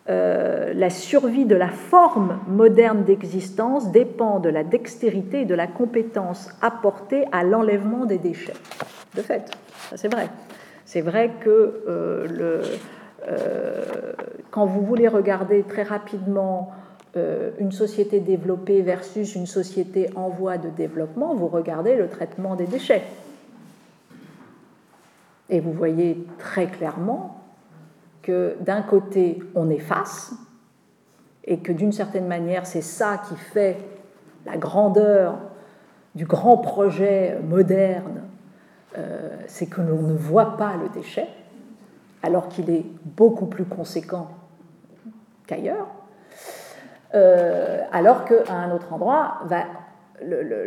euh, 0.10 0.74
la 0.74 0.90
survie 0.90 1.46
de 1.46 1.56
la 1.56 1.70
forme 1.70 2.40
moderne 2.48 3.04
d'existence 3.04 3.92
dépend 3.92 4.40
de 4.40 4.50
la 4.50 4.64
dextérité 4.64 5.42
et 5.42 5.46
de 5.46 5.56
la 5.56 5.68
compétence 5.68 6.50
apportée 6.62 7.26
à 7.32 7.44
l'enlèvement 7.44 8.06
des 8.06 8.18
déchets. 8.18 8.54
De 9.16 9.22
fait, 9.22 9.52
ça 9.90 9.98
c'est 9.98 10.12
vrai. 10.12 10.30
C'est 10.86 11.02
vrai 11.02 11.32
que 11.40 11.84
euh, 11.88 12.28
le, 12.28 12.62
quand 14.50 14.66
vous 14.66 14.82
voulez 14.82 15.08
regarder 15.08 15.64
très 15.64 15.84
rapidement 15.84 16.72
euh, 17.18 17.52
une 17.60 17.74
société 17.74 18.22
développée 18.22 18.82
versus 18.82 19.36
une 19.36 19.46
société 19.46 20.10
en 20.16 20.30
voie 20.30 20.58
de 20.58 20.70
développement, 20.70 21.36
vous 21.36 21.48
regardez 21.48 21.96
le 21.96 22.08
traitement 22.08 22.56
des 22.56 22.68
déchets. 22.68 23.04
Et 25.50 25.60
vous 25.60 25.74
voyez 25.74 26.26
très 26.38 26.68
clairement 26.68 27.41
que 28.22 28.56
d'un 28.62 28.82
côté, 28.82 29.40
on 29.56 29.70
efface, 29.70 30.34
et 31.44 31.60
que 31.60 31.72
d'une 31.72 31.92
certaine 31.92 32.28
manière, 32.28 32.66
c'est 32.66 32.82
ça 32.82 33.18
qui 33.18 33.36
fait 33.36 33.78
la 34.46 34.58
grandeur 34.58 35.38
du 36.16 36.26
grand 36.26 36.58
projet 36.58 37.40
moderne, 37.48 38.22
euh, 38.98 39.30
c'est 39.48 39.68
que 39.68 39.82
l'on 39.82 40.02
ne 40.02 40.14
voit 40.14 40.58
pas 40.58 40.74
le 40.76 40.90
déchet, 40.90 41.28
alors 42.22 42.48
qu'il 42.50 42.70
est 42.70 42.86
beaucoup 43.04 43.48
plus 43.48 43.66
conséquent 43.66 44.30
qu'ailleurs. 45.48 45.88
Euh, 47.14 47.82
alors 47.92 48.26
qu'à 48.26 48.54
un 48.54 48.72
autre 48.72 48.94
endroit, 48.94 49.40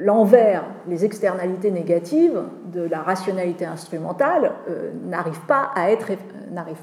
l'envers, 0.00 0.64
les 0.88 1.04
externalités 1.04 1.70
négatives 1.70 2.40
de 2.66 2.82
la 2.82 3.00
rationalité 3.00 3.64
instrumentale 3.64 4.52
euh, 4.68 4.92
n'arrivent 5.04 5.46
pas, 5.46 5.70
à 5.74 5.90
être, 5.90 6.12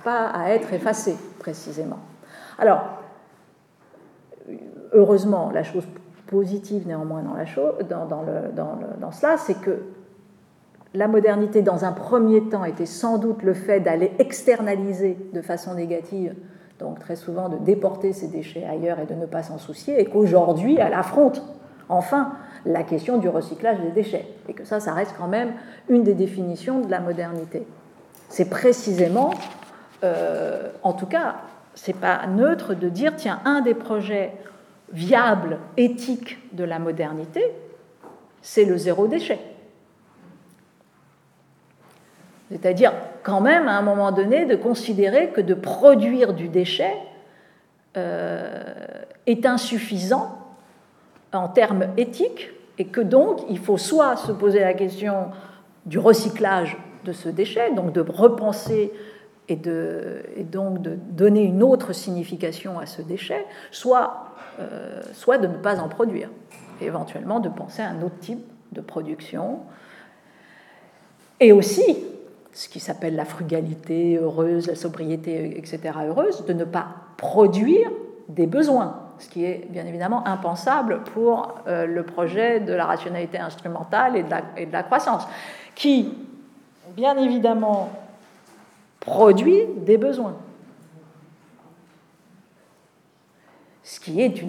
pas 0.03 0.33
effacées, 0.71 1.17
précisément. 1.39 1.99
Alors, 2.57 2.83
heureusement, 4.93 5.51
la 5.53 5.63
chose 5.63 5.85
positive 6.27 6.87
néanmoins 6.87 7.23
dans, 7.23 7.33
la 7.33 7.45
chose, 7.45 7.73
dans, 7.89 8.05
dans, 8.05 9.11
cela, 9.11 9.37
c'est 9.37 9.59
que 9.59 9.83
la 10.93 11.07
modernité, 11.07 11.61
dans 11.61 11.85
un 11.85 11.91
premier 11.91 12.41
temps, 12.43 12.63
était 12.63 12.85
sans 12.85 13.17
doute 13.17 13.43
le 13.43 13.53
fait 13.53 13.79
d'aller 13.79 14.11
externaliser 14.19 15.17
de 15.33 15.41
façon 15.41 15.73
négative, 15.73 16.35
donc 16.79 16.99
très 16.99 17.15
souvent 17.15 17.49
de 17.49 17.57
déporter 17.57 18.13
ces 18.13 18.27
déchets 18.27 18.65
ailleurs 18.65 18.99
et 18.99 19.05
de 19.05 19.13
ne 19.13 19.25
pas 19.25 19.43
s'en 19.43 19.57
soucier, 19.57 19.99
et 19.99 20.05
qu'aujourd'hui, 20.05 20.77
elle 20.79 20.93
affronte 20.93 21.43
enfin 21.89 22.31
la 22.65 22.83
question 22.83 23.17
du 23.17 23.27
recyclage 23.27 23.79
des 23.79 23.91
déchets, 23.91 24.27
et 24.47 24.53
que 24.53 24.65
ça, 24.65 24.79
ça 24.79 24.93
reste 24.93 25.15
quand 25.17 25.27
même 25.27 25.53
une 25.89 26.03
des 26.03 26.13
définitions 26.13 26.81
de 26.81 26.91
la 26.91 26.99
modernité. 26.99 27.65
C'est 28.29 28.49
précisément, 28.49 29.33
euh, 30.03 30.69
en 30.83 30.93
tout 30.93 31.05
cas, 31.05 31.35
c'est 31.73 31.95
pas 31.95 32.27
neutre 32.27 32.73
de 32.73 32.89
dire 32.89 33.15
tiens, 33.15 33.39
un 33.45 33.61
des 33.61 33.73
projets 33.73 34.33
viables, 34.93 35.57
éthiques 35.77 36.37
de 36.53 36.63
la 36.63 36.79
modernité, 36.79 37.43
c'est 38.41 38.65
le 38.65 38.77
zéro 38.77 39.07
déchet. 39.07 39.39
C'est-à-dire, 42.49 42.91
quand 43.23 43.39
même, 43.39 43.67
à 43.67 43.77
un 43.77 43.81
moment 43.81 44.11
donné, 44.11 44.45
de 44.45 44.55
considérer 44.55 45.29
que 45.29 45.39
de 45.39 45.53
produire 45.53 46.33
du 46.33 46.49
déchet 46.49 46.93
euh, 47.95 48.73
est 49.25 49.45
insuffisant 49.45 50.40
en 51.33 51.47
termes 51.47 51.87
éthiques 51.97 52.49
et 52.77 52.85
que 52.85 53.01
donc 53.01 53.41
il 53.49 53.59
faut 53.59 53.77
soit 53.77 54.15
se 54.17 54.31
poser 54.31 54.59
la 54.59 54.73
question 54.73 55.27
du 55.85 55.99
recyclage 55.99 56.77
de 57.05 57.11
ce 57.11 57.29
déchet, 57.29 57.73
donc 57.73 57.93
de 57.93 58.01
repenser 58.01 58.91
et, 59.47 59.55
de, 59.55 60.23
et 60.35 60.43
donc 60.43 60.81
de 60.81 60.95
donner 60.95 61.43
une 61.43 61.63
autre 61.63 61.93
signification 61.93 62.79
à 62.79 62.85
ce 62.85 63.01
déchet, 63.01 63.45
soit, 63.71 64.25
euh, 64.59 65.01
soit 65.13 65.37
de 65.37 65.47
ne 65.47 65.57
pas 65.57 65.79
en 65.79 65.89
produire, 65.89 66.29
éventuellement 66.79 67.39
de 67.39 67.49
penser 67.49 67.81
à 67.81 67.89
un 67.89 68.01
autre 68.01 68.19
type 68.19 68.45
de 68.71 68.81
production. 68.81 69.59
Et 71.39 71.51
aussi, 71.51 71.97
ce 72.53 72.69
qui 72.69 72.79
s'appelle 72.79 73.15
la 73.15 73.25
frugalité 73.25 74.17
heureuse, 74.17 74.67
la 74.67 74.75
sobriété, 74.75 75.57
etc., 75.57 75.79
heureuse, 76.07 76.45
de 76.45 76.53
ne 76.53 76.65
pas 76.65 76.87
produire 77.17 77.89
des 78.29 78.47
besoins, 78.47 79.10
ce 79.21 79.29
qui 79.29 79.45
est 79.45 79.67
bien 79.69 79.85
évidemment 79.85 80.27
impensable 80.27 81.03
pour 81.13 81.55
euh, 81.67 81.85
le 81.85 82.03
projet 82.03 82.59
de 82.59 82.73
la 82.73 82.85
rationalité 82.85 83.37
instrumentale 83.37 84.17
et 84.17 84.23
de 84.65 84.71
la, 84.71 84.83
croissance, 84.83 85.27
qui, 85.75 86.17
bien 86.95 87.15
évidemment, 87.17 87.91
produit 88.99 89.61
des 89.77 89.97
besoins. 89.97 90.35
Ce 93.83 93.99
qui 93.99 94.21
est 94.21 94.43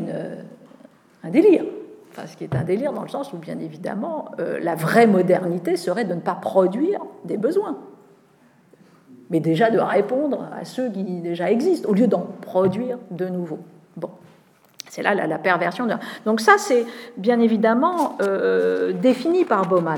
un 1.22 1.30
délire. 1.30 1.64
Enfin, 2.10 2.26
ce 2.26 2.36
qui 2.36 2.44
est 2.44 2.54
un 2.54 2.64
délire 2.64 2.92
dans 2.92 3.02
le 3.02 3.08
sens 3.08 3.32
où, 3.32 3.36
bien 3.36 3.58
évidemment, 3.58 4.30
euh, 4.38 4.58
la 4.60 4.74
vraie 4.74 5.06
modernité 5.06 5.76
serait 5.76 6.04
de 6.04 6.14
ne 6.14 6.20
pas 6.20 6.34
produire 6.34 7.00
des 7.24 7.36
besoins, 7.36 7.78
mais 9.30 9.40
déjà 9.40 9.70
de 9.70 9.78
répondre 9.78 10.48
à 10.58 10.64
ceux 10.64 10.90
qui 10.90 11.20
déjà 11.20 11.50
existent, 11.50 11.88
au 11.88 11.94
lieu 11.94 12.06
d'en 12.06 12.26
produire 12.40 12.98
de 13.10 13.28
nouveaux. 13.28 13.60
Bon. 13.96 14.10
C'est 14.92 15.00
là 15.00 15.14
la, 15.14 15.38
perversion. 15.38 15.86
De... 15.86 15.94
Donc 16.26 16.42
ça, 16.42 16.58
c'est 16.58 16.84
bien 17.16 17.40
évidemment 17.40 18.18
euh, 18.20 18.92
défini 18.92 19.46
par 19.46 19.66
Bauman, 19.66 19.96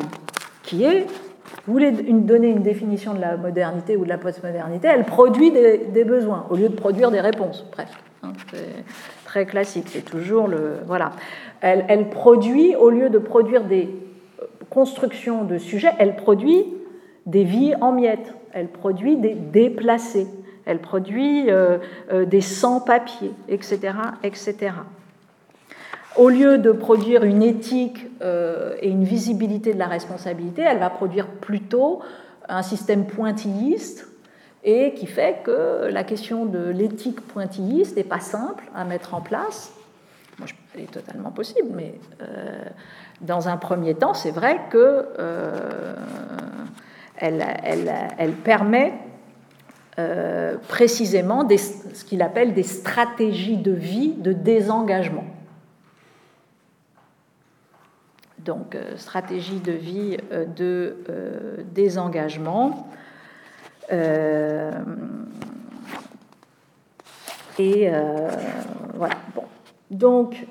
qui 0.62 0.84
est 0.84 1.08
vous 1.66 1.72
voulez 1.72 1.90
donner 1.90 2.50
une 2.50 2.62
définition 2.62 3.12
de 3.12 3.20
la 3.20 3.36
modernité 3.36 3.96
ou 3.96 4.04
de 4.04 4.08
la 4.08 4.18
postmodernité, 4.18 4.86
elle 4.86 5.04
produit 5.04 5.50
des, 5.50 6.04
besoins 6.04 6.46
au 6.48 6.54
lieu 6.54 6.68
de 6.68 6.76
produire 6.76 7.10
des 7.10 7.20
réponses, 7.20 7.66
presque. 7.72 7.98
Hein, 8.22 8.34
c'est 8.52 8.84
très 9.24 9.46
classique, 9.46 9.86
c'est 9.88 10.04
toujours 10.04 10.46
le. 10.46 10.76
Voilà. 10.86 11.10
Elle, 11.60 11.86
elle, 11.88 12.08
produit, 12.10 12.76
au 12.76 12.90
lieu 12.90 13.10
de 13.10 13.18
produire 13.18 13.64
des 13.64 13.88
euh, 14.40 14.46
constructions 14.70 15.42
de 15.42 15.58
sujets, 15.58 15.92
elle 15.98 16.14
produit 16.14 16.66
des 17.26 17.42
vies 17.42 17.74
en 17.80 17.90
miettes, 17.90 18.32
elle 18.52 18.68
produit 18.68 19.16
des 19.16 19.34
déplacés, 19.34 20.28
elle 20.66 20.80
produit 20.80 21.50
euh, 21.50 21.78
euh, 22.12 22.24
des 22.24 22.40
sans-papiers, 22.40 23.32
etc., 23.48 23.94
etc 24.22 24.72
au 26.16 26.28
lieu 26.28 26.58
de 26.58 26.70
produire 26.70 27.24
une 27.24 27.42
éthique 27.42 28.06
euh, 28.22 28.76
et 28.80 28.88
une 28.88 29.02
visibilité 29.02 29.74
de 29.74 29.80
la 29.80 29.88
responsabilité, 29.88 30.62
elle 30.62 30.78
va 30.78 30.88
produire 30.88 31.26
plutôt 31.26 32.02
un 32.48 32.62
système 32.62 33.06
pointilliste 33.06 34.06
et 34.62 34.94
qui 34.94 35.06
fait 35.06 35.42
que 35.42 35.88
la 35.90 36.04
question 36.04 36.46
de 36.46 36.68
l'éthique 36.68 37.20
pointilliste 37.20 37.96
n'est 37.96 38.04
pas 38.04 38.20
simple 38.20 38.62
à 38.76 38.84
mettre 38.84 39.14
en 39.14 39.20
place. 39.20 39.72
Elle 40.76 40.82
est 40.82 40.92
totalement 40.92 41.32
possible, 41.32 41.70
mais 41.74 41.94
dans 43.20 43.48
un 43.48 43.56
premier 43.56 43.94
temps, 43.94 44.14
c'est 44.14 44.30
vrai 44.30 44.60
que 44.70 45.06
elle, 47.16 48.32
permet 48.44 48.92
précisément 50.68 51.48
ce 51.48 52.04
qu'il 52.04 52.22
appelle 52.22 52.52
des 52.54 52.62
stratégies 52.64 53.56
de 53.56 53.72
vie 53.72 54.14
de 54.14 54.32
désengagement. 54.32 55.24
donc 58.44 58.74
euh, 58.74 58.96
stratégie 58.96 59.60
de 59.60 59.72
vie 59.72 60.16
euh, 60.32 60.44
de 60.44 60.96
euh, 61.08 61.56
désengagement. 61.74 62.88
et 67.58 67.90
voilà. 68.94 69.14
Bon. 69.34 69.44
Donc, 69.90 70.46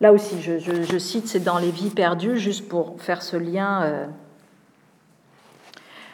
là 0.00 0.12
aussi, 0.12 0.40
je, 0.42 0.98
cite, 0.98 1.26
c'est 1.26 1.42
dans 1.42 1.58
Les 1.58 1.70
Vies 1.70 1.90
perdues, 1.90 2.38
juste 2.38 2.68
pour 2.68 3.00
faire 3.00 3.22
ce 3.22 3.36
lien. 3.36 4.08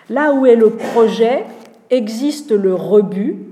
Là 0.09 0.33
où 0.33 0.47
est 0.47 0.57
le 0.57 0.71
projet, 0.71 1.45
existe 1.91 2.51
le 2.51 2.75
rebut. 2.75 3.45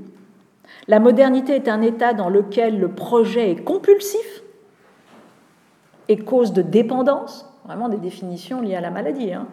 La 0.88 1.00
modernité 1.00 1.54
est 1.54 1.68
un 1.68 1.82
état 1.82 2.14
dans 2.14 2.28
lequel 2.28 2.78
le 2.78 2.88
projet 2.88 3.50
est 3.50 3.64
compulsif 3.64 4.42
et 6.08 6.18
cause 6.18 6.52
de 6.52 6.62
dépendance, 6.62 7.50
vraiment 7.64 7.88
des 7.88 7.96
définitions 7.96 8.60
liées 8.60 8.76
à 8.76 8.80
la 8.80 8.90
maladie. 8.90 9.32
Hein. 9.32 9.48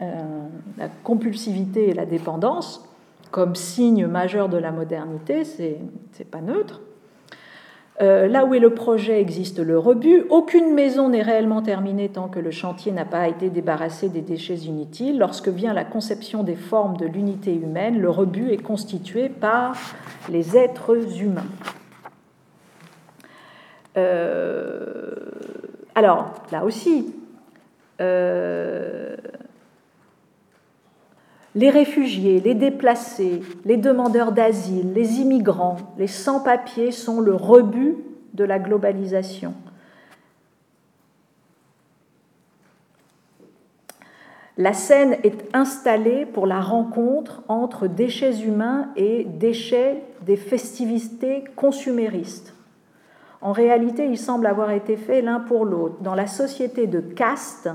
Euh, 0.00 0.46
la 0.78 0.88
compulsivité 0.88 1.90
et 1.90 1.92
la 1.92 2.06
dépendance, 2.06 2.88
comme 3.30 3.54
signe 3.54 4.06
majeur 4.06 4.48
de 4.48 4.56
la 4.56 4.72
modernité, 4.72 5.44
c'est 5.44 6.30
pas 6.30 6.40
neutre. 6.40 6.80
Euh, 8.00 8.28
là 8.28 8.46
où 8.46 8.54
est 8.54 8.60
le 8.60 8.72
projet 8.72 9.20
existe 9.20 9.58
le 9.58 9.78
rebut. 9.78 10.24
Aucune 10.30 10.72
maison 10.72 11.10
n'est 11.10 11.22
réellement 11.22 11.60
terminée 11.60 12.08
tant 12.08 12.28
que 12.28 12.38
le 12.38 12.50
chantier 12.50 12.92
n'a 12.92 13.04
pas 13.04 13.28
été 13.28 13.50
débarrassé 13.50 14.08
des 14.08 14.22
déchets 14.22 14.54
inutiles. 14.54 15.18
Lorsque 15.18 15.48
vient 15.48 15.74
la 15.74 15.84
conception 15.84 16.42
des 16.42 16.56
formes 16.56 16.96
de 16.96 17.06
l'unité 17.06 17.54
humaine, 17.54 18.00
le 18.00 18.08
rebut 18.08 18.52
est 18.52 18.62
constitué 18.62 19.28
par 19.28 19.76
les 20.30 20.56
êtres 20.56 21.20
humains. 21.20 21.42
Euh, 23.98 25.14
alors, 25.94 26.32
là 26.52 26.64
aussi, 26.64 27.12
euh, 28.00 29.16
les 31.54 31.70
réfugiés, 31.70 32.40
les 32.40 32.54
déplacés, 32.54 33.42
les 33.64 33.76
demandeurs 33.76 34.32
d'asile, 34.32 34.92
les 34.92 35.20
immigrants, 35.20 35.76
les 35.98 36.06
sans-papiers 36.06 36.92
sont 36.92 37.20
le 37.20 37.34
rebut 37.34 37.96
de 38.34 38.44
la 38.44 38.58
globalisation. 38.58 39.54
La 44.56 44.74
scène 44.74 45.16
est 45.24 45.48
installée 45.54 46.26
pour 46.26 46.46
la 46.46 46.60
rencontre 46.60 47.42
entre 47.48 47.86
déchets 47.86 48.40
humains 48.40 48.90
et 48.94 49.24
déchets 49.24 50.02
des 50.26 50.36
festivités 50.36 51.44
consuméristes. 51.56 52.54
En 53.40 53.52
réalité, 53.52 54.06
il 54.06 54.18
semble 54.18 54.46
avoir 54.46 54.70
été 54.70 54.98
fait 54.98 55.22
l'un 55.22 55.40
pour 55.40 55.64
l'autre. 55.64 55.96
Dans 56.02 56.14
la 56.14 56.26
société 56.26 56.86
de 56.86 57.00
caste, 57.00 57.70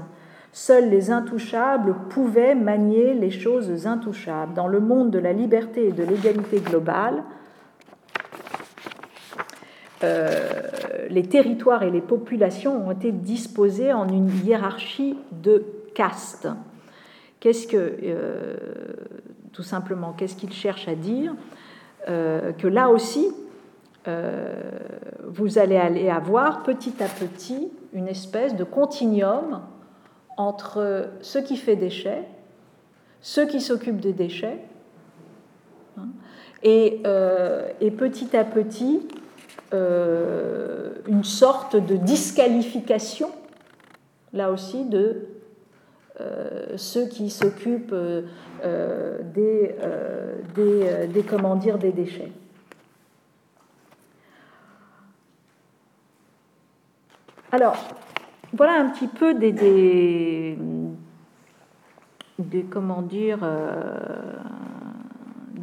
seuls 0.56 0.90
les 0.90 1.12
intouchables 1.12 1.94
pouvaient 2.10 2.56
manier 2.56 3.14
les 3.14 3.30
choses 3.30 3.86
intouchables. 3.88 4.54
Dans 4.54 4.70
le 4.70 4.80
monde 4.80 5.12
de 5.12 5.20
la 5.20 5.34
liberté 5.34 5.90
et 5.90 5.92
de 5.92 6.02
l'égalité 6.02 6.62
globale, 6.62 7.24
euh, 10.06 10.40
les 11.10 11.24
territoires 11.24 11.84
et 11.84 11.92
les 11.92 12.00
populations 12.00 12.88
ont 12.88 12.92
été 12.92 13.12
disposés 13.12 13.92
en 13.92 14.08
une 14.08 14.30
hiérarchie 14.46 15.18
de 15.34 15.62
castes. 15.94 16.48
Qu'est-ce 17.42 17.68
que, 17.68 17.98
euh, 18.04 18.56
tout 19.52 19.64
simplement, 19.64 20.14
qu'est-ce 20.14 20.38
qu'il 20.38 20.54
cherche 20.54 20.88
à 20.88 20.96
dire? 20.96 21.36
Euh, 22.08 22.54
Que 22.54 22.70
là 22.70 22.90
aussi, 22.90 23.28
vous 25.28 25.58
allez 25.58 25.78
aller 25.78 26.10
avoir 26.10 26.64
petit 26.64 26.94
à 27.02 27.08
petit 27.08 27.72
une 27.92 28.08
espèce 28.08 28.56
de 28.56 28.64
continuum 28.64 29.62
entre 30.38 31.10
ce 31.22 31.40
qui 31.40 31.58
fait 31.58 31.76
déchets, 31.76 32.24
ceux 33.22 33.46
qui 33.46 33.62
s'occupent 33.62 34.02
des 34.02 34.14
déchets, 34.14 34.60
hein, 35.98 36.08
et, 36.64 37.04
et 37.82 37.92
petit 37.92 38.36
à 38.36 38.44
petit, 38.44 39.08
une 39.72 41.24
sorte 41.24 41.76
de 41.76 41.96
disqualification, 41.96 43.30
là 44.34 44.50
aussi, 44.52 44.86
de 44.86 45.28
ceux 46.76 47.08
qui 47.08 47.30
s'occupent 47.30 47.96
des, 48.64 49.76
des, 50.56 51.08
des, 51.08 51.24
comment 51.24 51.56
dire, 51.56 51.78
des 51.78 51.92
déchets. 51.92 52.32
Alors, 57.52 57.78
voilà 58.56 58.80
un 58.80 58.90
petit 58.90 59.08
peu 59.08 59.34
des, 59.34 59.52
des, 62.40 62.64
comment 62.64 63.02
dire, 63.02 63.40
euh, 63.44 64.34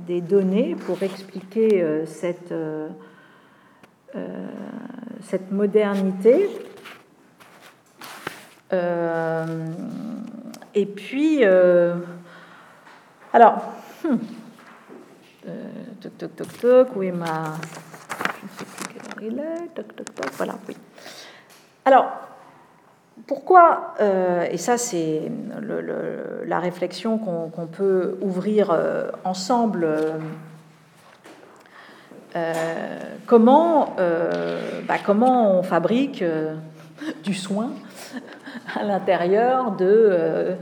des 0.06 0.20
données 0.20 0.74
pour 0.74 1.02
expliquer 1.02 1.82
euh, 1.82 2.04
cette, 2.04 2.52
euh, 2.52 2.88
cette 5.22 5.50
modernité. 5.50 6.50
et 10.74 10.86
puis, 10.86 11.44
alors, 13.34 13.74
hmm, 14.04 14.16
toc, 16.00 16.18
toc, 16.18 16.36
toc, 16.36 16.60
toc, 16.60 16.96
où 16.96 17.02
est 17.02 17.12
ma. 17.12 17.54
Je 18.38 18.46
ne 18.46 18.50
sais 18.56 18.64
plus 18.64 18.86
quelle 18.94 19.02
heure 19.02 19.22
il 19.22 19.38
est, 19.38 19.68
toc, 19.74 19.94
toc, 19.94 20.14
toc, 20.14 20.30
voilà, 20.38 20.54
oui. 20.66 20.76
Alors, 21.84 22.31
pourquoi, 23.26 23.94
euh, 24.00 24.46
et 24.50 24.56
ça 24.56 24.78
c'est 24.78 25.30
la 26.46 26.58
réflexion 26.58 27.18
qu'on 27.18 27.66
peut 27.66 28.16
ouvrir 28.20 28.70
euh, 28.70 29.10
ensemble, 29.24 29.86
euh, 32.34 32.52
comment, 33.26 33.94
bah, 34.88 34.96
comment 35.04 35.58
on 35.58 35.62
fabrique 35.62 36.24
du 37.22 37.34
soin 37.34 37.70
à 38.74 38.82
l'intérieur 38.82 39.72
de, 39.72 40.56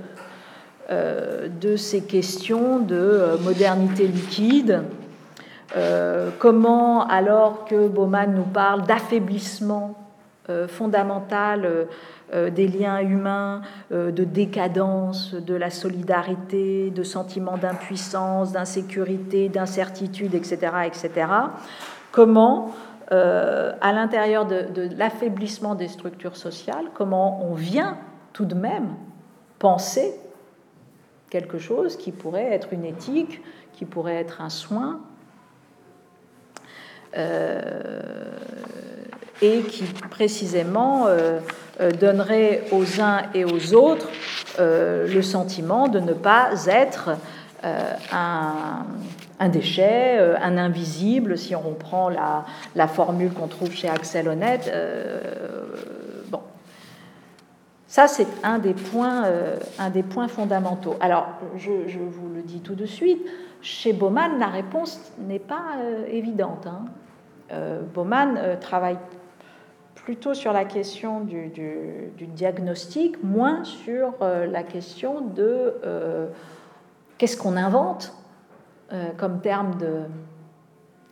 de 0.90 1.76
ces 1.76 2.02
questions 2.02 2.78
de 2.78 3.38
modernité 3.42 4.06
liquide 4.06 4.82
comment, 6.38 7.06
alors 7.06 7.64
que 7.64 7.86
Bauman 7.88 8.34
nous 8.34 8.42
parle 8.42 8.82
d'affaiblissement 8.82 10.00
fondamentale 10.68 11.64
euh, 11.64 11.84
des 12.32 12.68
liens 12.68 13.00
humains, 13.00 13.62
de 13.90 14.24
décadence, 14.24 15.34
de 15.34 15.54
la 15.54 15.70
solidarité, 15.70 16.90
de 16.90 17.02
sentiment 17.02 17.56
d'impuissance, 17.56 18.52
d'insécurité, 18.52 19.48
d'incertitude, 19.48 20.34
etc., 20.34 20.58
etc. 20.86 21.26
Comment, 22.12 22.72
à 23.10 23.92
l'intérieur 23.92 24.46
de 24.46 24.96
l'affaiblissement 24.96 25.74
des 25.74 25.88
structures 25.88 26.36
sociales, 26.36 26.86
comment 26.94 27.44
on 27.44 27.54
vient 27.54 27.98
tout 28.32 28.44
de 28.44 28.54
même 28.54 28.94
penser 29.58 30.14
quelque 31.30 31.58
chose 31.58 31.96
qui 31.96 32.12
pourrait 32.12 32.52
être 32.52 32.72
une 32.72 32.84
éthique, 32.84 33.40
qui 33.72 33.84
pourrait 33.84 34.16
être 34.16 34.40
un 34.40 34.50
soin, 34.50 35.00
et 39.42 39.60
qui 39.62 39.84
précisément 40.10 41.06
euh, 41.06 41.38
euh, 41.80 41.90
donnerait 41.92 42.64
aux 42.72 43.00
uns 43.00 43.22
et 43.34 43.44
aux 43.44 43.74
autres 43.74 44.08
euh, 44.58 45.06
le 45.12 45.22
sentiment 45.22 45.88
de 45.88 46.00
ne 46.00 46.12
pas 46.12 46.50
être 46.66 47.10
un, 47.62 48.86
déchet, 49.50 50.18
un 50.40 50.56
invisible, 50.56 51.36
si 51.36 51.54
on 51.54 51.60
reprend 51.60 52.08
la, 52.08 52.88
formule 52.88 53.34
qu'on 53.34 53.48
trouve 53.48 53.70
chez 53.72 53.86
Axel 53.86 54.30
Honnête. 54.30 54.72
bon. 56.30 56.40
Ça, 57.86 58.08
c'est 58.08 58.26
un, 58.42 58.58
des 58.58 58.72
points, 58.72 59.24
un 59.78 59.90
des 59.90 60.02
points 60.02 60.28
fondamentaux. 60.28 60.96
Alors, 61.00 61.28
je, 61.58 61.70
vous 61.98 62.34
le 62.34 62.40
dis 62.40 62.60
tout 62.60 62.74
de 62.74 62.86
suite, 62.86 63.20
chez 63.60 63.92
Bauman, 63.92 64.38
la 64.38 64.46
réponse 64.46 64.98
n'est 65.18 65.38
pas 65.38 65.76
évidente. 66.10 66.66
Hein. 66.66 66.86
Bauman 67.94 68.58
travaille 68.60 68.98
plutôt 70.04 70.34
sur 70.34 70.52
la 70.52 70.64
question 70.64 71.20
du, 71.20 71.52
diagnostic, 72.18 73.22
moins 73.22 73.64
sur 73.64 74.14
euh, 74.22 74.46
la 74.46 74.62
question 74.62 75.20
de 75.20 75.74
euh, 75.84 76.26
qu'est-ce 77.18 77.36
qu'on 77.36 77.56
invente 77.56 78.14
euh, 78.92 79.10
comme 79.16 79.40
terme 79.40 79.72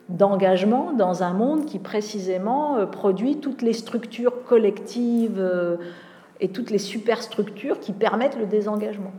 d'engagement 0.09 0.91
dans 0.91 1.23
un 1.23 1.33
monde 1.33 1.65
qui 1.65 1.79
précisément 1.79 2.85
produit 2.87 3.39
toutes 3.39 3.61
les 3.61 3.73
structures 3.73 4.43
collectives 4.43 5.77
et 6.39 6.49
toutes 6.49 6.71
les 6.71 6.79
superstructures 6.79 7.79
qui 7.79 7.93
permettent 7.93 8.37
le 8.37 8.47
désengagement. 8.47 9.13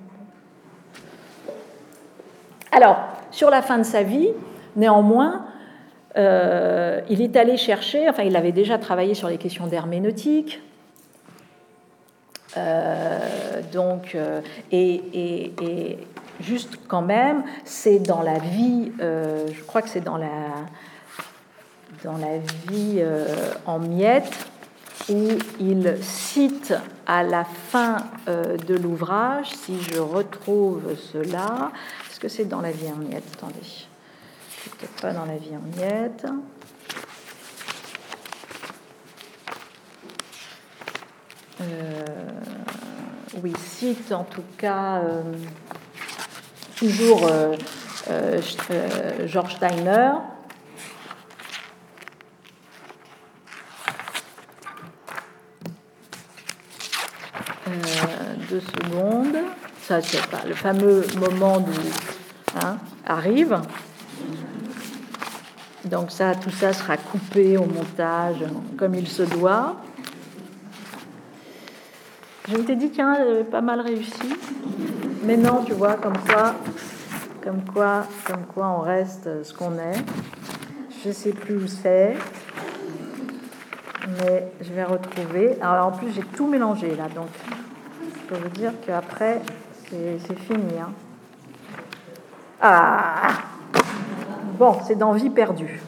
Alors, 2.72 2.98
sur 3.30 3.50
la 3.50 3.62
fin 3.62 3.78
de 3.78 3.84
sa 3.84 4.02
vie, 4.02 4.30
néanmoins, 4.74 5.44
euh, 6.16 7.00
il 7.08 7.22
est 7.22 7.36
allé 7.36 7.56
chercher, 7.56 8.08
enfin 8.08 8.24
il 8.24 8.36
avait 8.36 8.52
déjà 8.52 8.78
travaillé 8.78 9.14
sur 9.14 9.28
les 9.28 9.38
questions 9.38 9.66
d'herméneutique, 9.66 10.61
euh, 12.56 13.62
donc, 13.72 14.16
euh, 14.16 14.40
et, 14.72 15.98
juste 16.40 16.78
quand 16.88 17.02
même, 17.02 17.44
c'est 17.64 18.00
dans 18.00 18.22
la 18.22 18.38
vie, 18.38 18.90
je 18.98 19.62
crois 19.66 19.82
que 19.82 19.88
c'est 19.88 20.00
dans 20.00 20.16
la, 20.16 20.26
dans 22.02 22.16
la 22.16 22.38
vie 22.68 23.04
en 23.66 23.78
miettes, 23.78 24.48
où 25.11 25.28
il 25.61 25.96
cite 26.00 26.74
à 27.06 27.22
la 27.22 27.44
fin 27.44 27.98
de 28.26 28.74
l'ouvrage, 28.74 29.50
si 29.50 29.80
je 29.82 29.98
retrouve 29.98 30.96
cela, 31.12 31.72
est-ce 32.11 32.18
que 32.18 32.28
c'est 32.28 32.46
dans 32.46 32.62
la 32.62 32.70
vie 32.70 32.90
en 32.90 32.96
miettes? 32.96 33.24
Attendez 33.34 33.89
peut-être 34.68 35.00
pas 35.00 35.12
dans 35.12 35.24
la 35.24 35.36
vie 35.36 35.56
en 35.56 35.78
miettes. 35.78 36.26
Euh, 41.61 42.04
oui, 43.42 43.52
cite 43.58 44.12
en 44.12 44.24
tout 44.24 44.44
cas 44.56 44.98
euh, 44.98 45.22
toujours 46.76 47.26
euh, 47.26 47.56
George 49.26 49.56
Steiner. 49.56 50.12
deux 58.48 58.61
secondes. 58.61 59.36
Ça, 59.82 60.00
c'est 60.02 60.26
pas 60.26 60.44
le 60.44 60.54
fameux 60.54 61.06
moment 61.16 61.61
du 61.61 61.70
hein, 62.61 62.78
arrive. 63.06 63.61
Donc 65.91 66.12
ça, 66.12 66.36
tout 66.36 66.51
ça 66.51 66.72
sera 66.72 66.97
coupé 66.97 67.57
au 67.57 67.66
montage 67.66 68.45
comme 68.78 68.95
il 68.95 69.09
se 69.09 69.24
doit. 69.24 69.76
Je 72.49 72.57
m'étais 72.57 72.76
dit, 72.76 72.91
tiens, 72.91 73.16
pas 73.51 73.61
mal 73.61 73.80
réussi. 73.80 74.36
Mais 75.24 75.36
non, 75.36 75.64
tu 75.64 75.72
vois, 75.72 75.95
comme 75.95 76.16
quoi, 76.18 76.55
comme 77.43 77.64
quoi, 77.64 78.07
comme 78.24 78.47
quoi 78.47 78.68
on 78.68 78.80
reste 78.80 79.43
ce 79.43 79.53
qu'on 79.53 79.74
est. 79.74 80.05
Je 81.05 81.11
sais 81.11 81.32
plus 81.32 81.57
où 81.57 81.66
c'est. 81.66 82.16
Mais 84.22 84.53
je 84.61 84.72
vais 84.72 84.84
retrouver. 84.84 85.61
Alors 85.61 85.88
en 85.88 85.93
plus, 85.93 86.12
j'ai 86.12 86.22
tout 86.22 86.47
mélangé 86.47 86.95
là. 86.95 87.09
Donc, 87.14 87.28
je 88.14 88.28
peux 88.28 88.41
vous 88.41 88.49
dire 88.51 88.72
qu'après, 88.86 89.43
c'est 89.88 90.38
fini. 90.38 90.78
Hein. 90.80 90.93
Ah 92.61 93.49
Bon, 94.61 94.76
c'est 94.82 94.94
dans 94.94 95.12
Vie 95.12 95.30
perdue. 95.30 95.80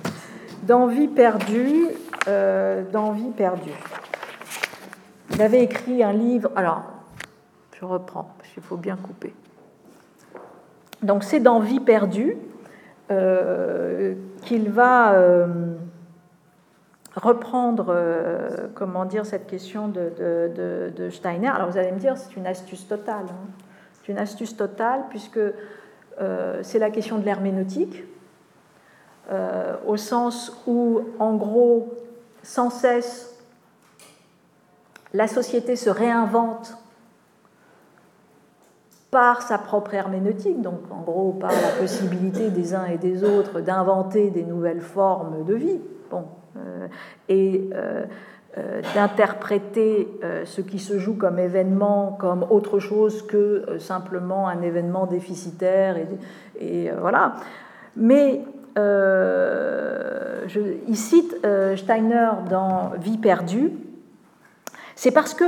Dans 0.63 0.87
Vie 0.87 1.07
perdue, 1.07 1.89
euh, 2.27 2.83
dans 2.91 3.13
Vie 3.13 3.29
perdue. 3.29 3.71
Il 5.35 5.43
avait 5.43 5.63
écrit 5.63 6.03
un 6.03 6.15
livre. 6.15 6.51
Alors, 6.57 6.85
je 7.79 7.85
reprends, 7.85 8.31
qu'il 8.55 8.63
faut 8.63 8.79
bien 8.79 8.97
couper. 8.97 9.35
Donc, 11.03 11.23
c'est 11.23 11.41
dans 11.41 11.61
Vie 11.61 11.81
perdue 11.81 12.35
euh, 13.11 14.15
qu'il 14.41 14.71
va 14.71 15.13
euh, 15.17 15.75
reprendre, 17.15 17.95
comment 18.75 19.05
dire, 19.05 19.27
cette 19.27 19.47
question 19.47 19.89
de, 19.89 21.09
Steiner. 21.11 21.49
Alors, 21.49 21.69
vous 21.69 21.77
allez 21.77 21.93
me 21.93 21.99
dire, 21.99 22.17
c'est 22.17 22.37
une 22.37 22.47
astuce 22.47 22.89
totale. 22.89 23.27
Hein. 23.29 23.51
C'est 23.93 24.11
une 24.11 24.19
astuce 24.19 24.57
totale, 24.57 25.03
puisque 25.11 25.41
c'est 26.63 26.79
la 26.79 26.91
question 26.91 27.19
de 27.19 27.27
l'herméneutique 27.27 28.05
euh, 29.31 29.77
au 29.87 29.97
sens 29.97 30.53
où, 30.67 31.03
en 31.21 31.35
gros, 31.35 31.95
sans 32.43 32.71
cesse, 32.71 33.39
la 35.15 35.29
société 35.29 35.77
se 35.77 35.91
réinvente 35.91 36.77
par 39.13 39.43
sa 39.43 39.59
propre 39.59 39.95
herméneutique, 39.95 40.61
donc 40.61 40.81
en 40.91 41.03
gros 41.03 41.33
par 41.33 41.53
la 41.53 41.81
possibilité 41.81 42.51
des 42.51 42.75
uns 42.75 42.87
et 42.87 42.97
des 42.97 43.23
autres 43.23 43.61
d'inventer 43.61 44.31
des 44.31 44.43
nouvelles 44.43 44.81
formes 44.81 45.45
de 45.45 45.55
vie, 45.55 45.81
bon, 46.11 46.25
euh, 46.57 46.89
et 47.29 47.71
euh, 47.75 48.05
d'interpréter 48.95 50.09
ce 50.45 50.61
qui 50.61 50.79
se 50.79 50.99
joue 50.99 51.15
comme 51.15 51.39
événement 51.39 52.17
comme 52.19 52.45
autre 52.51 52.81
chose 52.81 53.23
que 53.23 53.79
simplement 53.79 54.47
un 54.47 54.61
événement 54.61 55.07
déficitaire, 55.07 55.97
et 56.61 56.91
voilà. 57.01 57.37
Mais 57.97 58.43
je, 58.77 60.61
il 60.89 60.97
cite 60.97 61.37
Steiner 61.77 62.31
dans 62.49 62.93
Vie 62.99 63.19
perdue, 63.19 63.73
c'est 64.95 65.11
parce 65.11 65.35
que 65.35 65.45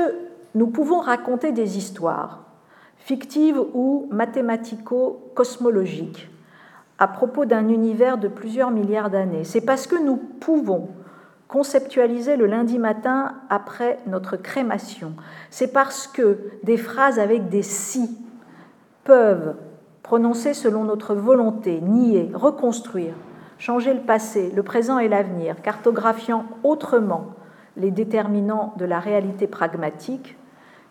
nous 0.54 0.68
pouvons 0.68 1.00
raconter 1.00 1.52
des 1.52 1.78
histoires 1.78 2.44
fictive 3.04 3.60
ou 3.74 4.08
mathématico-cosmologique, 4.10 6.30
à 6.98 7.06
propos 7.06 7.44
d'un 7.44 7.68
univers 7.68 8.16
de 8.16 8.28
plusieurs 8.28 8.70
milliards 8.70 9.10
d'années. 9.10 9.44
C'est 9.44 9.60
parce 9.60 9.86
que 9.86 9.96
nous 9.96 10.16
pouvons 10.16 10.88
conceptualiser 11.46 12.36
le 12.36 12.46
lundi 12.46 12.78
matin 12.78 13.34
après 13.50 13.98
notre 14.06 14.38
crémation. 14.38 15.12
C'est 15.50 15.70
parce 15.72 16.06
que 16.06 16.38
des 16.62 16.78
phrases 16.78 17.18
avec 17.18 17.50
des 17.50 17.60
si 17.62 18.16
peuvent, 19.04 19.54
prononcer 20.04 20.52
selon 20.52 20.84
notre 20.84 21.14
volonté, 21.14 21.80
nier, 21.80 22.30
reconstruire, 22.34 23.14
changer 23.58 23.94
le 23.94 24.02
passé, 24.02 24.52
le 24.54 24.62
présent 24.62 24.98
et 24.98 25.08
l'avenir, 25.08 25.60
cartographiant 25.62 26.44
autrement 26.62 27.32
les 27.76 27.90
déterminants 27.90 28.74
de 28.76 28.84
la 28.84 29.00
réalité 29.00 29.48
pragmatique, 29.48 30.36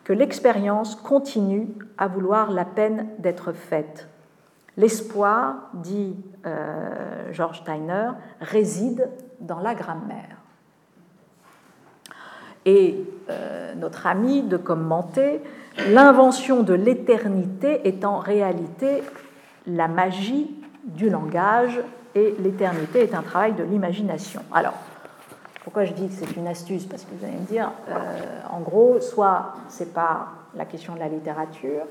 que 0.03 0.11
l'expérience 0.11 0.95
continue 0.95 1.67
à 1.97 2.07
vouloir 2.07 2.51
la 2.51 2.65
peine 2.65 3.07
d'être 3.19 3.53
faite. 3.53 4.09
L'espoir, 4.75 5.69
dit 5.75 6.17
euh, 6.47 7.31
George 7.31 7.59
Steiner, 7.61 8.09
réside 8.41 9.09
dans 9.39 9.59
la 9.59 9.75
grammaire. 9.75 10.37
Et 12.65 13.05
euh, 13.29 13.73
notre 13.75 14.07
ami 14.07 14.43
de 14.43 14.57
commenter, 14.57 15.41
l'invention 15.89 16.63
de 16.63 16.73
l'éternité 16.73 17.87
est 17.87 18.05
en 18.05 18.19
réalité 18.19 19.03
la 19.65 19.87
magie 19.87 20.51
du 20.83 21.09
langage 21.09 21.79
et 22.15 22.35
l'éternité 22.39 23.01
est 23.01 23.15
un 23.15 23.21
travail 23.21 23.53
de 23.53 23.63
l'imagination. 23.63 24.41
Alors, 24.53 24.73
pourquoi 25.63 25.85
je 25.85 25.93
dis 25.93 26.07
que 26.07 26.13
c'est 26.13 26.35
une 26.35 26.47
astuce? 26.47 26.85
Parce 26.85 27.03
que 27.03 27.15
vous 27.15 27.23
allez 27.23 27.37
me 27.37 27.45
dire, 27.45 27.71
euh, 27.89 27.93
en 28.51 28.59
gros, 28.59 28.99
soit 28.99 29.53
c'est 29.69 29.93
pas 29.93 30.27
la 30.55 30.65
question 30.65 30.93
de 30.93 30.99
la 30.99 31.07
littérature, 31.07 31.83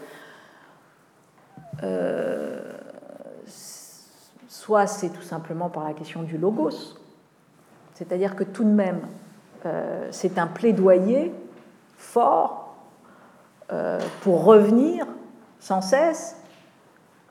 euh, 1.83 2.61
soit 4.49 4.87
c'est 4.87 5.09
tout 5.09 5.22
simplement 5.22 5.70
par 5.70 5.85
la 5.85 5.95
question 5.95 6.22
du 6.22 6.37
logos. 6.37 6.99
C'est-à-dire 7.95 8.37
que 8.37 8.45
tout 8.45 8.64
de 8.64 8.70
même, 8.70 9.01
c'est 10.11 10.39
un 10.39 10.47
plaidoyer 10.47 11.33
fort 11.97 12.75
pour 14.23 14.45
revenir 14.45 15.07
sans 15.61 15.81
cesse 15.81 16.37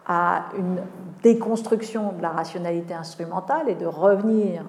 à 0.07 0.45
une 0.57 0.81
déconstruction 1.23 2.13
de 2.13 2.21
la 2.21 2.29
rationalité 2.29 2.93
instrumentale 2.93 3.69
et 3.69 3.75
de 3.75 3.85
revenir 3.85 4.63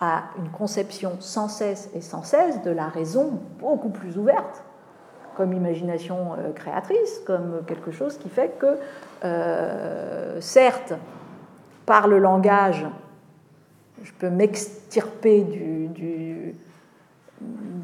à 0.00 0.24
une 0.38 0.50
conception 0.50 1.16
sans 1.20 1.48
cesse 1.48 1.90
et 1.94 2.00
sans 2.00 2.22
cesse 2.22 2.62
de 2.62 2.70
la 2.70 2.88
raison 2.88 3.40
beaucoup 3.58 3.88
plus 3.88 4.18
ouverte, 4.18 4.62
comme 5.36 5.52
imagination 5.52 6.34
euh, 6.38 6.52
créatrice, 6.52 7.20
comme 7.26 7.62
quelque 7.66 7.90
chose 7.90 8.18
qui 8.18 8.28
fait 8.28 8.58
que, 8.58 8.78
euh, 9.24 10.40
certes, 10.40 10.94
par 11.86 12.08
le 12.08 12.18
langage, 12.18 12.86
je 14.02 14.12
peux 14.12 14.30
m'extirper 14.30 15.42
du, 15.42 16.54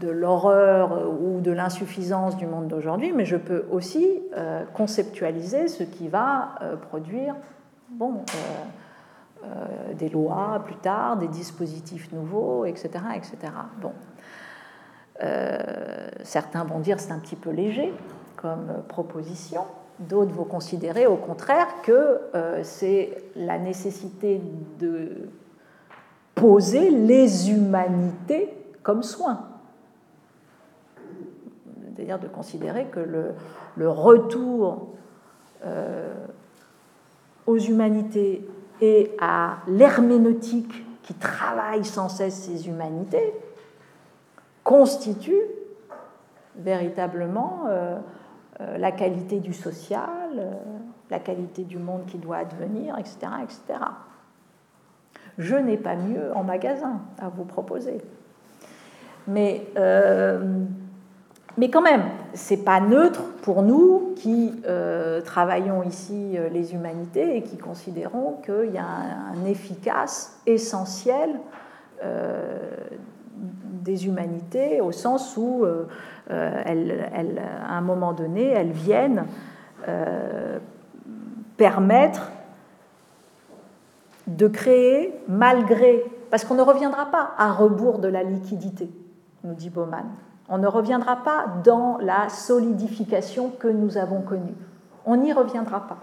de 0.01 0.09
l'horreur 0.09 1.11
ou 1.21 1.41
de 1.41 1.53
l'insuffisance 1.53 2.37
du 2.37 2.47
monde 2.47 2.69
d'aujourd'hui, 2.69 3.13
mais 3.13 3.25
je 3.25 3.37
peux 3.37 3.67
aussi 3.71 4.07
euh, 4.37 4.65
conceptualiser 4.75 5.69
ce 5.69 5.83
qui 5.83 6.09
va 6.09 6.59
produire 6.89 7.35
bon, 7.91 8.25
euh, 9.43 9.95
des 9.95 10.11
lois 10.11 10.61
plus 10.67 10.77
tard, 10.77 11.17
des 11.17 11.29
dispositifs 11.29 12.13
nouveaux, 12.13 12.67
etc. 12.67 12.91
etc. 13.17 13.37
Bon. 13.81 13.93
Euh, 15.23 16.09
certains 16.25 16.63
vont 16.65 16.79
dire 16.79 17.01
c'est 17.01 17.13
un 17.13 17.19
petit 17.19 17.37
peu 17.37 17.51
léger 17.51 17.93
comme 18.37 18.83
proposition, 18.89 19.63
d'autres 19.99 20.33
vont 20.33 20.45
considérer 20.45 21.07
au 21.07 21.17
contraire 21.17 21.69
que 21.83 22.21
euh, 22.35 22.61
c'est 22.63 23.17
la 23.35 23.59
nécessité 23.59 24.43
de 24.79 25.31
poser 26.35 26.91
les 26.91 27.51
humanités 27.51 28.55
comme 28.83 29.03
soin. 29.03 29.50
De 32.19 32.29
considérer 32.29 32.87
que 32.87 33.01
le, 33.01 33.89
retour 33.89 34.89
aux 37.47 37.59
humanités 37.59 38.47
et 38.81 39.15
à 39.21 39.59
l'herméneutique 39.69 40.85
qui 41.03 41.15
travaille 41.15 41.85
sans 41.85 42.09
cesse 42.09 42.35
ces 42.35 42.69
humanités, 42.69 43.35
constitue 44.63 45.43
véritablement 46.57 47.65
euh, 47.69 47.99
euh, 48.61 48.79
la 48.79 48.93
qualité 48.93 49.41
du 49.41 49.53
social, 49.53 50.09
euh, 50.37 50.53
la 51.11 51.19
qualité 51.19 51.65
du 51.65 51.79
monde 51.79 52.07
qui 52.07 52.19
doit 52.19 52.37
advenir, 52.37 52.97
etc. 52.99 53.17
etc. 53.43 53.81
Je 55.39 55.57
n'ai 55.57 55.77
pas 55.77 55.97
mieux 55.97 56.31
en 56.37 56.45
magasin 56.45 57.01
à 57.19 57.29
vous 57.29 57.45
proposer. 57.45 57.99
Mais 59.27 59.67
mais 61.61 61.69
quand 61.69 61.83
même, 61.83 62.05
ce 62.33 62.55
n'est 62.55 62.61
pas 62.61 62.81
neutre 62.81 63.23
pour 63.43 63.63
nous 63.63 64.15
qui 64.17 64.51
euh, 64.67 65.21
travaillons 65.21 65.83
ici 65.83 66.39
euh, 66.39 66.49
les 66.49 66.73
humanités 66.73 67.37
et 67.37 67.43
qui 67.43 67.59
considérons 67.59 68.39
qu'il 68.43 68.73
y 68.73 68.79
a 68.79 68.87
un, 68.87 69.45
efficace 69.45 70.41
essentiel 70.47 71.29
euh, 72.03 72.71
des 73.85 74.07
humanités 74.07 74.81
au 74.81 74.91
sens 74.91 75.37
où, 75.37 75.67
elles, 76.31 77.11
à 77.69 77.77
un 77.77 77.81
moment 77.83 78.15
donné, 78.15 78.47
elles 78.47 78.73
viennent 78.73 79.25
permettre 81.57 82.31
de 84.27 84.49
créer 84.49 85.15
malgré, 85.29 86.05
parce 86.31 86.45
qu'on 86.45 86.55
ne 86.55 86.63
reviendra 86.63 87.07
pas 87.07 87.33
à 87.37 87.53
rebours 87.53 87.99
de 87.99 88.09
la 88.09 88.23
liquidité, 88.23 88.91
nous 89.45 89.55
dit 89.55 89.71
Bauman. 89.71 90.05
On 90.49 90.59
ne 90.59 90.67
reviendra 90.67 91.17
pas 91.17 91.47
dans 91.65 91.99
la 91.99 92.29
solidification 92.29 93.51
que 93.51 93.69
nous 93.69 93.97
avons 93.97 94.21
connue. 94.23 94.55
On 95.07 95.17
n'y 95.17 95.33
reviendra 95.33 95.87
pas. 95.87 95.99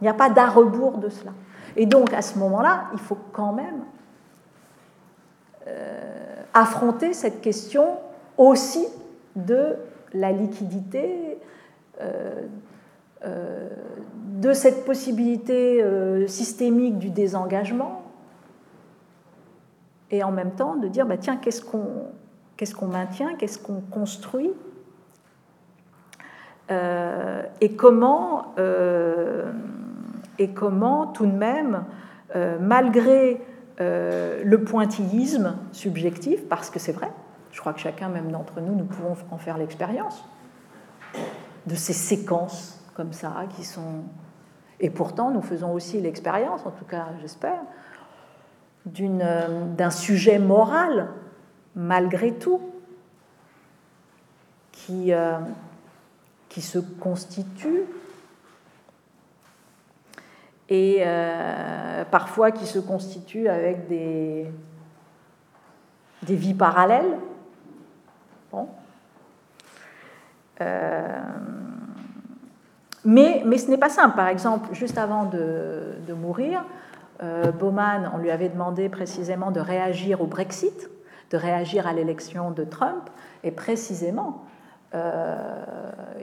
Il 0.00 0.04
n'y 0.04 0.08
a 0.08 0.14
pas 0.14 0.30
d'à-rebours 0.30 0.98
de 0.98 1.10
cela. 1.10 1.32
Et 1.76 1.86
donc, 1.86 2.12
à 2.14 2.22
ce 2.22 2.38
moment-là, 2.38 2.84
il 2.92 2.98
faut 2.98 3.18
quand 3.32 3.52
même 3.52 3.84
euh, 5.68 6.42
affronter 6.54 7.12
cette 7.12 7.40
question 7.42 7.98
aussi 8.38 8.86
de 9.36 9.76
la 10.14 10.32
liquidité, 10.32 11.38
euh, 12.00 12.46
euh, 13.24 13.68
de 14.38 14.52
cette 14.54 14.84
possibilité 14.86 15.84
systémique 16.26 16.98
du 16.98 17.10
désengagement, 17.10 18.02
et 20.10 20.24
en 20.24 20.32
même 20.32 20.52
temps 20.52 20.76
de 20.76 20.88
dire, 20.88 21.06
bah, 21.06 21.18
tiens, 21.18 21.36
qu'est-ce 21.36 21.62
qu'on 21.62 22.06
Qu'est-ce 22.60 22.74
qu'on 22.74 22.88
maintient 22.88 23.36
Qu'est-ce 23.36 23.58
qu'on 23.58 23.80
construit 23.80 24.52
euh, 26.70 27.42
et, 27.62 27.74
comment, 27.74 28.52
euh, 28.58 29.50
et 30.38 30.50
comment, 30.50 31.06
tout 31.06 31.24
de 31.24 31.32
même, 31.32 31.84
euh, 32.36 32.58
malgré 32.60 33.40
le 33.78 34.56
pointillisme 34.58 35.56
subjectif, 35.72 36.46
parce 36.50 36.68
que 36.68 36.78
c'est 36.78 36.92
vrai, 36.92 37.10
je 37.50 37.60
crois 37.60 37.72
que 37.72 37.80
chacun, 37.80 38.10
même 38.10 38.30
d'entre 38.30 38.60
nous, 38.60 38.74
nous 38.74 38.84
pouvons 38.84 39.16
en 39.30 39.38
faire 39.38 39.56
l'expérience, 39.56 40.22
de 41.64 41.74
ces 41.74 41.94
séquences 41.94 42.78
comme 42.94 43.14
ça 43.14 43.32
qui 43.56 43.64
sont... 43.64 44.02
Et 44.80 44.90
pourtant, 44.90 45.30
nous 45.30 45.40
faisons 45.40 45.72
aussi 45.72 45.98
l'expérience, 45.98 46.66
en 46.66 46.72
tout 46.72 46.84
cas 46.84 47.06
j'espère, 47.22 47.62
d'un 48.84 49.90
sujet 49.90 50.38
moral 50.38 51.08
malgré 51.74 52.34
tout, 52.34 52.60
qui, 54.86 55.12
euh, 55.12 55.38
se 56.58 56.78
constitue 56.78 57.82
et 60.68 60.98
euh, 61.00 62.04
parfois 62.10 62.50
qui 62.50 62.66
se 62.66 62.78
constitue 62.78 63.48
avec 63.48 63.88
des, 63.88 64.46
vies 66.22 66.54
parallèles. 66.54 67.18
Euh, 70.60 71.20
Mais, 73.04 73.42
ce 73.56 73.70
n'est 73.70 73.78
pas 73.78 73.88
simple. 73.88 74.16
Par 74.16 74.28
exemple, 74.28 74.74
juste 74.74 74.98
avant 74.98 75.24
de, 75.24 76.12
mourir, 76.14 76.64
Bowman, 77.58 78.10
on 78.14 78.18
lui 78.18 78.30
avait 78.30 78.48
demandé 78.48 78.88
précisément 78.88 79.50
de 79.50 79.60
réagir 79.60 80.20
au 80.20 80.26
Brexit, 80.26 80.90
de 81.30 81.36
réagir 81.36 81.86
à 81.86 81.92
l'élection 81.92 82.50
de 82.50 82.64
Trump, 82.64 83.08
et 83.44 83.50
précisément, 83.50 84.44
euh, 84.94 85.36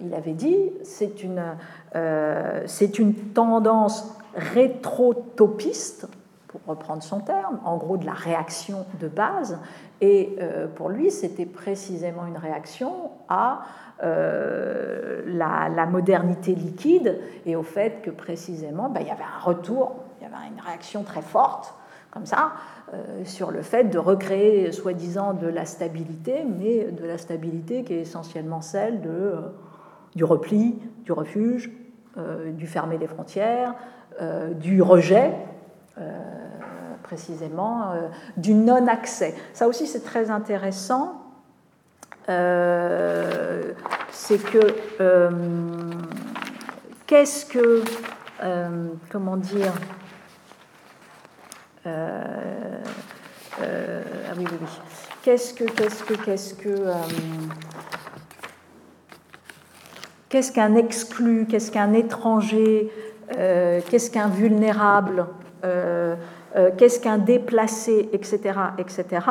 il 0.01 0.13
avait 0.13 0.33
dit 0.33 0.71
c'est 0.83 1.23
une, 1.23 1.55
euh, 1.95 2.63
c'est 2.65 2.99
une 2.99 3.13
tendance 3.13 4.15
rétrotopiste, 4.35 6.07
pour 6.47 6.61
reprendre 6.67 7.03
son 7.03 7.19
terme, 7.19 7.59
en 7.65 7.77
gros 7.77 7.97
de 7.97 8.05
la 8.05 8.13
réaction 8.13 8.85
de 8.99 9.07
base, 9.07 9.59
et 9.99 10.37
pour 10.75 10.89
lui 10.89 11.11
c'était 11.11 11.45
précisément 11.45 12.25
une 12.25 12.37
réaction 12.37 13.11
à 13.27 13.63
la, 13.99 15.85
modernité 15.89 16.55
liquide 16.55 17.19
et 17.45 17.55
au 17.55 17.63
fait 17.63 18.01
que 18.01 18.11
précisément 18.11 18.89
ben, 18.89 19.01
il 19.01 19.07
y 19.07 19.11
avait 19.11 19.23
un 19.23 19.43
retour 19.43 19.95
il 20.19 20.23
y 20.23 20.27
avait 20.27 20.47
une 20.47 20.61
réaction 20.61 21.03
très 21.03 21.21
forte, 21.21 21.73
comme 22.17 22.25
ça, 22.25 22.53
euh, 22.95 23.23
sur 23.25 23.51
le 23.51 23.61
fait 23.61 23.83
de 23.83 23.99
recréer, 23.99 24.71
soi-disant, 24.71 25.33
de 25.33 25.45
la 25.45 25.65
stabilité, 25.65 26.43
mais 26.45 26.85
de 26.85 27.05
la 27.05 27.19
stabilité 27.19 27.83
qui 27.83 27.93
est 27.93 28.01
essentiellement 28.01 28.61
celle 28.61 29.01
de, 29.01 29.09
euh, 29.09 29.41
du 30.15 30.23
repli, 30.23 30.79
du 31.03 31.11
refuge, 31.11 31.69
euh, 32.17 32.51
du 32.51 32.65
fermer 32.65 32.97
des 32.97 33.05
frontières, 33.07 33.75
du 34.55 34.81
rejet, 34.81 35.31
précisément, 37.03 37.91
du 38.35 38.55
non-accès. 38.55 39.35
Ça 39.53 39.67
aussi, 39.67 39.85
c'est 39.85 40.03
très 40.03 40.31
intéressant. 40.31 41.21
c'est 42.25 42.33
que 44.43 44.73
qu'est-ce 47.05 47.45
que, 47.45 47.83
comment 49.11 49.37
dire, 49.37 49.71
ah 51.87 53.63
oui, 54.37 54.45
oui. 54.49 54.67
Qu'est-ce 55.23 55.53
que, 55.53 55.63
qu'est-ce 55.63 56.03
que, 56.03 56.13
qu'est-ce 56.13 56.53
que, 56.53 56.69
euh, 56.69 56.93
qu'est-ce 60.29 60.51
qu'un 60.51 60.75
exclu, 60.75 61.45
qu'est-ce 61.49 61.71
qu'un 61.71 61.93
étranger, 61.93 62.91
qu'est-ce 63.29 64.09
qu'un 64.11 64.29
vulnérable, 64.29 65.25
qu'est-ce 66.77 66.99
qu'un 66.99 67.17
déplacé, 67.17 68.09
etc., 68.13 68.59
etc. 68.77 69.25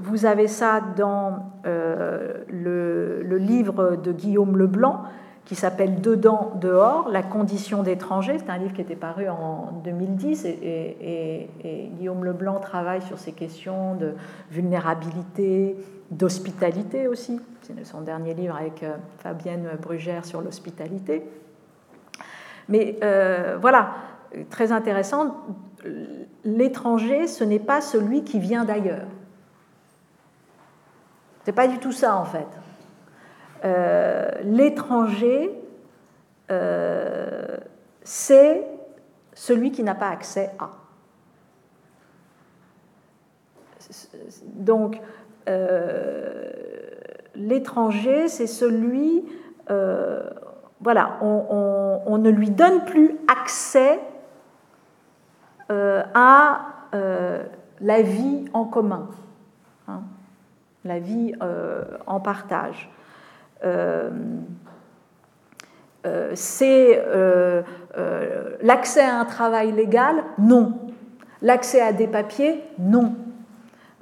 vous 0.00 0.26
avez 0.26 0.48
ça 0.48 0.80
dans 0.96 1.52
le, 1.64 3.36
livre 3.38 3.96
de 3.96 4.12
Guillaume 4.12 4.56
Leblanc, 4.56 5.04
qui 5.44 5.54
s'appelle 5.54 6.00
Dedans, 6.00 6.52
dehors, 6.60 7.08
la 7.08 7.22
condition 7.22 7.82
d'étranger. 7.82 8.38
C'est 8.38 8.50
un 8.50 8.58
livre 8.58 8.72
qui 8.72 8.80
était 8.80 8.96
paru 8.96 9.28
en 9.28 9.72
2010 9.84 10.44
et, 10.44 11.48
Guillaume 11.98 12.24
Leblanc 12.24 12.60
travaille 12.60 13.02
sur 13.02 13.18
ces 13.18 13.32
questions 13.32 13.94
de 13.96 14.14
vulnérabilité, 14.50 15.76
d'hospitalité 16.10 17.08
aussi. 17.08 17.40
C'est 17.62 17.84
son 17.84 18.00
dernier 18.00 18.34
livre 18.34 18.56
avec 18.56 18.82
euh, 18.82 18.96
Fabienne 19.18 19.68
Brugère 19.80 20.24
sur 20.24 20.40
l'hospitalité. 20.40 21.22
Mais 22.68 22.98
euh, 23.02 23.56
voilà, 23.60 23.94
très 24.50 24.72
intéressant, 24.72 25.36
l'étranger, 26.44 27.26
ce 27.26 27.44
n'est 27.44 27.58
pas 27.58 27.80
celui 27.80 28.24
qui 28.24 28.38
vient 28.38 28.64
d'ailleurs. 28.64 29.06
C'est 31.44 31.52
pas 31.52 31.66
du 31.66 31.78
tout 31.78 31.92
ça 31.92 32.16
en 32.16 32.24
fait. 32.24 32.46
Euh, 33.64 34.28
l'étranger, 34.42 35.56
euh, 36.50 37.56
c'est 38.02 38.64
celui 39.34 39.70
qui 39.70 39.82
n'a 39.82 39.94
pas 39.94 40.08
accès 40.08 40.50
à. 40.58 40.70
Donc, 44.44 45.00
euh, 45.48 46.50
l'étranger, 47.34 48.28
c'est 48.28 48.46
celui, 48.46 49.24
voilà, 50.80 51.18
on, 51.20 52.18
ne 52.18 52.30
lui 52.30 52.50
donne 52.50 52.84
plus 52.84 53.16
accès 53.28 54.00
à 55.68 56.60
la 57.80 58.02
vie 58.02 58.44
en 58.52 58.64
commun, 58.64 59.08
hein, 59.88 60.02
la 60.84 60.98
vie 61.00 61.34
en 62.06 62.20
partage. 62.20 62.90
Euh, 63.64 64.10
euh, 66.04 66.32
c'est 66.34 67.00
euh, 67.06 67.62
l'accès 68.60 69.02
à 69.02 69.20
un 69.20 69.24
travail 69.24 69.72
légal 69.72 70.24
Non. 70.38 70.80
L'accès 71.42 71.80
à 71.80 71.92
des 71.92 72.06
papiers 72.06 72.62
Non. 72.78 73.14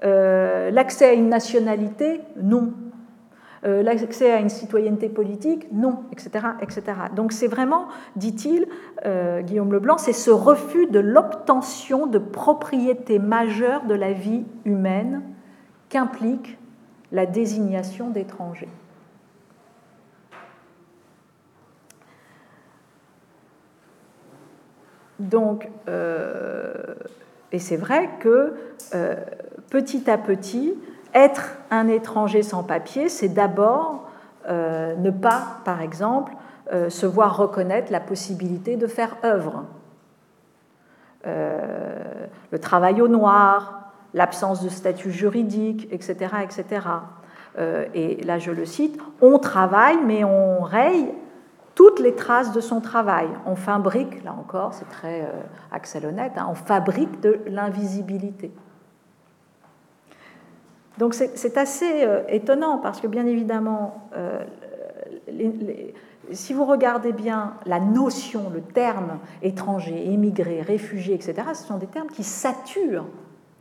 l'accès 0.02 1.10
à 1.10 1.12
une 1.12 1.28
nationalité 1.28 2.22
Non. 2.36 2.72
l'accès 3.62 4.32
à 4.32 4.40
une 4.40 4.48
citoyenneté 4.48 5.10
politique, 5.10 5.66
non, 5.72 6.04
etc. 6.12 6.30
etc. 6.62 6.82
Donc 7.14 7.32
c'est 7.32 7.46
vraiment, 7.46 7.88
dit-il, 8.16 8.66
Guillaume 9.42 9.72
Leblanc, 9.72 9.98
c'est 9.98 10.14
ce 10.14 10.30
refus 10.30 10.86
de 10.86 11.00
l'obtention 11.00 12.06
de 12.06 12.18
propriétés 12.18 13.18
majeures 13.18 13.84
de 13.84 13.94
la 13.94 14.12
vie 14.12 14.44
humaine 14.64 15.22
qu'implique 15.90 16.58
la 17.12 17.26
désignation 17.26 18.08
d'étrangers. 18.08 18.68
Donc, 25.20 25.68
euh, 25.88 26.72
et 27.52 27.58
c'est 27.58 27.76
vrai 27.76 28.08
que 28.20 28.54
euh, 28.94 29.14
petit 29.68 30.10
à 30.10 30.16
petit, 30.16 30.74
être 31.12 31.56
un 31.70 31.88
étranger 31.88 32.42
sans 32.42 32.62
papier, 32.62 33.08
c'est 33.08 33.28
d'abord 33.28 34.08
euh, 34.48 34.96
ne 34.96 35.10
pas, 35.10 35.58
par 35.64 35.82
exemple, 35.82 36.32
se 36.88 37.04
voir 37.04 37.36
reconnaître 37.36 37.90
la 37.90 37.98
possibilité 37.98 38.76
de 38.76 38.86
faire 38.86 39.16
œuvre. 39.24 39.64
le 41.24 42.58
travail 42.60 43.02
au 43.02 43.08
noir, 43.08 43.90
l'absence 44.14 44.62
de 44.62 44.68
statut 44.68 45.10
juridique, 45.10 45.88
etc. 45.90 46.28
etc. 46.44 46.86
et 47.92 48.22
là, 48.22 48.38
je 48.38 48.52
le 48.52 48.64
cite, 48.66 49.00
on 49.20 49.40
travaille, 49.40 49.98
mais 50.06 50.22
on 50.22 50.60
raye 50.60 51.12
toutes 51.74 52.00
les 52.00 52.14
traces 52.14 52.52
de 52.52 52.60
son 52.60 52.80
travail. 52.80 53.28
On 53.46 53.56
fabrique, 53.56 54.22
là 54.24 54.34
encore, 54.38 54.74
c'est 54.74 54.88
très 54.88 55.22
euh, 55.22 55.30
Axel 55.70 56.06
Honnête, 56.06 56.32
hein, 56.36 56.46
on 56.50 56.54
fabrique 56.54 57.20
de 57.20 57.40
l'invisibilité. 57.46 58.52
Donc 60.98 61.14
c'est 61.14 61.56
assez 61.56 62.04
euh, 62.04 62.22
étonnant 62.28 62.78
parce 62.78 63.00
que 63.00 63.06
bien 63.06 63.24
évidemment, 63.24 64.08
euh, 64.14 64.44
si 66.32 66.52
vous 66.52 66.66
regardez 66.66 67.12
bien 67.12 67.54
la 67.64 67.80
notion, 67.80 68.50
le 68.50 68.60
terme 68.60 69.18
étranger, 69.40 70.12
émigré, 70.12 70.60
réfugié, 70.60 71.14
etc., 71.14 71.34
ce 71.54 71.66
sont 71.66 71.78
des 71.78 71.86
termes 71.86 72.08
qui 72.08 72.22
saturent 72.22 73.06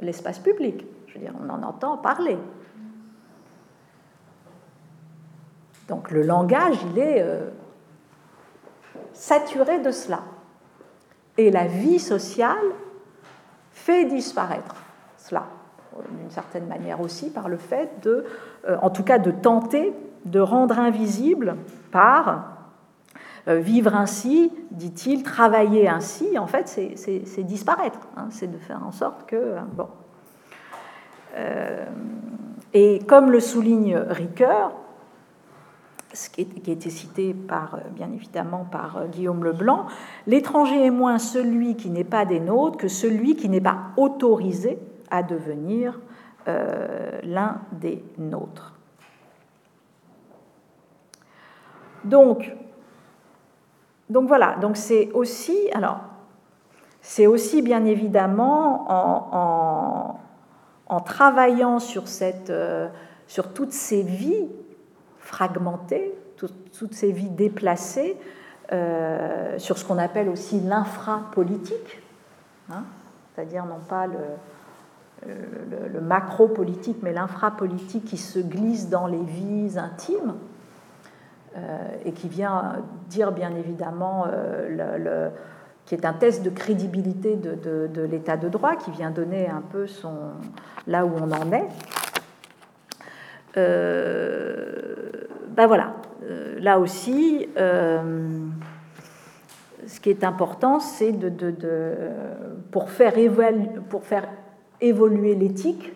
l'espace 0.02 0.40
public. 0.40 0.86
Je 1.08 1.14
veux 1.14 1.20
dire, 1.22 1.34
on 1.42 1.50
en 1.50 1.64
entend 1.64 1.98
parler. 1.98 2.38
Donc 5.88 6.12
le 6.12 6.24
langage, 6.24 6.78
il 6.92 7.00
est 7.00 7.26
saturé 9.14 9.80
de 9.80 9.92
cela. 9.92 10.22
Et 11.38 11.52
la 11.52 11.68
vie 11.68 12.00
sociale 12.00 12.58
fait 13.72 14.06
disparaître 14.06 14.76
cela, 15.18 15.46
d'une 16.12 16.30
certaine 16.30 16.68
manière 16.68 17.00
aussi, 17.02 17.30
par 17.30 17.48
le 17.48 17.58
fait 17.58 18.02
de, 18.02 18.26
euh, 18.68 18.78
en 18.82 18.90
tout 18.90 19.04
cas 19.04 19.20
de 19.20 19.32
tenter 19.32 19.94
de 20.26 20.40
rendre 20.40 20.78
invisible 20.78 21.56
par 21.92 22.58
euh, 23.48 23.60
vivre 23.60 23.96
ainsi, 23.96 24.52
dit-il, 24.72 25.24
travailler 25.24 25.88
ainsi, 25.88 26.38
en 26.38 26.46
fait, 26.46 26.68
c'est 26.68 27.44
disparaître. 27.44 28.00
Hein, 28.18 28.28
c'est 28.32 28.52
de 28.52 28.58
faire 28.58 28.86
en 28.86 28.92
sorte 28.92 29.26
que. 29.26 29.36
Euh, 29.36 29.60
bon. 29.74 29.88
et 32.74 33.00
comme 33.08 33.32
le 33.32 33.40
souligne 33.40 33.96
Ricoeur, 33.96 34.74
ce 36.14 36.30
qui, 36.30 36.42
a 36.42 36.72
été 36.72 36.90
cité 36.90 37.34
par, 37.34 37.76
euh, 37.76 37.80
bien 37.92 38.12
évidemment 38.12 38.66
par 38.72 38.98
euh, 38.98 39.08
Guillaume 39.08 39.44
Leblanc, 39.44 39.86
l'étranger 40.28 40.86
est 40.86 40.92
moins 40.92 41.20
celui 41.20 41.76
qui 41.76 41.90
n'est 41.90 42.04
pas 42.04 42.26
des 42.26 42.40
nôtres 42.40 42.78
que 42.78 42.88
celui 42.88 43.36
qui 43.36 43.50
n'est 43.50 43.62
pas 43.62 43.78
autorisé 43.98 44.80
à 45.12 45.24
devenir 45.24 46.00
euh, 46.48 47.20
l'un 47.24 47.62
des 47.74 48.04
nôtres. 48.18 48.74
Donc, 52.06 52.56
donc 54.10 54.28
voilà, 54.28 54.56
donc 54.56 54.78
c'est 54.78 55.12
aussi, 55.14 55.58
alors, 55.74 56.00
c'est 57.02 57.28
aussi 57.28 57.62
bien 57.62 57.86
évidemment 57.86 58.86
en, 58.90 60.20
en, 60.88 61.00
travaillant 61.02 61.80
sur, 61.80 62.08
cette, 62.08 62.52
sur 63.28 63.54
toutes 63.54 63.74
ces 63.74 64.02
vies 64.02 64.48
fragmentées, 65.30 66.14
toutes 66.38 66.94
ces 66.94 67.12
vies 67.12 67.30
déplacées 67.30 68.18
sur 69.58 69.78
ce 69.78 69.86
qu'on 69.86 69.98
appelle 69.98 70.30
aussi 70.30 70.60
l'infrapolitique, 70.60 72.02
hein, 72.70 72.84
c'est-à-dire 73.34 73.66
non 73.66 73.80
pas 73.88 74.08
le, 74.08 74.16
le, 75.94 76.02
macro-politique, 76.02 76.98
mais 77.02 77.14
l'infra-politique 77.14 78.06
qui 78.06 78.18
se 78.18 78.40
glisse 78.40 78.90
dans 78.90 79.08
les 79.08 79.22
vies 79.22 79.78
intimes 79.78 80.36
euh, 81.58 81.78
et 82.06 82.12
qui 82.12 82.28
vient 82.28 82.76
dire 83.10 83.32
bien 83.32 83.56
évidemment, 83.56 84.26
euh, 84.32 85.30
qui 85.86 85.96
est 85.96 86.06
un 86.06 86.14
test 86.14 86.44
de 86.44 86.50
crédibilité 86.52 87.36
de, 87.36 88.06
l'état 88.06 88.38
de 88.38 88.50
droit, 88.50 88.76
qui 88.76 88.92
vient 88.92 89.10
donner 89.10 89.50
un 89.50 89.62
peu 89.62 89.88
son, 89.88 90.14
là 90.86 91.06
où 91.06 91.12
on 91.20 91.32
en 91.32 91.52
est. 91.52 91.68
Euh, 93.58 95.10
ben 95.60 95.68
voilà, 95.68 95.94
là 96.58 96.80
aussi, 96.80 97.46
ce 99.90 100.00
qui 100.00 100.10
est 100.10 100.24
important, 100.24 100.80
c'est 100.80 101.12
de, 101.12 101.54
pour, 102.72 102.90
faire 102.90 103.14
évoluer 104.80 105.36
l'éthique, 105.36 105.92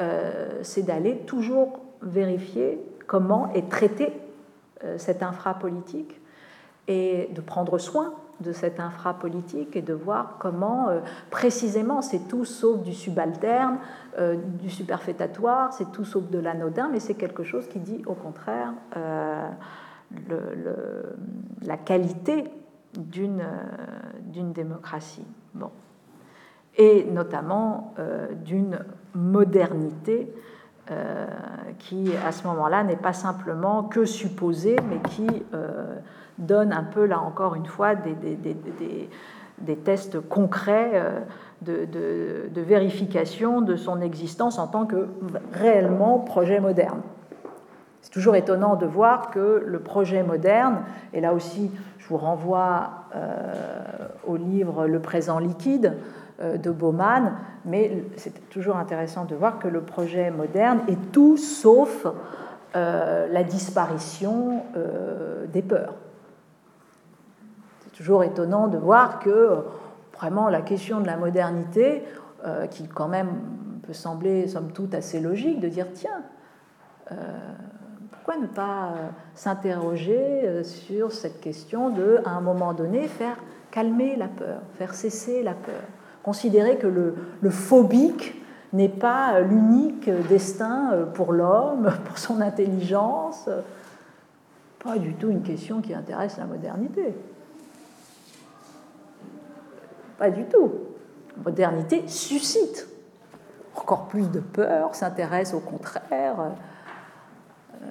euh, 0.00 0.60
c'est 0.62 0.86
d'aller 0.86 1.18
toujours 1.26 1.80
vérifier 2.00 2.80
comment 3.06 3.52
est 3.52 3.68
traité 3.68 4.10
euh, 4.84 4.96
cette 4.96 5.22
infra-politique 5.22 6.18
et 6.88 7.28
de 7.34 7.42
prendre 7.42 7.76
soin 7.76 8.14
de 8.40 8.52
cette 8.52 8.80
infra-politique 8.80 9.76
et 9.76 9.82
de 9.82 9.94
voir 9.94 10.36
comment 10.38 10.88
euh, 10.88 11.00
précisément 11.30 12.02
c'est 12.02 12.28
tout 12.28 12.44
sauf 12.44 12.82
du 12.82 12.92
subalterne, 12.92 13.78
du 14.60 14.70
superfétatoire, 14.70 15.72
c'est 15.72 15.90
tout 15.90 16.04
sauf 16.04 16.30
de 16.30 16.38
l'anodin, 16.38 16.88
mais 16.92 17.00
c'est 17.00 17.14
quelque 17.14 17.42
chose 17.42 17.66
qui 17.68 17.80
dit 17.80 18.00
au 18.06 18.14
contraire 18.14 18.72
la 21.62 21.76
qualité 21.76 22.44
d'une 22.96 23.42
démocratie. 24.52 25.26
Bon 25.52 25.70
et 26.76 27.04
notamment 27.04 27.94
euh, 27.98 28.28
d'une 28.44 28.78
modernité 29.14 30.32
euh, 30.90 31.26
qui, 31.78 32.10
à 32.26 32.32
ce 32.32 32.46
moment-là, 32.46 32.84
n'est 32.84 32.96
pas 32.96 33.12
simplement 33.12 33.84
que 33.84 34.04
supposée, 34.04 34.76
mais 34.88 34.98
qui 35.10 35.26
euh, 35.54 35.96
donne 36.38 36.72
un 36.72 36.84
peu, 36.84 37.06
là 37.06 37.20
encore 37.20 37.54
une 37.54 37.66
fois, 37.66 37.94
des, 37.94 39.76
tests 39.84 40.20
concrets 40.20 41.02
de, 41.62 41.84
de, 41.84 42.60
vérification 42.60 43.60
de 43.60 43.76
son 43.76 44.00
existence 44.00 44.58
en 44.58 44.66
tant 44.66 44.86
que 44.86 45.08
réellement 45.52 46.18
projet 46.18 46.60
moderne. 46.60 47.00
C'est 48.02 48.10
toujours 48.10 48.36
étonnant 48.36 48.76
de 48.76 48.86
voir 48.86 49.30
que 49.30 49.62
le 49.64 49.78
projet 49.78 50.22
moderne, 50.22 50.78
et 51.12 51.20
là 51.20 51.32
aussi 51.32 51.70
je 51.98 52.08
vous 52.08 52.18
renvoie 52.18 52.90
au 54.26 54.36
livre 54.36 54.86
Le 54.86 55.00
présent 55.00 55.38
liquide, 55.38 55.94
euh, 56.40 56.56
de 56.56 56.72
Bauman, 56.72 57.34
mais 57.64 58.02
c'est 58.16 58.50
toujours 58.50 58.76
intéressant 58.76 59.24
de 59.24 59.36
voir 59.36 59.60
que 59.60 59.68
le 59.68 59.82
projet 59.82 60.32
moderne 60.32 60.80
est 60.88 61.12
tout 61.12 61.36
sauf 61.36 62.08
euh, 62.74 63.28
la 63.30 63.44
disparition 63.44 64.64
euh, 64.76 65.46
des 65.46 65.62
peurs. 65.62 65.94
Toujours 67.96 68.24
étonnant 68.24 68.68
de 68.68 68.78
voir 68.78 69.20
que 69.20 69.58
vraiment 70.14 70.48
la 70.48 70.60
question 70.60 71.00
de 71.00 71.06
la 71.06 71.16
modernité, 71.16 72.02
qui 72.70 72.86
quand 72.88 73.08
même 73.08 73.28
peut 73.86 73.92
sembler 73.92 74.48
somme 74.48 74.72
toute 74.72 74.94
assez 74.94 75.20
logique, 75.20 75.60
de 75.60 75.68
dire 75.68 75.86
tiens, 75.94 76.22
pourquoi 78.10 78.36
ne 78.36 78.46
pas 78.46 78.94
s'interroger 79.34 80.62
sur 80.62 81.12
cette 81.12 81.40
question 81.40 81.90
de, 81.90 82.18
à 82.24 82.30
un 82.30 82.40
moment 82.40 82.74
donné, 82.74 83.08
faire 83.08 83.36
calmer 83.70 84.16
la 84.16 84.28
peur, 84.28 84.60
faire 84.76 84.94
cesser 84.94 85.42
la 85.42 85.54
peur 85.54 85.82
considérer 86.24 86.78
que 86.78 86.88
le, 86.88 87.50
phobique 87.50 88.42
n'est 88.72 88.88
pas 88.88 89.40
l'unique 89.40 90.10
destin 90.28 90.90
euh, 90.92 91.06
pour 91.06 91.32
l'homme, 91.32 91.92
pour 92.06 92.18
son 92.18 92.40
intelligence. 92.40 93.48
Pas 94.82 94.98
du 94.98 95.14
tout 95.14 95.28
une 95.28 95.42
question 95.42 95.80
qui 95.80 95.94
intéresse 95.94 96.36
la 96.38 96.46
modernité. 96.46 97.14
Pas 100.24 100.30
du 100.30 100.44
tout. 100.44 100.72
Modernité 101.44 102.04
suscite 102.08 102.88
encore 103.76 104.08
plus 104.08 104.30
de 104.30 104.40
peur, 104.40 104.94
s'intéresse 104.94 105.52
au 105.52 105.60
contraire, 105.60 106.36
euh, 107.74 107.86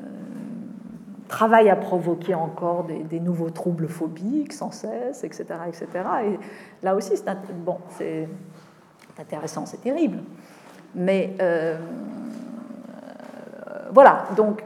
travaille 1.27 1.69
à 1.69 1.75
provoquer 1.75 2.33
encore 2.33 2.85
des, 2.85 3.19
nouveaux 3.19 3.51
troubles 3.51 3.87
phobiques 3.87 4.51
sans 4.51 4.71
cesse, 4.71 5.23
etc. 5.23 5.45
etc. 5.67 5.87
Et 6.25 6.39
là 6.83 6.95
aussi, 6.95 7.15
c'est 7.15 7.29
intéressant, 9.19 9.67
c'est 9.67 9.81
terrible. 9.81 10.17
Mais 10.95 11.35
euh, 11.39 11.77
voilà, 13.93 14.25
donc, 14.35 14.63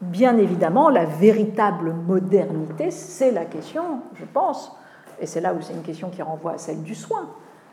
bien 0.00 0.38
évidemment, 0.38 0.88
la 0.88 1.04
véritable 1.04 1.92
modernité, 1.92 2.90
c'est 2.90 3.30
la 3.30 3.44
question, 3.44 4.00
je 4.14 4.24
pense, 4.24 4.76
et 5.20 5.26
c'est 5.26 5.40
là 5.40 5.54
où 5.54 5.62
c'est 5.62 5.72
une 5.72 5.82
question 5.82 6.10
qui 6.10 6.22
renvoie 6.22 6.52
à 6.52 6.58
celle 6.58 6.82
du 6.82 6.94
soin, 6.94 7.28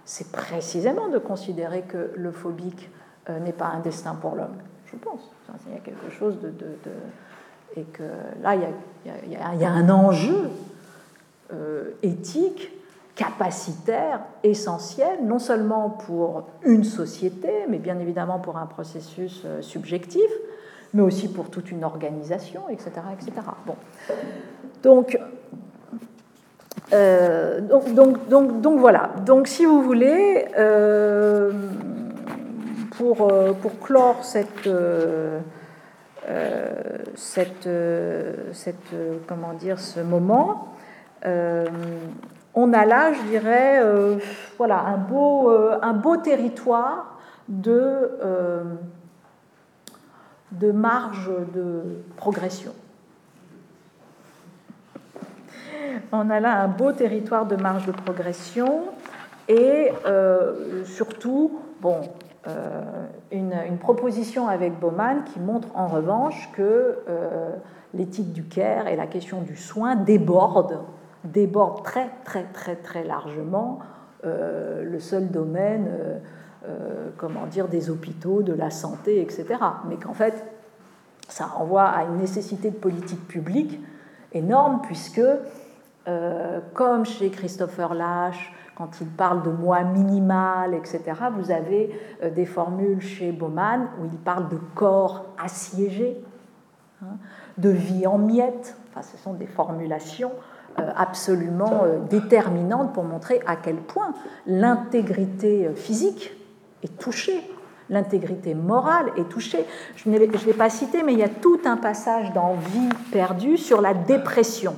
c'est 0.06 0.32
précisément 0.32 1.10
de 1.10 1.18
considérer 1.18 1.84
que 1.84 2.12
le 2.16 2.32
phobique 2.32 2.90
euh, 3.30 3.40
n'est 3.40 3.54
pas 3.54 3.68
un 3.68 3.80
destin 3.80 4.16
pour 4.16 4.36
l'homme, 4.36 4.58
je 4.86 4.98
pense. 4.98 5.32
Il 5.68 5.74
y 5.74 5.78
a 5.78 5.80
quelque 5.80 6.10
chose 6.10 6.40
de. 6.42 6.54
et 7.76 7.84
que 7.84 8.04
là, 8.42 8.56
il 8.56 9.32
y 9.32 9.66
a, 9.66 9.70
un 9.70 9.90
enjeu 9.90 10.50
euh, 11.54 11.92
éthique, 12.04 12.72
capacitaire, 13.16 14.22
essentiel, 14.44 15.24
non 15.24 15.40
seulement 15.40 15.90
pour 15.90 16.48
une 16.64 16.84
société, 16.84 17.66
mais 17.70 17.78
bien 17.78 18.00
évidemment 18.00 18.40
pour 18.40 18.58
un 18.58 18.66
processus 18.66 19.44
euh, 19.46 19.62
subjectif, 19.62 20.30
mais 20.94 21.02
aussi 21.02 21.28
pour 21.28 21.50
toute 21.50 21.72
une 21.72 21.84
organisation, 21.84 22.70
etc. 22.70 22.92
etc. 23.14 23.32
Bon. 23.66 23.76
Donc, 24.84 25.20
euh, 26.94 27.62
donc, 27.62 27.94
donc, 27.94 28.28
donc, 28.28 28.62
donc, 28.62 28.80
voilà. 28.80 29.12
Donc, 29.26 29.48
si 29.48 29.66
vous 29.66 29.82
voulez, 29.82 30.46
pour, 32.98 33.32
pour 33.62 33.80
clore 33.80 34.24
cette 34.24 34.68
euh, 36.30 37.00
cette, 37.16 37.66
euh, 37.66 38.54
euh, 38.94 39.18
comment 39.28 39.54
dire, 39.54 39.80
ce 39.80 40.00
moment, 40.02 40.76
on 42.54 42.74
a 42.74 42.86
là, 42.86 43.12
je 43.14 43.22
dirais, 43.24 43.82
voilà, 44.58 44.80
un 44.82 44.98
beau, 44.98 45.50
un 45.50 45.94
beau 45.94 46.18
territoire 46.18 47.18
de, 47.48 48.12
de 50.52 50.72
marge 50.72 51.32
de 51.54 51.84
progression. 52.18 52.74
On 56.12 56.30
a 56.30 56.40
là 56.40 56.62
un 56.62 56.68
beau 56.68 56.92
territoire 56.92 57.46
de 57.46 57.56
marge 57.56 57.86
de 57.86 57.92
progression 57.92 58.84
et 59.48 59.92
surtout, 60.86 61.60
bon, 61.82 62.02
euh, 62.48 63.06
une, 63.32 63.78
proposition 63.78 64.48
avec 64.48 64.80
Bauman 64.80 65.24
qui 65.26 65.40
montre 65.40 65.68
en 65.76 65.86
revanche 65.86 66.50
que 66.54 66.98
euh, 67.08 67.52
l'éthique 67.94 68.34
du 68.34 68.46
care 68.46 68.88
et 68.88 68.96
la 68.96 69.06
question 69.06 69.42
du 69.42 69.56
soin 69.56 69.96
débordent, 69.96 70.82
débordent 71.24 71.84
très 71.84 72.10
très 72.24 72.46
très 72.46 72.76
très 72.76 73.04
largement 73.04 73.78
euh, 74.26 74.84
le 74.84 75.00
seul 75.00 75.30
domaine, 75.30 75.88
comment 77.18 77.46
dire, 77.48 77.68
des 77.68 77.90
hôpitaux, 77.90 78.44
de 78.44 78.54
la 78.54 78.70
santé, 78.70 79.22
etc. 79.22 79.46
Mais 79.90 79.98
qu'en 79.98 80.14
fait, 80.14 80.46
ça 81.28 81.46
renvoie 81.46 81.86
à 81.86 82.04
une 82.04 82.18
nécessité 82.18 82.70
de 82.70 82.76
politique 82.76 83.28
publique 83.28 83.80
énorme 84.34 84.80
puisque, 84.84 85.22
comme 86.74 87.06
chez 87.06 87.30
Christopher 87.30 87.94
Lash, 87.94 88.52
quand 88.82 89.00
il 89.00 89.08
parle 89.08 89.44
de 89.44 89.52
moi 89.52 89.84
minimal, 89.84 90.74
etc., 90.74 91.04
vous 91.38 91.52
avez 91.52 91.96
euh, 92.24 92.32
des 92.32 92.46
formules 92.46 93.00
chez 93.00 93.32
Bauman 93.32 93.88
où 94.00 94.06
il 94.06 94.18
parle 94.18 94.50
de 94.50 94.58
corps 94.74 95.26
assiégé, 95.38 96.20
hein, 97.04 97.18
de 97.60 97.70
vie 97.70 98.08
en 98.08 98.18
miettes. 98.18 98.76
Enfin, 98.90 99.04
ce 99.04 99.18
sont 99.18 99.34
des 99.34 99.46
formulations 99.46 100.32
euh, 100.80 100.90
absolument 100.96 101.84
euh, 101.84 102.00
déterminantes 102.10 102.92
pour 102.92 103.04
montrer 103.04 103.42
à 103.46 103.56
quel 103.56 103.76
point 103.76 104.14
l'intégrité 104.48 105.70
physique 105.76 106.32
est 106.82 106.98
touchée, 106.98 107.40
l'intégrité 107.90 108.56
morale 108.56 109.12
est 109.16 109.30
touchée. 109.30 109.66
Je 109.96 110.10
ne 110.10 110.18
l'ai 110.18 110.54
pas 110.54 110.72
cité, 110.72 111.04
mais 111.04 111.14
il 111.14 111.20
y 111.20 111.24
a 111.24 111.30
tout 111.30 111.60
un 111.66 111.78
passage 111.78 112.34
dans 112.34 112.56
Vie 112.56 112.90
perdue 113.12 113.58
sur 113.58 113.80
la 113.80 113.94
dépression. 113.94 114.76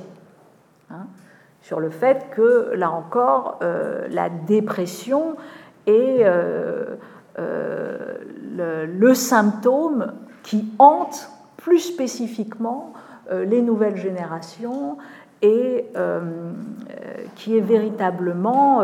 Sur 1.64 1.80
le 1.80 1.88
fait 1.88 2.26
que, 2.36 2.72
là 2.74 2.90
encore, 2.90 3.58
euh, 3.62 4.06
la 4.10 4.28
dépression 4.28 5.36
est 5.86 6.18
euh, 6.20 6.96
euh, 7.38 8.18
le, 8.86 9.14
symptôme 9.14 10.12
qui 10.42 10.70
hante 10.78 11.30
plus 11.56 11.78
spécifiquement 11.78 12.92
les 13.30 13.62
nouvelles 13.62 13.96
générations 13.96 14.98
et 15.40 15.86
qui 17.34 17.56
est 17.56 17.62
véritablement 17.62 18.82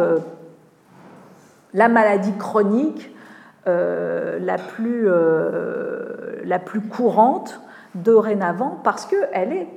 la 1.74 1.88
maladie 1.88 2.32
chronique 2.38 3.14
la, 3.66 4.56
plus, 4.56 5.06
la 6.44 6.58
plus 6.58 6.80
courante 6.80 7.60
dorénavant 7.94 8.80
parce 8.82 9.04
qu'elle 9.04 9.52
est 9.52 9.68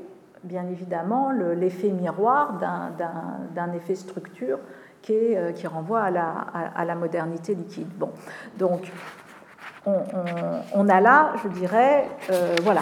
bien 0.44 0.68
évidemment 0.68 1.32
l'effet 1.32 1.90
miroir 1.90 2.60
d'un 2.60 3.72
effet 3.74 3.96
structure 3.96 4.60
qui, 5.02 5.36
qui 5.56 5.68
renvoie 5.68 6.02
à 6.02 6.86
la, 6.86 6.96
modernité 6.96 7.56
liquide. 7.56 7.90
Bon, 7.98 8.12
donc 8.58 8.92
on, 9.86 10.90
a 10.90 11.02
là, 11.02 11.34
je 11.44 11.50
dirais, 11.50 12.08
euh, 12.32 12.56
voilà, 12.62 12.82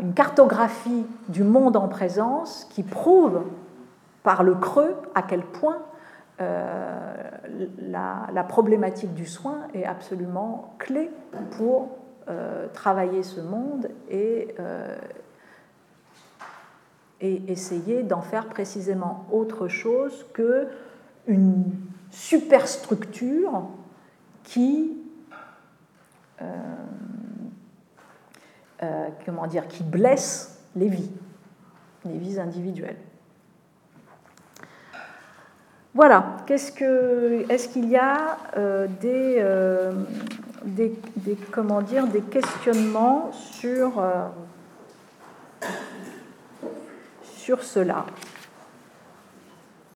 une 0.00 0.12
cartographie 0.14 1.06
du 1.28 1.44
monde 1.44 1.76
en 1.76 1.88
présence 1.88 2.66
qui 2.70 2.82
prouve 2.82 3.44
par 4.22 4.42
le 4.42 4.54
creux 4.54 4.94
à 5.14 5.22
quel 5.22 5.42
point 5.42 5.78
euh, 6.40 6.98
la, 7.78 8.44
problématique 8.44 9.14
du 9.14 9.26
soin 9.26 9.60
est 9.74 9.84
absolument 9.84 10.74
clé 10.78 11.10
pour 11.52 11.96
euh, 12.28 12.66
travailler 12.74 13.22
ce 13.22 13.40
monde 13.40 13.88
et, 14.10 14.54
et 17.20 17.42
essayer 17.50 18.02
d'en 18.02 18.20
faire 18.20 18.46
précisément 18.46 19.26
autre 19.32 19.68
chose 19.68 20.26
que 20.32 20.68
une 21.26 21.64
superstructure 22.10 23.68
qui 24.44 24.96
euh, 26.40 26.44
euh, 28.82 29.08
comment 29.26 29.48
dire 29.48 29.66
qui 29.66 29.82
blesse 29.82 30.62
les 30.76 30.88
vies, 30.88 31.10
les 32.04 32.16
vies 32.16 32.38
individuelles. 32.38 32.96
Voilà. 35.94 36.36
Qu'est-ce 36.46 36.70
que, 36.70 37.44
est-ce 37.50 37.68
qu'il 37.68 37.88
y 37.88 37.96
a 37.96 38.38
euh, 38.56 38.86
des, 39.00 39.44
des, 40.64 40.94
des, 41.16 41.34
comment 41.50 41.82
dire, 41.82 42.06
des 42.06 42.20
questionnements 42.20 43.32
sur 43.32 44.00
sur 47.48 47.64
cela. 47.64 48.04